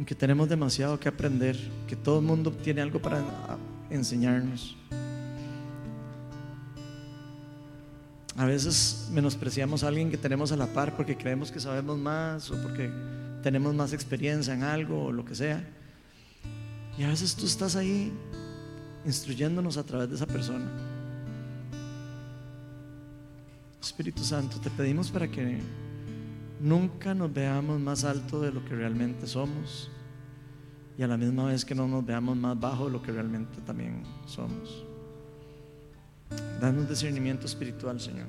y 0.00 0.04
que 0.04 0.14
tenemos 0.14 0.48
demasiado 0.48 0.98
que 0.98 1.08
aprender, 1.08 1.56
que 1.86 1.94
todo 1.94 2.20
el 2.20 2.24
mundo 2.24 2.50
tiene 2.50 2.80
algo 2.80 3.00
para 3.00 3.22
enseñarnos. 3.90 4.74
A 8.36 8.46
veces 8.46 9.08
menospreciamos 9.12 9.84
a 9.84 9.88
alguien 9.88 10.10
que 10.10 10.16
tenemos 10.16 10.52
a 10.52 10.56
la 10.56 10.66
par 10.66 10.96
porque 10.96 11.18
creemos 11.18 11.52
que 11.52 11.60
sabemos 11.60 11.98
más 11.98 12.50
o 12.50 12.62
porque 12.62 12.90
tenemos 13.42 13.74
más 13.74 13.92
experiencia 13.92 14.54
en 14.54 14.62
algo 14.62 15.04
o 15.04 15.12
lo 15.12 15.26
que 15.26 15.34
sea. 15.34 15.62
Y 16.98 17.04
a 17.04 17.08
veces 17.08 17.34
tú 17.34 17.46
estás 17.46 17.76
ahí 17.76 18.12
instruyéndonos 19.04 19.76
a 19.76 19.84
través 19.84 20.10
de 20.10 20.16
esa 20.16 20.26
persona. 20.26 20.70
Espíritu 23.80 24.22
Santo, 24.22 24.60
te 24.60 24.70
pedimos 24.70 25.10
para 25.10 25.28
que 25.28 25.58
nunca 26.60 27.14
nos 27.14 27.32
veamos 27.32 27.80
más 27.80 28.04
alto 28.04 28.40
de 28.40 28.52
lo 28.52 28.64
que 28.64 28.74
realmente 28.74 29.26
somos 29.26 29.90
y 30.98 31.02
a 31.02 31.06
la 31.06 31.16
misma 31.16 31.46
vez 31.46 31.64
que 31.64 31.74
no 31.74 31.88
nos 31.88 32.04
veamos 32.04 32.36
más 32.36 32.60
bajo 32.60 32.86
de 32.86 32.92
lo 32.92 33.02
que 33.02 33.10
realmente 33.10 33.60
también 33.62 34.02
somos. 34.26 34.84
Danos 36.60 36.88
discernimiento 36.88 37.46
espiritual, 37.46 37.98
Señor. 37.98 38.26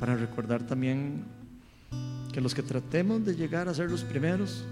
Para 0.00 0.16
recordar 0.16 0.66
también 0.66 1.24
que 2.32 2.40
los 2.40 2.54
que 2.54 2.62
tratemos 2.62 3.24
de 3.24 3.36
llegar 3.36 3.68
a 3.68 3.74
ser 3.74 3.90
los 3.90 4.02
primeros, 4.02 4.64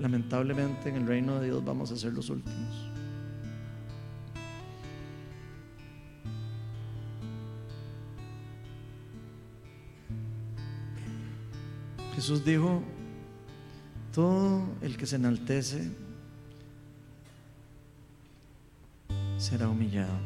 lamentablemente 0.00 0.88
en 0.88 0.96
el 0.96 1.06
reino 1.06 1.40
de 1.40 1.46
Dios 1.46 1.64
vamos 1.64 1.90
a 1.90 1.96
ser 1.96 2.12
los 2.12 2.30
últimos. 2.30 2.90
Jesús 12.14 12.44
dijo, 12.44 12.82
todo 14.12 14.66
el 14.80 14.96
que 14.96 15.04
se 15.04 15.16
enaltece 15.16 15.90
será 19.36 19.68
humillado. 19.68 20.18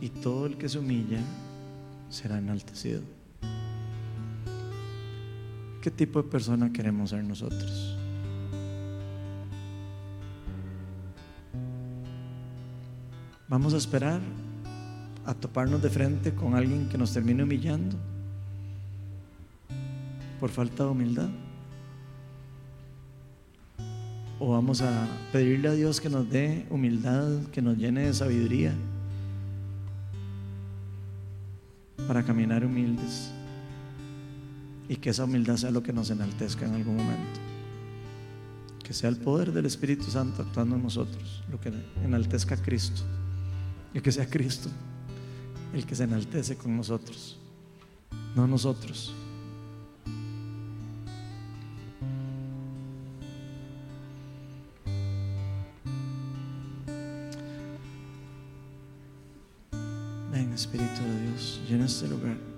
Y 0.00 0.10
todo 0.10 0.44
el 0.44 0.58
que 0.58 0.68
se 0.68 0.78
humilla 0.78 1.20
será 2.10 2.36
enaltecido. 2.36 3.15
¿Qué 5.86 5.92
tipo 5.92 6.20
de 6.20 6.28
persona 6.28 6.72
queremos 6.72 7.10
ser 7.10 7.22
nosotros? 7.22 7.96
Vamos 13.46 13.72
a 13.72 13.76
esperar 13.76 14.20
a 15.24 15.32
toparnos 15.32 15.80
de 15.80 15.88
frente 15.88 16.34
con 16.34 16.56
alguien 16.56 16.88
que 16.88 16.98
nos 16.98 17.12
termine 17.12 17.44
humillando 17.44 17.96
por 20.40 20.50
falta 20.50 20.82
de 20.82 20.90
humildad. 20.90 21.28
O 24.40 24.50
vamos 24.50 24.82
a 24.82 25.06
pedirle 25.32 25.68
a 25.68 25.72
Dios 25.74 26.00
que 26.00 26.08
nos 26.08 26.28
dé 26.28 26.66
humildad, 26.68 27.44
que 27.52 27.62
nos 27.62 27.78
llene 27.78 28.06
de 28.06 28.12
sabiduría 28.12 28.74
para 32.08 32.24
caminar 32.24 32.64
humildes 32.64 33.35
y 34.88 34.96
que 34.96 35.10
esa 35.10 35.24
humildad 35.24 35.56
sea 35.56 35.70
lo 35.70 35.82
que 35.82 35.92
nos 35.92 36.10
enaltezca 36.10 36.66
en 36.66 36.74
algún 36.74 36.96
momento. 36.96 37.40
Que 38.82 38.92
sea 38.92 39.08
el 39.10 39.16
poder 39.16 39.52
del 39.52 39.66
Espíritu 39.66 40.04
Santo 40.04 40.42
actuando 40.42 40.76
en 40.76 40.82
nosotros, 40.82 41.42
lo 41.50 41.60
que 41.60 41.72
enaltezca 42.04 42.54
a 42.54 42.62
Cristo. 42.62 43.02
Y 43.92 44.00
que 44.00 44.12
sea 44.12 44.28
Cristo 44.28 44.70
el 45.72 45.84
que 45.84 45.94
se 45.94 46.04
enaltece 46.04 46.56
con 46.56 46.76
nosotros, 46.76 47.38
no 48.34 48.46
nosotros. 48.46 49.14
Ven, 60.32 60.52
Espíritu 60.52 61.02
de 61.02 61.28
Dios, 61.28 61.60
llena 61.68 61.86
este 61.86 62.08
lugar. 62.08 62.55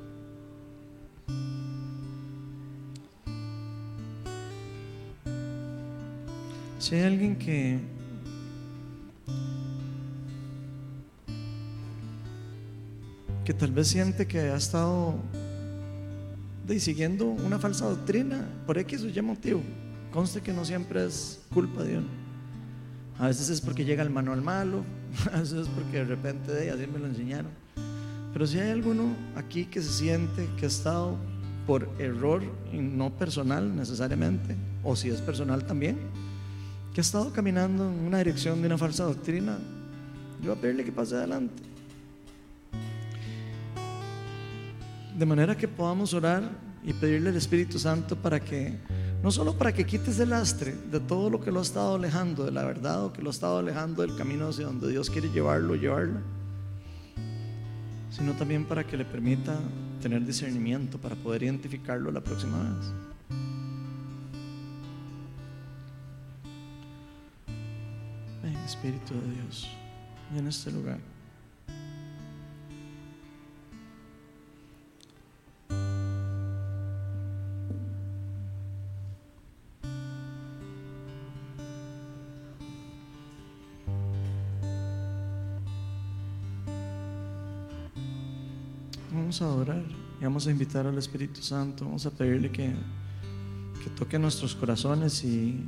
Si 6.88 6.94
hay 6.94 7.02
alguien 7.02 7.36
que 7.36 7.78
que 13.44 13.52
tal 13.52 13.72
vez 13.72 13.88
siente 13.88 14.26
que 14.26 14.38
ha 14.38 14.56
estado 14.56 15.16
siguiendo 16.78 17.26
una 17.26 17.58
falsa 17.58 17.84
doctrina 17.84 18.48
por 18.66 18.78
X 18.78 19.02
o 19.02 19.08
Y 19.08 19.20
motivo, 19.20 19.60
conste 20.10 20.40
que 20.40 20.50
no 20.50 20.64
siempre 20.64 21.04
es 21.04 21.42
culpa 21.52 21.82
de 21.82 21.98
uno. 21.98 22.08
A 23.18 23.26
veces 23.26 23.50
es 23.50 23.60
porque 23.60 23.84
llega 23.84 24.02
el 24.02 24.08
manual 24.08 24.40
malo, 24.40 24.82
a 25.34 25.40
veces 25.40 25.66
es 25.66 25.68
porque 25.68 25.98
de 25.98 26.04
repente 26.04 26.52
de 26.52 26.70
así 26.70 26.86
me 26.86 26.98
lo 26.98 27.06
enseñaron. 27.06 27.50
Pero 28.32 28.46
si 28.46 28.60
hay 28.60 28.70
alguno 28.70 29.14
aquí 29.36 29.66
que 29.66 29.82
se 29.82 29.92
siente 29.92 30.48
que 30.56 30.64
ha 30.64 30.68
estado 30.68 31.18
por 31.66 31.86
error 31.98 32.42
y 32.72 32.78
no 32.78 33.10
personal 33.10 33.76
necesariamente, 33.76 34.56
o 34.82 34.96
si 34.96 35.10
es 35.10 35.20
personal 35.20 35.66
también, 35.66 35.98
que 36.98 37.02
ha 37.02 37.06
estado 37.06 37.32
caminando 37.32 37.88
en 37.88 38.00
una 38.00 38.18
dirección 38.18 38.60
de 38.60 38.66
una 38.66 38.76
falsa 38.76 39.04
doctrina, 39.04 39.56
yo 40.42 40.48
voy 40.50 40.58
a 40.58 40.60
pedirle 40.60 40.84
que 40.84 40.90
pase 40.90 41.14
adelante. 41.14 41.62
De 45.16 45.24
manera 45.24 45.56
que 45.56 45.68
podamos 45.68 46.12
orar 46.12 46.50
y 46.82 46.92
pedirle 46.92 47.28
al 47.30 47.36
Espíritu 47.36 47.78
Santo 47.78 48.16
para 48.16 48.40
que, 48.40 48.80
no 49.22 49.30
solo 49.30 49.56
para 49.56 49.72
que 49.72 49.86
quites 49.86 50.18
el 50.18 50.30
lastre 50.30 50.74
de 50.90 50.98
todo 50.98 51.30
lo 51.30 51.40
que 51.40 51.52
lo 51.52 51.60
ha 51.60 51.62
estado 51.62 51.94
alejando 51.94 52.44
de 52.44 52.50
la 52.50 52.64
verdad 52.64 53.04
o 53.04 53.12
que 53.12 53.22
lo 53.22 53.30
ha 53.30 53.32
estado 53.32 53.58
alejando 53.58 54.02
del 54.02 54.16
camino 54.16 54.48
hacia 54.48 54.66
donde 54.66 54.90
Dios 54.90 55.08
quiere 55.08 55.30
llevarlo, 55.30 55.76
llevarla, 55.76 56.20
sino 58.10 58.32
también 58.32 58.64
para 58.64 58.84
que 58.84 58.96
le 58.96 59.04
permita 59.04 59.56
tener 60.02 60.26
discernimiento 60.26 60.98
para 60.98 61.14
poder 61.14 61.44
identificarlo 61.44 62.10
la 62.10 62.22
próxima 62.22 62.58
vez. 62.58 63.17
Espíritu 68.68 69.14
de 69.14 69.32
Dios, 69.32 69.66
y 70.34 70.38
en 70.38 70.46
este 70.46 70.70
lugar. 70.70 70.98
Vamos 89.10 89.40
a 89.40 89.46
adorar 89.46 89.82
y 90.20 90.24
vamos 90.24 90.46
a 90.46 90.50
invitar 90.50 90.86
al 90.86 90.98
Espíritu 90.98 91.40
Santo, 91.40 91.86
vamos 91.86 92.04
a 92.04 92.10
pedirle 92.10 92.50
que, 92.52 92.74
que 93.82 93.90
toque 93.96 94.18
nuestros 94.18 94.54
corazones 94.54 95.24
y 95.24 95.64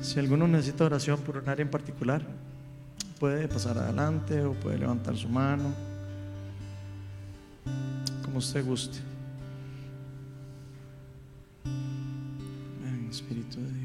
si 0.00 0.18
alguno 0.18 0.46
necesita 0.46 0.84
oración 0.84 1.20
por 1.20 1.36
un 1.36 1.48
área 1.48 1.62
en 1.62 1.70
particular, 1.70 2.22
puede 3.18 3.48
pasar 3.48 3.78
adelante 3.78 4.42
o 4.42 4.52
puede 4.52 4.78
levantar 4.78 5.16
su 5.16 5.28
mano, 5.28 5.72
como 8.24 8.38
usted 8.38 8.64
guste. 8.64 8.98
Espíritu 13.10 13.60
de 13.62 13.75